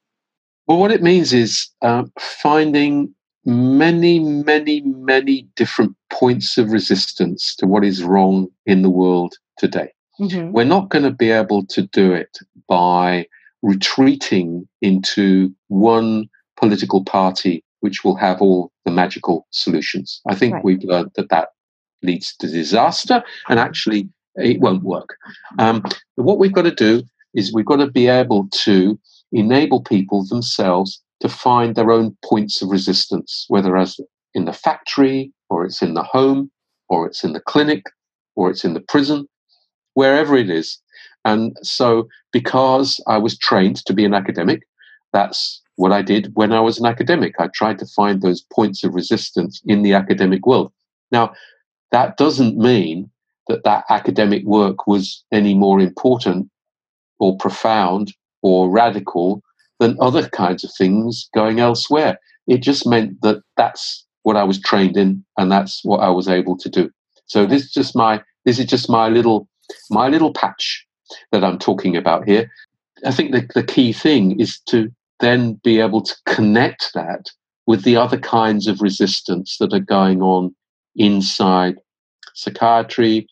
Well, 0.66 0.78
what 0.78 0.90
it 0.90 1.02
means 1.02 1.32
is 1.32 1.68
uh, 1.82 2.04
finding 2.18 3.14
many, 3.44 4.18
many, 4.18 4.80
many 4.82 5.46
different 5.56 5.94
points 6.10 6.56
of 6.58 6.72
resistance 6.72 7.54
to 7.56 7.66
what 7.66 7.84
is 7.84 8.02
wrong 8.02 8.48
in 8.66 8.82
the 8.82 8.90
world 8.90 9.36
today. 9.58 9.92
Mm-hmm. 10.20 10.52
We're 10.52 10.64
not 10.64 10.88
going 10.88 11.02
to 11.04 11.10
be 11.10 11.30
able 11.30 11.66
to 11.66 11.82
do 11.82 12.12
it 12.12 12.38
by 12.68 13.26
retreating 13.64 14.68
into 14.82 15.50
one 15.68 16.28
political 16.56 17.02
party 17.02 17.64
which 17.80 18.04
will 18.04 18.16
have 18.16 18.40
all 18.40 18.70
the 18.84 18.90
magical 18.90 19.46
solutions. 19.50 20.20
I 20.28 20.34
think 20.34 20.54
Right. 20.54 20.64
we've 20.64 20.84
learned 20.84 21.12
that 21.16 21.30
that 21.30 21.48
leads 22.02 22.36
to 22.36 22.46
disaster 22.46 23.22
and 23.48 23.58
actually 23.58 24.08
it 24.36 24.60
won't 24.60 24.82
work. 24.82 25.16
Um, 25.58 25.82
what 26.16 26.38
we've 26.38 26.52
got 26.52 26.62
to 26.62 26.74
do 26.74 27.02
is 27.34 27.52
we've 27.52 27.64
got 27.72 27.76
to 27.76 27.90
be 27.90 28.06
able 28.06 28.48
to 28.64 28.98
enable 29.32 29.80
people 29.82 30.24
themselves 30.24 31.02
to 31.20 31.28
find 31.28 31.74
their 31.74 31.90
own 31.90 32.16
points 32.22 32.60
of 32.60 32.68
resistance, 32.68 33.46
whether 33.48 33.76
as 33.76 33.98
in 34.34 34.44
the 34.44 34.52
factory 34.52 35.32
or 35.48 35.64
it's 35.64 35.80
in 35.82 35.94
the 35.94 36.02
home 36.02 36.50
or 36.88 37.06
it's 37.06 37.24
in 37.24 37.32
the 37.32 37.40
clinic 37.40 37.84
or 38.34 38.50
it's 38.50 38.64
in 38.64 38.74
the 38.74 38.80
prison, 38.80 39.26
wherever 39.94 40.36
it 40.36 40.50
is. 40.50 40.78
And 41.24 41.56
so, 41.62 42.08
because 42.32 43.00
I 43.06 43.18
was 43.18 43.38
trained 43.38 43.84
to 43.86 43.94
be 43.94 44.04
an 44.04 44.14
academic, 44.14 44.62
that's 45.12 45.62
what 45.76 45.92
I 45.92 46.02
did 46.02 46.30
when 46.34 46.52
I 46.52 46.60
was 46.60 46.78
an 46.78 46.86
academic. 46.86 47.34
I 47.38 47.48
tried 47.48 47.78
to 47.78 47.86
find 47.86 48.20
those 48.20 48.44
points 48.52 48.84
of 48.84 48.94
resistance 48.94 49.60
in 49.64 49.82
the 49.82 49.94
academic 49.94 50.46
world. 50.46 50.72
Now, 51.10 51.32
that 51.92 52.16
doesn't 52.16 52.58
mean 52.58 53.10
that 53.48 53.64
that 53.64 53.84
academic 53.88 54.44
work 54.44 54.86
was 54.86 55.24
any 55.32 55.54
more 55.54 55.80
important 55.80 56.50
or 57.18 57.36
profound 57.36 58.12
or 58.42 58.70
radical 58.70 59.42
than 59.80 59.96
other 60.00 60.28
kinds 60.28 60.64
of 60.64 60.70
things 60.76 61.28
going 61.34 61.60
elsewhere. 61.60 62.18
It 62.46 62.58
just 62.58 62.86
meant 62.86 63.20
that 63.22 63.42
that's 63.56 64.04
what 64.22 64.36
I 64.36 64.44
was 64.44 64.60
trained 64.60 64.96
in 64.96 65.24
and 65.38 65.50
that's 65.50 65.84
what 65.84 65.98
I 65.98 66.10
was 66.10 66.28
able 66.28 66.56
to 66.58 66.68
do. 66.68 66.90
So 67.26 67.46
this 67.46 67.64
is 67.64 67.72
just 67.72 67.96
my 67.96 68.22
this 68.44 68.58
is 68.58 68.66
just 68.66 68.90
my 68.90 69.08
little 69.08 69.48
my 69.90 70.08
little 70.08 70.32
patch 70.32 70.86
that 71.32 71.44
I'm 71.44 71.58
talking 71.58 71.96
about 71.96 72.26
here. 72.26 72.50
I 73.04 73.10
think 73.12 73.32
the, 73.32 73.48
the 73.54 73.62
key 73.64 73.92
thing 73.92 74.38
is 74.40 74.60
to 74.68 74.90
then 75.20 75.54
be 75.64 75.80
able 75.80 76.02
to 76.02 76.14
connect 76.26 76.92
that 76.94 77.30
with 77.66 77.82
the 77.84 77.96
other 77.96 78.18
kinds 78.18 78.66
of 78.66 78.80
resistance 78.82 79.56
that 79.58 79.72
are 79.72 79.80
going 79.80 80.22
on 80.22 80.54
inside 80.96 81.76
psychiatry 82.34 83.26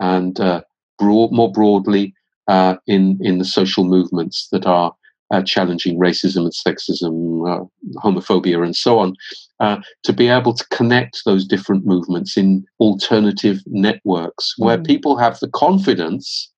and 0.00 0.40
uh, 0.40 0.62
broad, 0.98 1.32
more 1.32 1.50
broadly 1.52 2.14
uh, 2.48 2.76
in 2.86 3.18
in 3.22 3.38
the 3.38 3.44
social 3.44 3.84
movements 3.84 4.48
that 4.52 4.66
are 4.66 4.92
uh, 5.30 5.42
challenging 5.42 5.98
racism 5.98 6.42
and 6.44 6.52
sexism, 6.52 7.48
uh, 7.50 7.64
homophobia, 8.00 8.62
and 8.64 8.76
so 8.76 8.98
on. 8.98 9.16
uh, 9.60 9.78
to 10.02 10.12
be 10.12 10.28
able 10.28 10.52
to 10.52 10.66
connect 10.68 11.22
those 11.24 11.46
different 11.46 11.86
movements 11.86 12.36
in 12.36 12.64
alternative 12.80 13.60
networks 13.66 14.54
where 14.58 14.78
Mhm. 14.78 14.86
people 14.86 15.16
have 15.16 15.38
the 15.40 15.48
confidence 15.48 16.52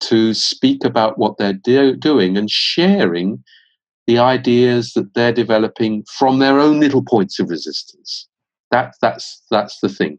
to 0.00 0.34
speak 0.34 0.84
about 0.84 1.18
what 1.18 1.38
they're 1.38 1.52
do- 1.52 1.96
doing 1.96 2.36
and 2.36 2.50
sharing 2.50 3.42
the 4.06 4.18
ideas 4.18 4.92
that 4.92 5.14
they're 5.14 5.32
developing 5.32 6.04
from 6.18 6.38
their 6.38 6.58
own 6.58 6.80
little 6.80 7.02
points 7.02 7.38
of 7.38 7.48
resistance. 7.48 8.28
That, 8.70 8.94
that's, 9.00 9.42
that's 9.50 9.80
the 9.80 9.88
thing. 9.88 10.18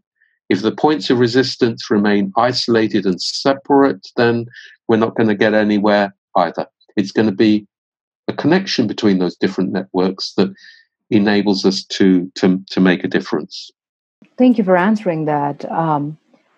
If 0.50 0.62
the 0.62 0.72
points 0.72 1.10
of 1.10 1.20
resistance 1.20 1.90
remain 1.90 2.32
isolated 2.38 3.06
and 3.06 3.22
separate, 3.22 4.08
then 4.16 4.46
we're 4.88 4.98
not 4.98 5.16
going 5.16 5.30
to 5.30 5.36
get 5.36 5.54
anywhere 5.54 6.16
either. 6.36 6.68
It's 6.96 7.12
going 7.12 7.30
to 7.30 7.36
be 7.36 7.68
a 8.28 8.34
connection 8.34 8.88
between 8.88 9.20
those 9.20 9.36
different 9.36 9.72
networks 9.72 10.34
that 10.38 10.54
enables 11.10 11.66
us 11.66 11.84
to, 11.86 12.32
to, 12.36 12.62
to 12.72 12.80
make 12.80 13.04
a 13.04 13.08
difference. 13.08 13.70
Thank 14.38 14.58
you 14.58 14.64
for 14.64 14.78
answering 14.78 15.26
that. 15.26 15.70
Um, 15.72 16.18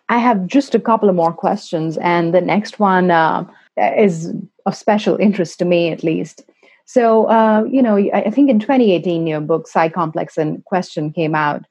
I 0.10 0.20
have 0.20 0.48
just 0.48 0.74
a 0.74 0.80
couple 0.80 1.10
of 1.10 1.16
more 1.16 1.34
questions, 1.34 1.98
and 1.98 2.34
the 2.34 2.42
next 2.42 2.80
one 2.80 3.12
uh, 3.12 3.46
is 3.78 4.34
of 4.66 4.76
special 4.76 5.18
interest 5.18 5.60
to 5.60 5.66
me, 5.66 5.90
at 5.90 6.04
least. 6.04 6.44
So, 6.86 7.26
uh, 7.26 7.66
you 7.70 7.82
know, 7.82 7.98
I 7.98 8.30
think 8.30 8.50
in 8.50 8.60
2018, 8.60 9.28
your 9.28 9.42
book 9.42 9.68
Psy 9.68 9.90
Complex 9.90 10.38
in 10.38 10.62
Question 10.62 11.12
came 11.12 11.36
out, 11.36 11.66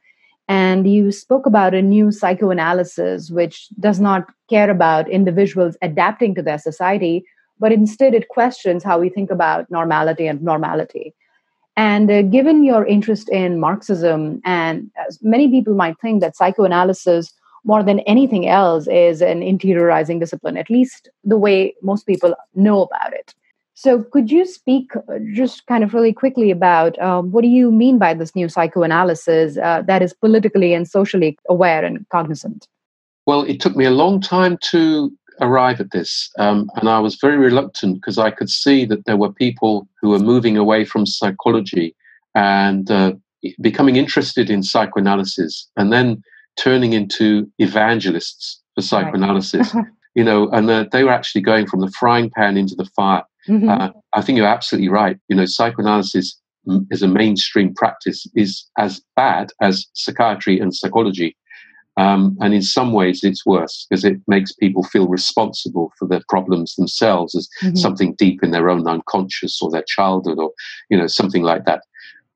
and 0.48 0.86
you 0.86 1.10
spoke 1.10 1.46
about 1.46 1.74
a 1.74 1.80
new 1.80 2.12
psychoanalysis 2.12 3.30
which 3.30 3.68
does 3.80 3.98
not 3.98 4.26
care 4.50 4.70
about 4.70 5.08
individuals 5.08 5.76
adapting 5.80 6.34
to 6.34 6.42
their 6.42 6.58
society, 6.58 7.24
but 7.58 7.72
instead 7.72 8.12
it 8.14 8.28
questions 8.28 8.84
how 8.84 8.98
we 8.98 9.08
think 9.08 9.30
about 9.30 9.70
normality 9.70 10.26
and 10.26 10.42
normality. 10.42 11.14
And 11.76 12.10
uh, 12.10 12.22
given 12.22 12.64
your 12.64 12.86
interest 12.86 13.28
in 13.28 13.60
Marxism, 13.60 14.40
and 14.44 14.90
as 15.06 15.18
many 15.22 15.48
people 15.48 15.74
might 15.74 15.98
think 16.00 16.20
that 16.20 16.36
psychoanalysis, 16.36 17.32
more 17.66 17.82
than 17.82 18.00
anything 18.00 18.48
else, 18.48 18.86
is 18.86 19.20
an 19.20 19.40
interiorizing 19.40 20.20
discipline, 20.20 20.56
at 20.56 20.70
least 20.70 21.10
the 21.24 21.36
way 21.36 21.74
most 21.82 22.06
people 22.06 22.34
know 22.54 22.82
about 22.82 23.12
it. 23.12 23.34
So, 23.74 24.04
could 24.04 24.30
you 24.30 24.46
speak 24.46 24.96
uh, 24.96 25.18
just 25.34 25.66
kind 25.66 25.84
of 25.84 25.92
really 25.92 26.12
quickly 26.12 26.50
about 26.50 26.98
um, 26.98 27.30
what 27.30 27.42
do 27.42 27.48
you 27.48 27.70
mean 27.70 27.98
by 27.98 28.14
this 28.14 28.34
new 28.34 28.48
psychoanalysis 28.48 29.58
uh, 29.58 29.82
that 29.86 30.00
is 30.00 30.14
politically 30.14 30.72
and 30.72 30.88
socially 30.88 31.38
aware 31.50 31.84
and 31.84 32.08
cognizant? 32.08 32.66
Well, 33.26 33.42
it 33.42 33.60
took 33.60 33.76
me 33.76 33.84
a 33.84 33.90
long 33.90 34.22
time 34.22 34.56
to 34.70 35.12
arrive 35.42 35.78
at 35.80 35.90
this, 35.90 36.30
um, 36.38 36.70
and 36.76 36.88
I 36.88 37.00
was 37.00 37.16
very 37.16 37.36
reluctant 37.36 37.96
because 37.96 38.16
I 38.16 38.30
could 38.30 38.48
see 38.48 38.86
that 38.86 39.04
there 39.04 39.18
were 39.18 39.32
people 39.32 39.86
who 40.00 40.08
were 40.08 40.20
moving 40.20 40.56
away 40.56 40.86
from 40.86 41.04
psychology 41.04 41.94
and 42.34 42.90
uh, 42.90 43.12
becoming 43.60 43.96
interested 43.96 44.48
in 44.48 44.62
psychoanalysis, 44.62 45.68
and 45.76 45.92
then 45.92 46.22
turning 46.56 46.92
into 46.92 47.50
evangelists 47.58 48.62
for 48.74 48.82
psychoanalysis. 48.82 49.74
You 50.18 50.24
know, 50.24 50.48
and 50.48 50.70
uh, 50.70 50.86
they 50.92 51.04
were 51.04 51.10
actually 51.12 51.42
going 51.42 51.66
from 51.66 51.80
the 51.80 51.90
frying 51.90 52.30
pan 52.30 52.56
into 52.56 52.74
the 52.74 52.86
fire. 52.96 53.22
Mhm. 53.50 53.68
Uh, 53.68 53.92
I 54.14 54.22
think 54.22 54.38
you're 54.38 54.46
absolutely 54.46 54.88
right. 54.88 55.18
You 55.28 55.36
know, 55.36 55.44
psychoanalysis 55.44 56.40
mm, 56.66 56.86
as 56.90 57.02
a 57.02 57.06
mainstream 57.06 57.74
practice 57.74 58.26
is 58.34 58.64
as 58.78 59.02
bad 59.14 59.52
as 59.60 59.84
psychiatry 59.92 60.58
and 60.58 60.74
psychology. 60.74 61.36
Um, 61.98 62.34
and 62.40 62.54
in 62.54 62.62
some 62.62 62.94
ways, 62.94 63.22
it's 63.24 63.44
worse 63.44 63.86
because 63.90 64.06
it 64.06 64.16
makes 64.26 64.52
people 64.54 64.84
feel 64.84 65.06
responsible 65.06 65.92
for 65.98 66.08
their 66.08 66.22
problems 66.30 66.76
themselves 66.76 67.34
as 67.34 67.46
Mhm. 67.62 67.76
something 67.76 68.14
deep 68.14 68.42
in 68.42 68.52
their 68.52 68.70
own 68.70 68.88
unconscious 68.88 69.60
or 69.60 69.70
their 69.70 69.84
childhood 69.86 70.38
or, 70.38 70.50
you 70.88 70.96
know, 70.96 71.08
something 71.08 71.42
like 71.42 71.66
that. 71.66 71.82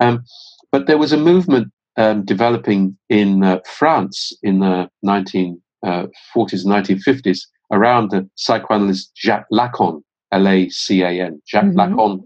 Um, 0.00 0.22
but 0.70 0.86
there 0.86 0.98
was 0.98 1.12
a 1.14 1.16
movement 1.16 1.72
um, 1.96 2.24
developing 2.24 2.96
in 3.08 3.42
uh, 3.42 3.60
France 3.66 4.32
in 4.42 4.60
the 4.60 4.88
1940s 5.04 5.56
uh, 5.84 6.06
and 6.34 6.86
1950s 6.86 7.40
around 7.72 8.10
the 8.10 8.28
psychoanalyst 8.34 9.12
Jacques 9.16 9.46
Lacan, 9.52 10.02
L 10.32 10.48
A 10.48 10.68
C 10.68 11.02
A 11.02 11.08
N, 11.08 11.40
Jacques 11.46 11.64
mm-hmm. 11.66 11.98
Lacan. 11.98 12.20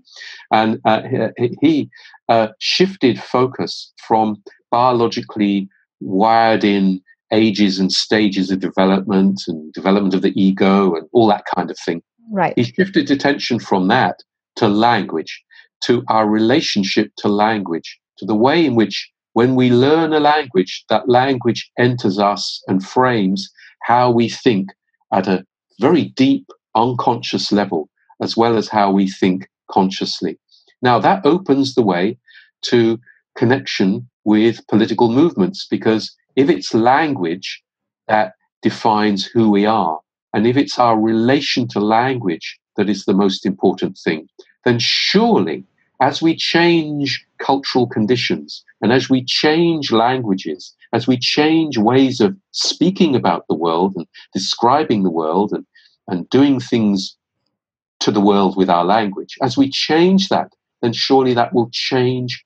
And 0.53 0.81
uh, 0.85 1.03
he 1.61 1.89
uh, 2.29 2.49
shifted 2.59 3.21
focus 3.21 3.93
from 4.07 4.43
biologically 4.71 5.69
wired 6.01 6.65
in 6.65 7.01
ages 7.33 7.79
and 7.79 7.93
stages 7.93 8.51
of 8.51 8.61
development 8.61 9.43
and 9.49 9.73
development 9.73 10.15
of 10.15 10.23
the 10.23 10.39
ego 10.41 10.95
and 10.95 11.09
all 11.13 11.27
that 11.29 11.45
kind 11.55 11.71
of 11.71 11.79
thing. 11.85 12.03
Right. 12.31 12.55
He 12.57 12.65
shifted 12.65 13.11
attention 13.11 13.59
from 13.59 13.89
that 13.89 14.23
to 14.57 14.69
language, 14.69 15.43
to 15.85 16.05
our 16.09 16.29
relationship 16.29 17.13
to 17.19 17.29
language, 17.29 17.99
to 18.19 18.25
the 18.25 18.35
way 18.35 18.65
in 18.65 18.75
which 18.75 19.11
when 19.35 19.57
we 19.57 19.71
learn 19.71 20.13
a 20.13 20.21
language, 20.21 20.85
that 20.89 21.09
language 21.09 21.71
enters 21.79 22.19
us 22.19 22.63
and 22.67 22.85
frames 22.85 23.51
how 23.83 24.11
we 24.11 24.29
think 24.29 24.71
at 25.13 25.27
a 25.27 25.45
very 25.81 26.07
deep, 26.17 26.47
unconscious 26.75 27.53
level, 27.53 27.89
as 28.23 28.37
well 28.37 28.57
as 28.57 28.69
how 28.69 28.91
we 28.91 29.09
think 29.09 29.49
consciously. 29.71 30.39
Now, 30.83 30.99
that 31.01 31.27
opens 31.27 31.75
the 31.75 31.83
way 31.83 32.17
to 32.63 32.99
connection 33.37 34.09
with 34.25 34.67
political 34.69 35.11
movements 35.11 35.67
because 35.69 36.15
if 36.37 36.49
it's 36.49 36.73
language 36.73 37.63
that 38.07 38.35
defines 38.63 39.25
who 39.25 39.51
we 39.51 39.67
are, 39.67 39.99
and 40.33 40.47
if 40.47 40.57
it's 40.57 40.79
our 40.79 40.99
relation 40.99 41.67
to 41.69 41.81
language 41.81 42.59
that 42.77 42.89
is 42.89 43.05
the 43.05 43.15
most 43.15 43.45
important 43.45 43.99
thing, 43.99 44.29
then 44.65 44.79
surely 44.79 45.65
as 46.01 46.21
we 46.21 46.37
change 46.37 47.25
cultural 47.39 47.87
conditions 47.87 48.65
and 48.83 48.93
as 48.93 49.09
we 49.09 49.25
change 49.25 49.93
languages, 49.93 50.75
as 50.93 51.07
we 51.07 51.19
change 51.19 51.79
ways 51.79 52.21
of 52.21 52.37
speaking 52.53 53.15
about 53.15 53.45
the 53.49 53.55
world 53.55 53.95
and 53.97 54.07
describing 54.33 55.03
the 55.03 55.11
world 55.11 55.53
and, 55.53 55.67
and 56.09 56.29
doing 56.31 56.61
things 56.61 57.17
to 58.01 58.11
the 58.11 58.21
world 58.21 58.57
with 58.57 58.69
our 58.69 58.85
language, 58.85 59.37
as 59.43 59.57
we 59.57 59.71
change 59.71 60.29
that, 60.29 60.49
then 60.83 60.93
surely 60.93 61.33
that 61.35 61.55
will 61.55 61.71
change 61.73 62.45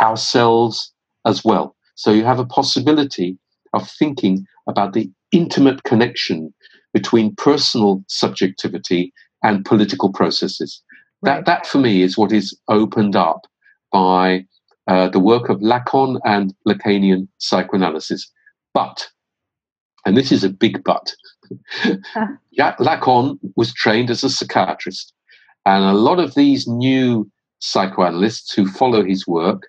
ourselves 0.00 0.92
as 1.24 1.44
well. 1.44 1.76
So 1.94 2.10
you 2.12 2.24
have 2.24 2.38
a 2.38 2.46
possibility 2.46 3.38
of 3.72 3.88
thinking 3.88 4.46
about 4.68 4.92
the 4.92 5.10
intimate 5.32 5.84
connection 5.84 6.52
between 6.92 7.34
personal 7.36 8.02
subjectivity 8.08 9.12
and 9.42 9.64
political 9.64 10.12
processes. 10.12 10.82
That, 11.26 11.44
that 11.46 11.66
for 11.66 11.78
me 11.78 12.02
is 12.02 12.16
what 12.16 12.30
is 12.30 12.56
opened 12.68 13.16
up 13.16 13.46
by 13.90 14.46
uh, 14.86 15.08
the 15.08 15.18
work 15.18 15.48
of 15.48 15.58
Lacan 15.58 16.20
and 16.24 16.54
Lacanian 16.68 17.26
psychoanalysis. 17.38 18.30
But, 18.72 19.08
and 20.04 20.16
this 20.16 20.30
is 20.30 20.44
a 20.44 20.48
big 20.48 20.84
but, 20.84 21.12
Lacan 22.56 23.40
was 23.56 23.74
trained 23.74 24.08
as 24.08 24.22
a 24.22 24.30
psychiatrist. 24.30 25.12
And 25.64 25.82
a 25.82 25.94
lot 25.94 26.20
of 26.20 26.36
these 26.36 26.68
new 26.68 27.28
psychoanalysts 27.58 28.54
who 28.54 28.68
follow 28.68 29.04
his 29.04 29.26
work 29.26 29.64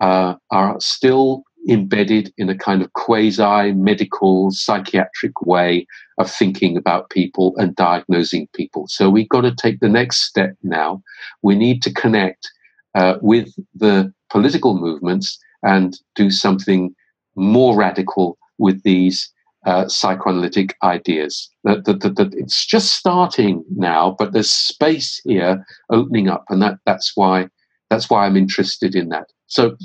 uh, 0.00 0.34
are 0.50 0.78
still 0.78 1.42
embedded 1.68 2.32
in 2.38 2.48
a 2.48 2.56
kind 2.56 2.82
of 2.82 2.92
quasi 2.94 3.72
medical 3.72 4.50
psychiatric 4.50 5.42
way 5.42 5.86
of 6.16 6.30
thinking 6.30 6.76
about 6.76 7.10
people 7.10 7.54
and 7.58 7.76
diagnosing 7.76 8.48
people. 8.54 8.86
So 8.88 9.10
we've 9.10 9.28
got 9.28 9.42
to 9.42 9.54
take 9.54 9.80
the 9.80 9.88
next 9.88 10.24
step 10.24 10.54
now. 10.62 11.02
We 11.42 11.54
need 11.54 11.82
to 11.82 11.92
connect 11.92 12.50
uh, 12.94 13.18
with 13.20 13.54
the 13.74 14.12
political 14.30 14.78
movements 14.78 15.38
and 15.62 15.98
do 16.14 16.30
something 16.30 16.94
more 17.36 17.76
radical 17.76 18.38
with 18.58 18.82
these 18.82 19.30
uh, 19.66 19.88
psychoanalytic 19.88 20.76
ideas. 20.82 21.50
That, 21.64 21.84
that, 21.84 22.00
that, 22.00 22.16
that, 22.16 22.34
it's 22.34 22.64
just 22.64 22.94
starting 22.94 23.64
now, 23.76 24.16
but 24.18 24.32
there's 24.32 24.50
space 24.50 25.20
here 25.24 25.64
opening 25.90 26.28
up, 26.28 26.44
and 26.48 26.62
that, 26.62 26.78
that's 26.86 27.12
why 27.14 27.48
that's 27.90 28.10
why 28.10 28.26
I'm 28.26 28.36
interested 28.36 28.94
in 28.94 29.08
that. 29.08 29.28
So, 29.46 29.76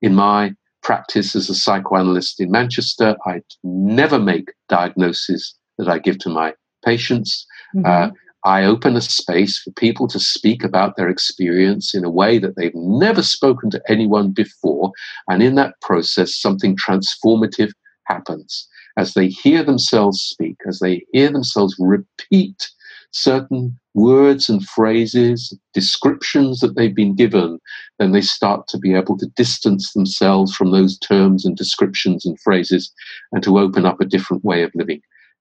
in 0.00 0.14
my 0.14 0.54
practice 0.82 1.34
as 1.34 1.48
a 1.48 1.54
psychoanalyst 1.54 2.40
in 2.40 2.50
Manchester, 2.50 3.16
I 3.26 3.42
never 3.62 4.18
make 4.18 4.52
diagnoses 4.68 5.54
that 5.78 5.88
I 5.88 5.98
give 5.98 6.18
to 6.18 6.28
my 6.28 6.54
patients. 6.84 7.46
Mm-hmm. 7.74 7.86
Uh, 7.86 8.10
I 8.44 8.64
open 8.64 8.96
a 8.96 9.00
space 9.00 9.58
for 9.58 9.70
people 9.72 10.08
to 10.08 10.18
speak 10.18 10.64
about 10.64 10.96
their 10.96 11.08
experience 11.08 11.94
in 11.94 12.04
a 12.04 12.10
way 12.10 12.38
that 12.38 12.56
they've 12.56 12.74
never 12.74 13.22
spoken 13.22 13.70
to 13.70 13.82
anyone 13.88 14.32
before. 14.32 14.90
And 15.28 15.42
in 15.42 15.54
that 15.54 15.80
process, 15.80 16.34
something 16.34 16.76
transformative 16.76 17.70
happens. 18.06 18.68
As 18.96 19.14
they 19.14 19.28
hear 19.28 19.62
themselves 19.62 20.20
speak, 20.20 20.56
as 20.66 20.80
they 20.80 21.04
hear 21.12 21.30
themselves 21.30 21.76
repeat 21.78 22.68
certain 23.12 23.78
words 23.94 24.48
and 24.48 24.66
phrases, 24.66 25.56
descriptions 25.74 26.60
that 26.60 26.76
they've 26.76 26.94
been 26.94 27.14
given, 27.14 27.58
then 27.98 28.12
they 28.12 28.22
start 28.22 28.66
to 28.68 28.78
be 28.78 28.94
able 28.94 29.16
to 29.18 29.26
distance 29.36 29.92
themselves 29.92 30.54
from 30.54 30.72
those 30.72 30.98
terms 30.98 31.44
and 31.44 31.56
descriptions 31.56 32.24
and 32.24 32.40
phrases 32.40 32.92
and 33.32 33.42
to 33.42 33.58
open 33.58 33.86
up 33.86 34.00
a 34.00 34.06
different 34.06 34.44
way 34.44 34.62
of 34.62 34.72
living. 34.74 35.00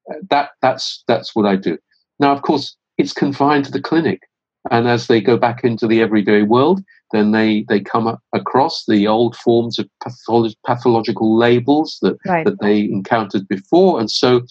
Uh, 0.09 0.15
that, 0.30 0.49
that's, 0.61 1.03
that's 1.07 1.36
what 1.36 1.45
I 1.45 1.55
do. 1.55 1.78
Now, 2.19 2.34
of 2.34 2.41
course, 2.41 2.76
it's 2.97 3.13
confined 3.13 3.65
to 3.65 3.72
the 3.72 3.82
clinic. 3.82 4.22
And 4.69 4.88
as 4.88 5.07
they 5.07 5.22
go 5.22 5.38
back 5.38 5.63
into 5.63 5.88
the 5.88 6.01
everyday 6.01 6.43
world, 6.43 6.84
then 7.13 7.32
they, 7.32 7.65
they 7.67 7.80
come 7.80 8.17
across 8.34 8.86
the 8.86 9.07
old 9.07 9.36
forms 9.36 9.80
of 9.80 9.89
patholo- 10.03 10.53
pathological 10.65 11.36
labels 11.36 11.97
that, 12.01 12.17
right. 12.28 12.45
that 12.45 12.61
they 12.61 12.82
encountered 12.82 13.47
before. 13.47 13.99
And 13.99 14.11
so 14.11 14.41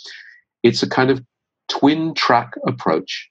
it's 0.63 0.83
a 0.83 0.89
kind 0.89 1.11
of 1.11 1.23
twin 1.71 2.15
track 2.15 2.53
approach. 2.67 3.29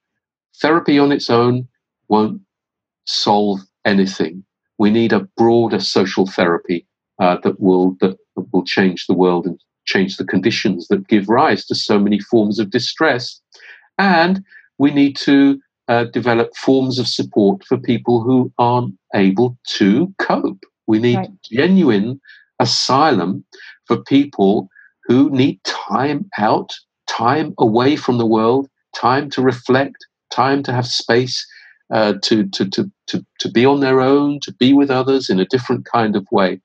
Therapy 0.61 0.97
on 0.97 1.11
its 1.11 1.29
own 1.29 1.67
won't 2.07 2.41
solve 3.05 3.59
anything. 3.85 4.43
We 4.77 4.89
need 4.89 5.13
a 5.13 5.27
broader 5.37 5.79
social 5.79 6.25
therapy 6.25 6.87
uh, 7.19 7.37
that 7.43 7.59
will 7.59 7.95
that 8.01 8.17
will 8.51 8.63
change 8.63 9.05
the 9.05 9.13
world 9.13 9.45
and 9.45 9.59
change 9.85 10.17
the 10.17 10.25
conditions 10.25 10.87
that 10.87 11.07
give 11.07 11.27
rise 11.27 11.65
to 11.65 11.75
so 11.75 11.99
many 11.99 12.19
forms 12.19 12.59
of 12.59 12.69
distress. 12.69 13.41
And 13.97 14.43
we 14.77 14.91
need 14.91 15.15
to 15.17 15.59
uh, 15.87 16.05
develop 16.05 16.55
forms 16.55 16.99
of 16.99 17.07
support 17.07 17.65
for 17.65 17.77
people 17.77 18.21
who 18.21 18.53
aren't 18.57 18.95
able 19.15 19.57
to 19.65 20.13
cope. 20.19 20.63
We 20.87 20.99
need 20.99 21.17
right. 21.17 21.41
genuine 21.43 22.21
asylum 22.59 23.43
for 23.85 23.97
people 24.03 24.69
who 25.05 25.29
need 25.31 25.59
time 25.63 26.29
out 26.37 26.73
time 27.09 27.53
away 27.57 27.95
from 27.95 28.17
the 28.17 28.25
world, 28.25 28.69
time 28.95 29.29
to 29.31 29.41
reflect, 29.41 29.97
time 30.31 30.63
to 30.63 30.71
have 30.71 30.85
space 30.85 31.45
uh, 31.91 32.13
to, 32.21 32.47
to, 32.49 32.69
to, 32.69 32.91
to, 33.07 33.25
to 33.39 33.51
be 33.51 33.65
on 33.65 33.79
their 33.79 33.99
own, 33.99 34.39
to 34.41 34.53
be 34.53 34.73
with 34.73 34.91
others 34.91 35.29
in 35.29 35.39
a 35.39 35.45
different 35.45 35.85
kind 35.85 36.15
of 36.15 36.27
way. 36.31 36.61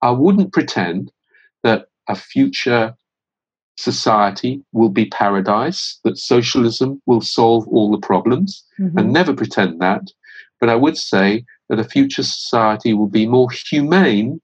I 0.00 0.10
wouldn't 0.10 0.52
pretend 0.52 1.12
that 1.62 1.86
a 2.08 2.16
future 2.16 2.94
society 3.76 4.62
will 4.72 4.88
be 4.88 5.06
paradise, 5.06 5.98
that 6.04 6.18
socialism 6.18 7.02
will 7.06 7.20
solve 7.20 7.66
all 7.68 7.90
the 7.90 8.06
problems, 8.06 8.64
mm-hmm. 8.78 8.98
and 8.98 9.12
never 9.12 9.34
pretend 9.34 9.80
that. 9.80 10.02
But 10.60 10.68
I 10.68 10.76
would 10.76 10.96
say 10.96 11.44
that 11.68 11.80
a 11.80 11.84
future 11.84 12.22
society 12.22 12.94
will 12.94 13.08
be 13.08 13.26
more 13.26 13.48
humane 13.50 14.40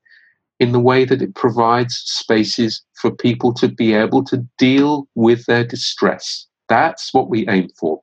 in 0.60 0.72
the 0.72 0.78
way 0.78 1.04
that 1.06 1.22
it 1.22 1.34
provides 1.34 1.96
spaces 2.04 2.82
for 2.94 3.10
people 3.10 3.52
to 3.54 3.66
be 3.66 3.94
able 3.94 4.22
to 4.24 4.46
deal 4.58 5.08
with 5.14 5.46
their 5.46 5.64
distress. 5.64 6.46
That's 6.68 7.12
what 7.12 7.30
we 7.30 7.48
aim 7.48 7.70
for. 7.80 8.00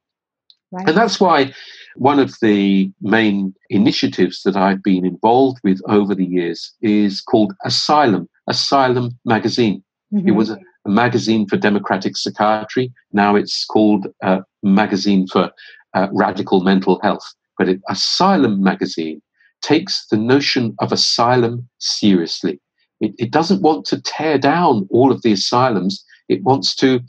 Right. 0.72 0.90
And 0.90 0.98
that's 0.98 1.20
why 1.20 1.54
one 1.96 2.20
of 2.20 2.36
the 2.42 2.92
main 3.00 3.54
initiatives 3.70 4.42
that 4.44 4.58
I've 4.58 4.84
been 4.84 5.06
involved 5.06 5.60
with 5.64 5.80
over 5.88 6.14
the 6.14 6.26
years 6.26 6.74
is 6.82 7.22
called 7.22 7.54
Asylum, 7.64 8.28
Asylum 8.48 9.18
Magazine. 9.24 9.84
Mm-hmm. 10.14 10.28
It 10.28 10.32
was 10.32 10.50
a, 10.50 10.60
a, 10.86 10.90
magazine 10.90 11.48
for 11.48 11.58
democratic 11.58 12.18
psychiatry. 12.18 12.92
Now 13.14 13.36
it's 13.36 13.66
called 13.66 14.08
a 14.22 14.42
magazine 14.64 15.28
for 15.28 15.52
uh, 15.94 16.08
radical 16.12 16.62
mental 16.62 17.00
health. 17.02 17.34
But 17.58 17.70
it, 17.70 17.82
Asylum 17.90 18.62
Magazine 18.62 19.22
takes 19.62 20.08
the 20.08 20.18
notion 20.18 20.76
of 20.80 20.92
asylum 20.92 21.68
seriously. 21.80 22.60
It, 23.00 23.14
it 23.18 23.32
doesn't 23.32 23.62
want 23.62 23.86
to 23.88 24.02
tear 24.02 24.38
down 24.38 24.88
all 24.90 25.12
of 25.12 25.22
the 25.22 25.34
asylums, 25.34 26.04
it 26.30 26.44
wants 26.44 26.76
to 26.78 27.02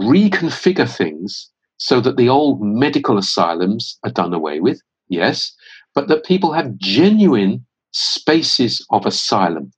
reconfigure 0.00 0.90
things 0.90 1.50
so 1.76 2.00
that 2.00 2.16
the 2.16 2.28
old 2.28 2.62
medical 2.62 3.18
asylums 3.18 3.98
are 4.04 4.10
done 4.10 4.32
away 4.32 4.60
with, 4.60 4.80
yes, 5.08 5.54
but 5.94 6.08
that 6.08 6.24
people 6.24 6.52
have 6.52 6.76
genuine 6.78 7.64
spaces 7.92 8.84
of 8.90 9.04
asylum 9.04 9.72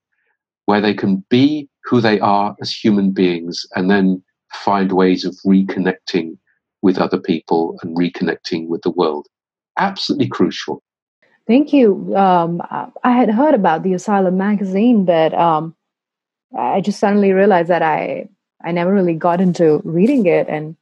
where 0.67 0.81
they 0.81 0.95
can 0.95 1.25
be 1.29 1.69
who 1.85 2.01
they 2.01 2.21
are 2.21 2.55
as 2.61 2.73
human 2.73 3.11
beings 3.11 3.67
and 3.75 3.91
then 3.91 4.23
find 4.53 4.93
ways 4.93 5.25
of 5.25 5.35
reconnecting 5.45 6.37
with 6.83 6.99
other 6.99 7.19
people 7.19 7.79
and 7.83 7.97
reconnecting 7.97 8.69
with 8.69 8.83
the 8.83 8.91
world. 8.91 9.27
Absolutely 9.79 10.29
crucial. 10.29 10.83
Thank 11.47 11.73
you. 11.73 12.17
Um, 12.17 12.63
I 13.03 13.11
had 13.11 13.31
heard 13.31 13.55
about 13.55 13.83
the 13.83 13.93
Asylum 13.93 14.39
magazine, 14.39 15.05
but 15.05 15.35
um, 15.35 15.75
I 16.57 16.81
just 16.81 16.99
suddenly 16.99 17.33
realized 17.33 17.69
that 17.69 17.83
I 17.83 18.29
I 18.65 18.73
never 18.73 18.93
really 18.93 19.15
got 19.15 19.41
into 19.41 19.83
reading 19.85 20.27
it. 20.27 20.49
And 20.49 20.77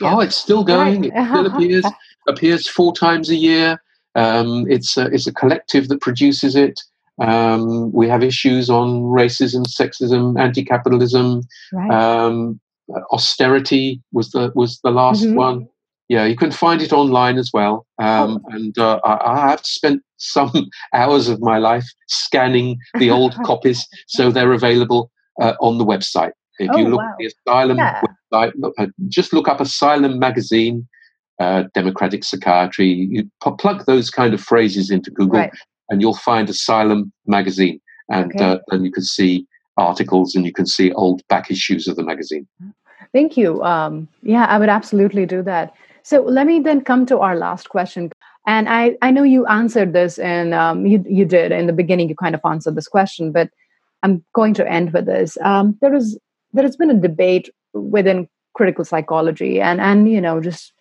yeah. 0.00 0.14
oh, 0.14 0.20
it's 0.20 0.36
still 0.36 0.62
going. 0.62 1.02
Right. 1.02 1.12
It 1.12 1.26
still 1.26 1.46
appears 1.54 1.84
appears 2.28 2.68
four 2.68 2.94
times 2.94 3.28
a 3.28 3.34
year. 3.34 3.82
Um, 4.14 4.66
it's 4.70 4.96
a, 4.96 5.06
it's 5.06 5.26
a 5.26 5.34
collective 5.34 5.88
that 5.88 6.00
produces 6.00 6.54
it. 6.54 6.80
Um, 7.20 7.92
we 7.92 8.08
have 8.08 8.22
issues 8.22 8.70
on 8.70 9.02
racism, 9.02 9.66
sexism, 9.66 10.40
anti-capitalism, 10.40 11.42
right. 11.72 11.90
um, 11.90 12.60
austerity 13.12 14.00
was 14.12 14.30
the 14.30 14.52
was 14.54 14.80
the 14.80 14.90
last 14.90 15.24
mm-hmm. 15.24 15.36
one. 15.36 15.68
Yeah, 16.08 16.26
you 16.26 16.36
can 16.36 16.50
find 16.50 16.82
it 16.82 16.92
online 16.92 17.38
as 17.38 17.50
well. 17.54 17.86
Um, 17.98 18.40
oh. 18.44 18.54
And 18.54 18.78
uh, 18.78 19.00
I, 19.04 19.32
I, 19.32 19.50
have 19.50 19.64
spent 19.64 20.02
some 20.18 20.52
hours 20.92 21.28
of 21.28 21.40
my 21.40 21.58
life 21.58 21.86
scanning 22.08 22.78
the 22.98 23.10
old 23.10 23.34
copies, 23.44 23.86
so 24.06 24.30
they're 24.30 24.52
available 24.52 25.10
uh, 25.40 25.54
on 25.60 25.78
the 25.78 25.84
website. 25.84 26.32
If 26.58 26.70
oh, 26.72 26.76
you 26.76 26.88
look 26.88 27.00
wow. 27.00 27.10
at 27.10 27.16
the 27.18 27.26
Asylum 27.26 27.78
yeah. 27.78 28.02
website, 28.32 28.52
look, 28.56 28.74
uh, 28.78 28.86
just 29.08 29.32
look 29.32 29.48
up 29.48 29.60
Asylum 29.60 30.18
Magazine, 30.18 30.86
uh, 31.40 31.64
Democratic 31.72 32.22
Psychiatry. 32.22 32.86
You 32.86 33.30
plug 33.58 33.86
those 33.86 34.10
kind 34.10 34.34
of 34.34 34.40
phrases 34.40 34.90
into 34.90 35.10
Google, 35.10 35.40
right. 35.40 35.52
and 35.88 36.02
you'll 36.02 36.16
find 36.16 36.48
Asylum 36.50 37.12
Magazine, 37.26 37.80
and 38.10 38.30
okay. 38.34 38.44
uh, 38.44 38.58
and 38.70 38.84
you 38.84 38.92
can 38.92 39.04
see 39.04 39.46
articles 39.76 40.34
and 40.34 40.44
you 40.44 40.52
can 40.52 40.66
see 40.66 40.92
old 40.92 41.26
back 41.28 41.50
issues 41.50 41.88
of 41.88 41.96
the 41.96 42.04
magazine. 42.04 42.46
Thank 43.12 43.36
you. 43.36 43.62
Um, 43.62 44.08
yeah, 44.22 44.46
I 44.46 44.58
would 44.58 44.68
absolutely 44.68 45.26
do 45.26 45.42
that. 45.42 45.74
So 46.04 46.22
let 46.22 46.46
me 46.46 46.60
then 46.60 46.82
come 46.82 47.06
to 47.06 47.18
our 47.18 47.34
last 47.36 47.70
question. 47.70 48.12
And 48.46 48.68
I, 48.68 48.96
I 49.00 49.10
know 49.10 49.22
you 49.22 49.46
answered 49.46 49.94
this 49.94 50.18
and 50.18 50.52
um, 50.52 50.86
you, 50.86 51.02
you 51.08 51.24
did 51.24 51.50
in 51.50 51.66
the 51.66 51.72
beginning, 51.72 52.10
you 52.10 52.14
kind 52.14 52.34
of 52.34 52.42
answered 52.44 52.76
this 52.76 52.88
question, 52.88 53.32
but 53.32 53.48
I'm 54.02 54.22
going 54.34 54.52
to 54.54 54.70
end 54.70 54.92
with 54.92 55.06
this. 55.06 55.38
Um, 55.42 55.78
there 55.80 55.94
is 55.94 56.18
there 56.52 56.62
has 56.62 56.76
been 56.76 56.90
a 56.90 57.00
debate 57.00 57.48
within 57.72 58.28
critical 58.54 58.84
psychology 58.84 59.60
and 59.60 59.80
and 59.80 60.10
you 60.10 60.20
know 60.20 60.40
just 60.40 60.72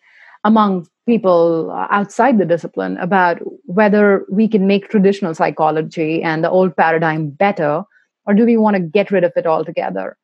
among 0.44 0.86
people 1.08 1.72
outside 1.90 2.38
the 2.38 2.46
discipline 2.46 2.98
about 2.98 3.40
whether 3.66 4.26
we 4.30 4.48
can 4.48 4.68
make 4.68 4.90
traditional 4.90 5.34
psychology 5.34 6.22
and 6.22 6.44
the 6.44 6.50
old 6.50 6.76
paradigm 6.76 7.30
better 7.30 7.84
or 8.28 8.34
do 8.34 8.46
we 8.46 8.58
want 8.58 8.76
to 8.76 8.82
get 8.82 9.10
rid 9.10 9.24
of 9.24 9.32
it 9.36 9.48
altogether 9.48 10.16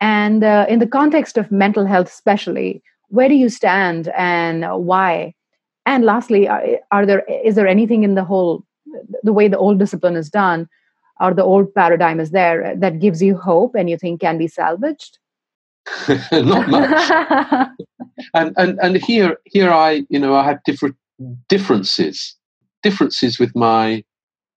and 0.00 0.44
uh, 0.44 0.66
in 0.68 0.78
the 0.78 0.86
context 0.86 1.36
of 1.36 1.50
mental 1.50 1.84
health 1.84 2.08
especially 2.08 2.82
where 3.14 3.28
do 3.28 3.34
you 3.34 3.48
stand 3.48 4.08
and 4.16 4.64
why? 4.86 5.34
And 5.86 6.04
lastly 6.04 6.48
are, 6.48 6.62
are 6.90 7.06
there 7.06 7.24
is 7.44 7.54
there 7.54 7.66
anything 7.66 8.02
in 8.02 8.14
the 8.14 8.24
whole 8.24 8.64
the 9.22 9.32
way 9.32 9.48
the 9.48 9.58
old 9.58 9.78
discipline 9.78 10.16
is 10.16 10.30
done 10.30 10.68
or 11.20 11.34
the 11.34 11.44
old 11.44 11.74
paradigm 11.74 12.20
is 12.20 12.30
there 12.30 12.74
that 12.76 13.00
gives 13.00 13.22
you 13.22 13.36
hope 13.36 13.74
and 13.74 13.88
you 13.90 13.96
think 13.96 14.20
can 14.20 14.38
be 14.38 14.48
salvaged? 14.48 15.18
Not 16.32 16.68
much. 16.68 17.68
And, 18.32 18.52
and 18.56 18.78
and 18.80 18.96
here 18.96 19.38
here 19.44 19.72
i 19.72 20.04
you 20.08 20.20
know 20.20 20.36
i 20.36 20.44
have 20.44 20.62
different 20.62 20.94
differences 21.48 22.36
differences 22.84 23.40
with 23.40 23.54
my 23.56 24.04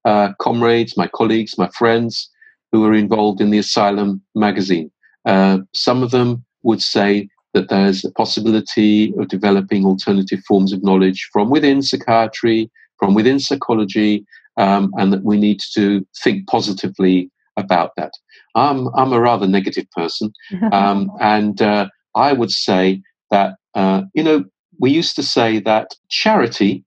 uh, 0.06 0.34
comrades 0.40 0.96
my 0.96 1.08
colleagues 1.08 1.58
my 1.58 1.68
friends 1.70 2.30
who 2.72 2.86
are 2.86 2.94
involved 2.94 3.42
in 3.42 3.50
the 3.50 3.58
asylum 3.58 4.22
magazine. 4.36 4.92
Uh, 5.26 5.60
some 5.74 6.04
of 6.04 6.12
them 6.12 6.46
would 6.64 6.82
say 6.82 7.30
that 7.58 7.70
there's 7.70 8.06
a 8.06 8.12
possibility 8.12 9.12
of 9.18 9.30
developing 9.30 9.84
alternative 9.84 10.42
forms 10.48 10.72
of 10.72 10.84
knowledge 10.84 11.28
from 11.34 11.50
within 11.50 11.82
psychiatry, 11.82 12.70
from 13.00 13.16
within 13.16 13.40
psychology, 13.40 14.24
um, 14.58 14.94
and 14.98 15.12
that 15.12 15.24
we 15.24 15.38
need 15.40 15.60
to 15.74 16.06
think 16.24 16.48
positively 16.48 17.32
about 17.58 17.94
that. 17.98 18.12
I'm, 18.54 18.90
I'm 18.96 19.12
a 19.12 19.20
rather 19.20 19.48
negative 19.48 19.90
person, 19.90 20.32
um, 20.72 21.10
and 21.20 21.60
uh, 21.60 21.88
I 22.14 22.34
would 22.34 22.52
say 22.52 23.02
that, 23.32 23.56
uh, 23.74 24.04
you 24.14 24.22
know, 24.22 24.46
we 24.80 24.92
used 24.92 25.16
to 25.16 25.24
say 25.24 25.60
that 25.62 25.96
charity, 26.10 26.84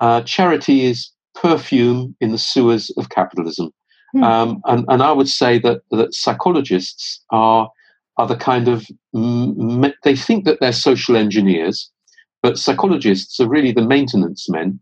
uh, 0.00 0.22
charity 0.22 0.86
is 0.86 1.10
perfume 1.34 2.16
in 2.22 2.32
the 2.32 2.38
sewers 2.38 2.90
of 2.96 3.10
capitalism. 3.10 3.70
Hmm. 4.12 4.24
Um, 4.24 4.60
and, 4.64 4.86
and 4.88 5.02
I 5.02 5.12
would 5.12 5.28
say 5.28 5.58
that, 5.58 5.82
that 5.90 6.14
psychologists 6.14 7.22
are 7.30 7.68
are 8.18 8.26
the 8.26 8.36
kind 8.36 8.68
of 8.68 8.86
they 10.04 10.16
think 10.16 10.44
that 10.44 10.58
they're 10.60 10.72
social 10.72 11.16
engineers, 11.16 11.90
but 12.42 12.58
psychologists 12.58 13.40
are 13.40 13.48
really 13.48 13.72
the 13.72 13.86
maintenance 13.86 14.48
men 14.48 14.80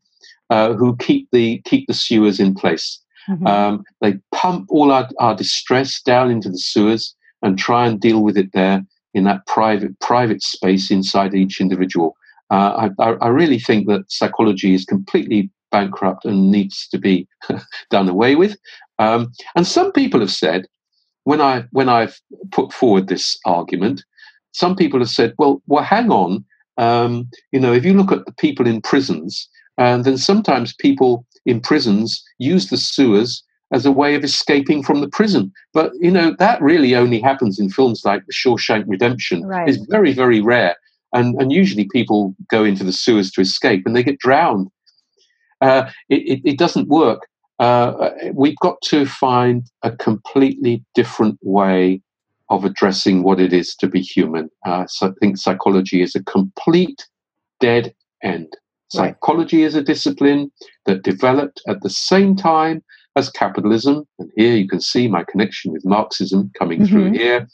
uh, 0.50 0.72
who 0.72 0.96
keep 0.96 1.28
the 1.32 1.60
keep 1.64 1.86
the 1.86 1.94
sewers 1.94 2.40
in 2.40 2.54
place. 2.54 3.00
Mm-hmm. 3.28 3.46
Um, 3.46 3.84
they 4.00 4.14
pump 4.32 4.66
all 4.70 4.92
our, 4.92 5.08
our 5.18 5.34
distress 5.34 6.00
down 6.00 6.30
into 6.30 6.48
the 6.48 6.58
sewers 6.58 7.14
and 7.42 7.58
try 7.58 7.86
and 7.86 8.00
deal 8.00 8.22
with 8.22 8.36
it 8.36 8.52
there 8.52 8.84
in 9.14 9.24
that 9.24 9.46
private 9.46 9.98
private 10.00 10.42
space 10.42 10.90
inside 10.90 11.34
each 11.34 11.60
individual. 11.60 12.16
Uh, 12.50 12.88
I, 13.00 13.10
I, 13.10 13.26
really 13.26 13.58
think 13.58 13.88
that 13.88 14.04
psychology 14.08 14.72
is 14.72 14.84
completely 14.84 15.50
bankrupt 15.72 16.24
and 16.24 16.52
needs 16.52 16.86
to 16.88 16.98
be 16.98 17.26
done 17.90 18.08
away 18.08 18.36
with. 18.36 18.56
Um, 19.00 19.32
and 19.56 19.66
some 19.66 19.90
people 19.90 20.20
have 20.20 20.30
said 20.30 20.66
when 21.26 21.40
I 21.40 21.64
when 21.72 21.88
I've 21.88 22.20
put 22.52 22.72
forward 22.72 23.08
this 23.08 23.36
argument, 23.44 24.04
some 24.52 24.76
people 24.76 25.00
have 25.00 25.10
said, 25.10 25.34
"Well, 25.38 25.60
well, 25.66 25.82
hang 25.82 26.10
on. 26.12 26.44
Um, 26.78 27.28
you 27.50 27.58
know, 27.58 27.72
if 27.72 27.84
you 27.84 27.94
look 27.94 28.12
at 28.12 28.24
the 28.26 28.32
people 28.32 28.66
in 28.66 28.80
prisons, 28.80 29.48
and 29.76 30.04
then 30.04 30.18
sometimes 30.18 30.72
people 30.74 31.26
in 31.44 31.60
prisons 31.60 32.24
use 32.38 32.68
the 32.68 32.76
sewers 32.76 33.42
as 33.72 33.84
a 33.84 33.90
way 33.90 34.14
of 34.14 34.22
escaping 34.22 34.84
from 34.84 35.00
the 35.00 35.08
prison. 35.08 35.52
But 35.74 35.90
you 35.98 36.12
know, 36.12 36.36
that 36.38 36.62
really 36.62 36.94
only 36.94 37.20
happens 37.20 37.58
in 37.58 37.70
films 37.70 38.02
like 38.04 38.24
The 38.26 38.32
Shawshank 38.32 38.84
Redemption. 38.86 39.44
Right. 39.44 39.68
It's 39.68 39.84
very, 39.90 40.12
very 40.12 40.40
rare, 40.40 40.76
and 41.12 41.34
and 41.40 41.50
usually 41.50 41.88
people 41.92 42.36
go 42.48 42.62
into 42.62 42.84
the 42.84 42.92
sewers 42.92 43.32
to 43.32 43.40
escape, 43.40 43.82
and 43.84 43.96
they 43.96 44.04
get 44.04 44.20
drowned. 44.20 44.70
Uh, 45.60 45.90
it, 46.08 46.22
it, 46.32 46.40
it 46.50 46.58
doesn't 46.58 46.88
work 46.88 47.26
uh, 47.58 48.10
we've 48.32 48.56
got 48.56 48.80
to 48.82 49.06
find 49.06 49.70
a 49.82 49.90
completely 49.96 50.84
different 50.94 51.38
way 51.42 52.02
of 52.48 52.64
addressing 52.64 53.22
what 53.22 53.40
it 53.40 53.52
is 53.52 53.74
to 53.76 53.88
be 53.88 54.00
human. 54.00 54.48
Uh, 54.64 54.86
so 54.86 55.08
I 55.08 55.10
think 55.20 55.36
psychology 55.36 56.02
is 56.02 56.14
a 56.14 56.22
complete 56.22 57.06
dead 57.60 57.94
end. 58.22 58.48
Right. 58.94 59.14
Psychology 59.14 59.62
is 59.62 59.74
a 59.74 59.82
discipline 59.82 60.52
that 60.84 61.02
developed 61.02 61.60
at 61.66 61.82
the 61.82 61.90
same 61.90 62.36
time 62.36 62.84
as 63.16 63.30
capitalism. 63.30 64.06
And 64.18 64.30
here 64.36 64.54
you 64.54 64.68
can 64.68 64.80
see 64.80 65.08
my 65.08 65.24
connection 65.24 65.72
with 65.72 65.84
Marxism 65.84 66.50
coming 66.56 66.82
mm-hmm. 66.82 66.92
through 66.92 67.12
here. 67.12 67.48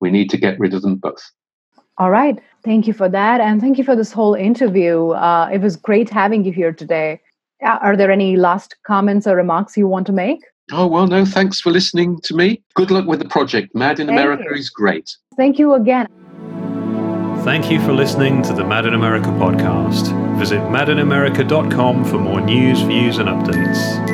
We 0.00 0.10
need 0.10 0.28
to 0.30 0.36
get 0.36 0.58
rid 0.58 0.74
of 0.74 0.82
them 0.82 0.96
both. 0.96 1.22
All 1.98 2.10
right. 2.10 2.38
Thank 2.64 2.86
you 2.86 2.92
for 2.92 3.08
that. 3.08 3.40
And 3.40 3.60
thank 3.60 3.78
you 3.78 3.84
for 3.84 3.96
this 3.96 4.12
whole 4.12 4.34
interview. 4.34 5.10
Uh, 5.10 5.48
it 5.52 5.60
was 5.60 5.76
great 5.76 6.10
having 6.10 6.44
you 6.44 6.52
here 6.52 6.72
today. 6.72 7.20
Uh, 7.64 7.78
are 7.82 7.96
there 7.96 8.10
any 8.10 8.36
last 8.36 8.76
comments 8.86 9.26
or 9.26 9.36
remarks 9.36 9.76
you 9.76 9.88
want 9.88 10.06
to 10.06 10.12
make? 10.12 10.40
Oh, 10.72 10.86
well, 10.86 11.06
no, 11.06 11.24
thanks 11.24 11.60
for 11.60 11.70
listening 11.70 12.20
to 12.24 12.34
me. 12.34 12.62
Good 12.74 12.90
luck 12.90 13.06
with 13.06 13.20
the 13.20 13.28
project. 13.28 13.74
Mad 13.74 14.00
in 14.00 14.08
Thank 14.08 14.18
America 14.18 14.44
you. 14.50 14.56
is 14.56 14.68
great. 14.68 15.16
Thank 15.36 15.58
you 15.58 15.74
again. 15.74 16.08
Thank 17.44 17.70
you 17.70 17.80
for 17.80 17.92
listening 17.92 18.42
to 18.42 18.52
the 18.52 18.64
Mad 18.64 18.86
in 18.86 18.94
America 18.94 19.28
podcast. 19.28 20.12
Visit 20.36 20.58
madinamerica.com 20.62 22.04
for 22.04 22.18
more 22.18 22.40
news, 22.40 22.80
views, 22.80 23.18
and 23.18 23.28
updates. 23.28 24.05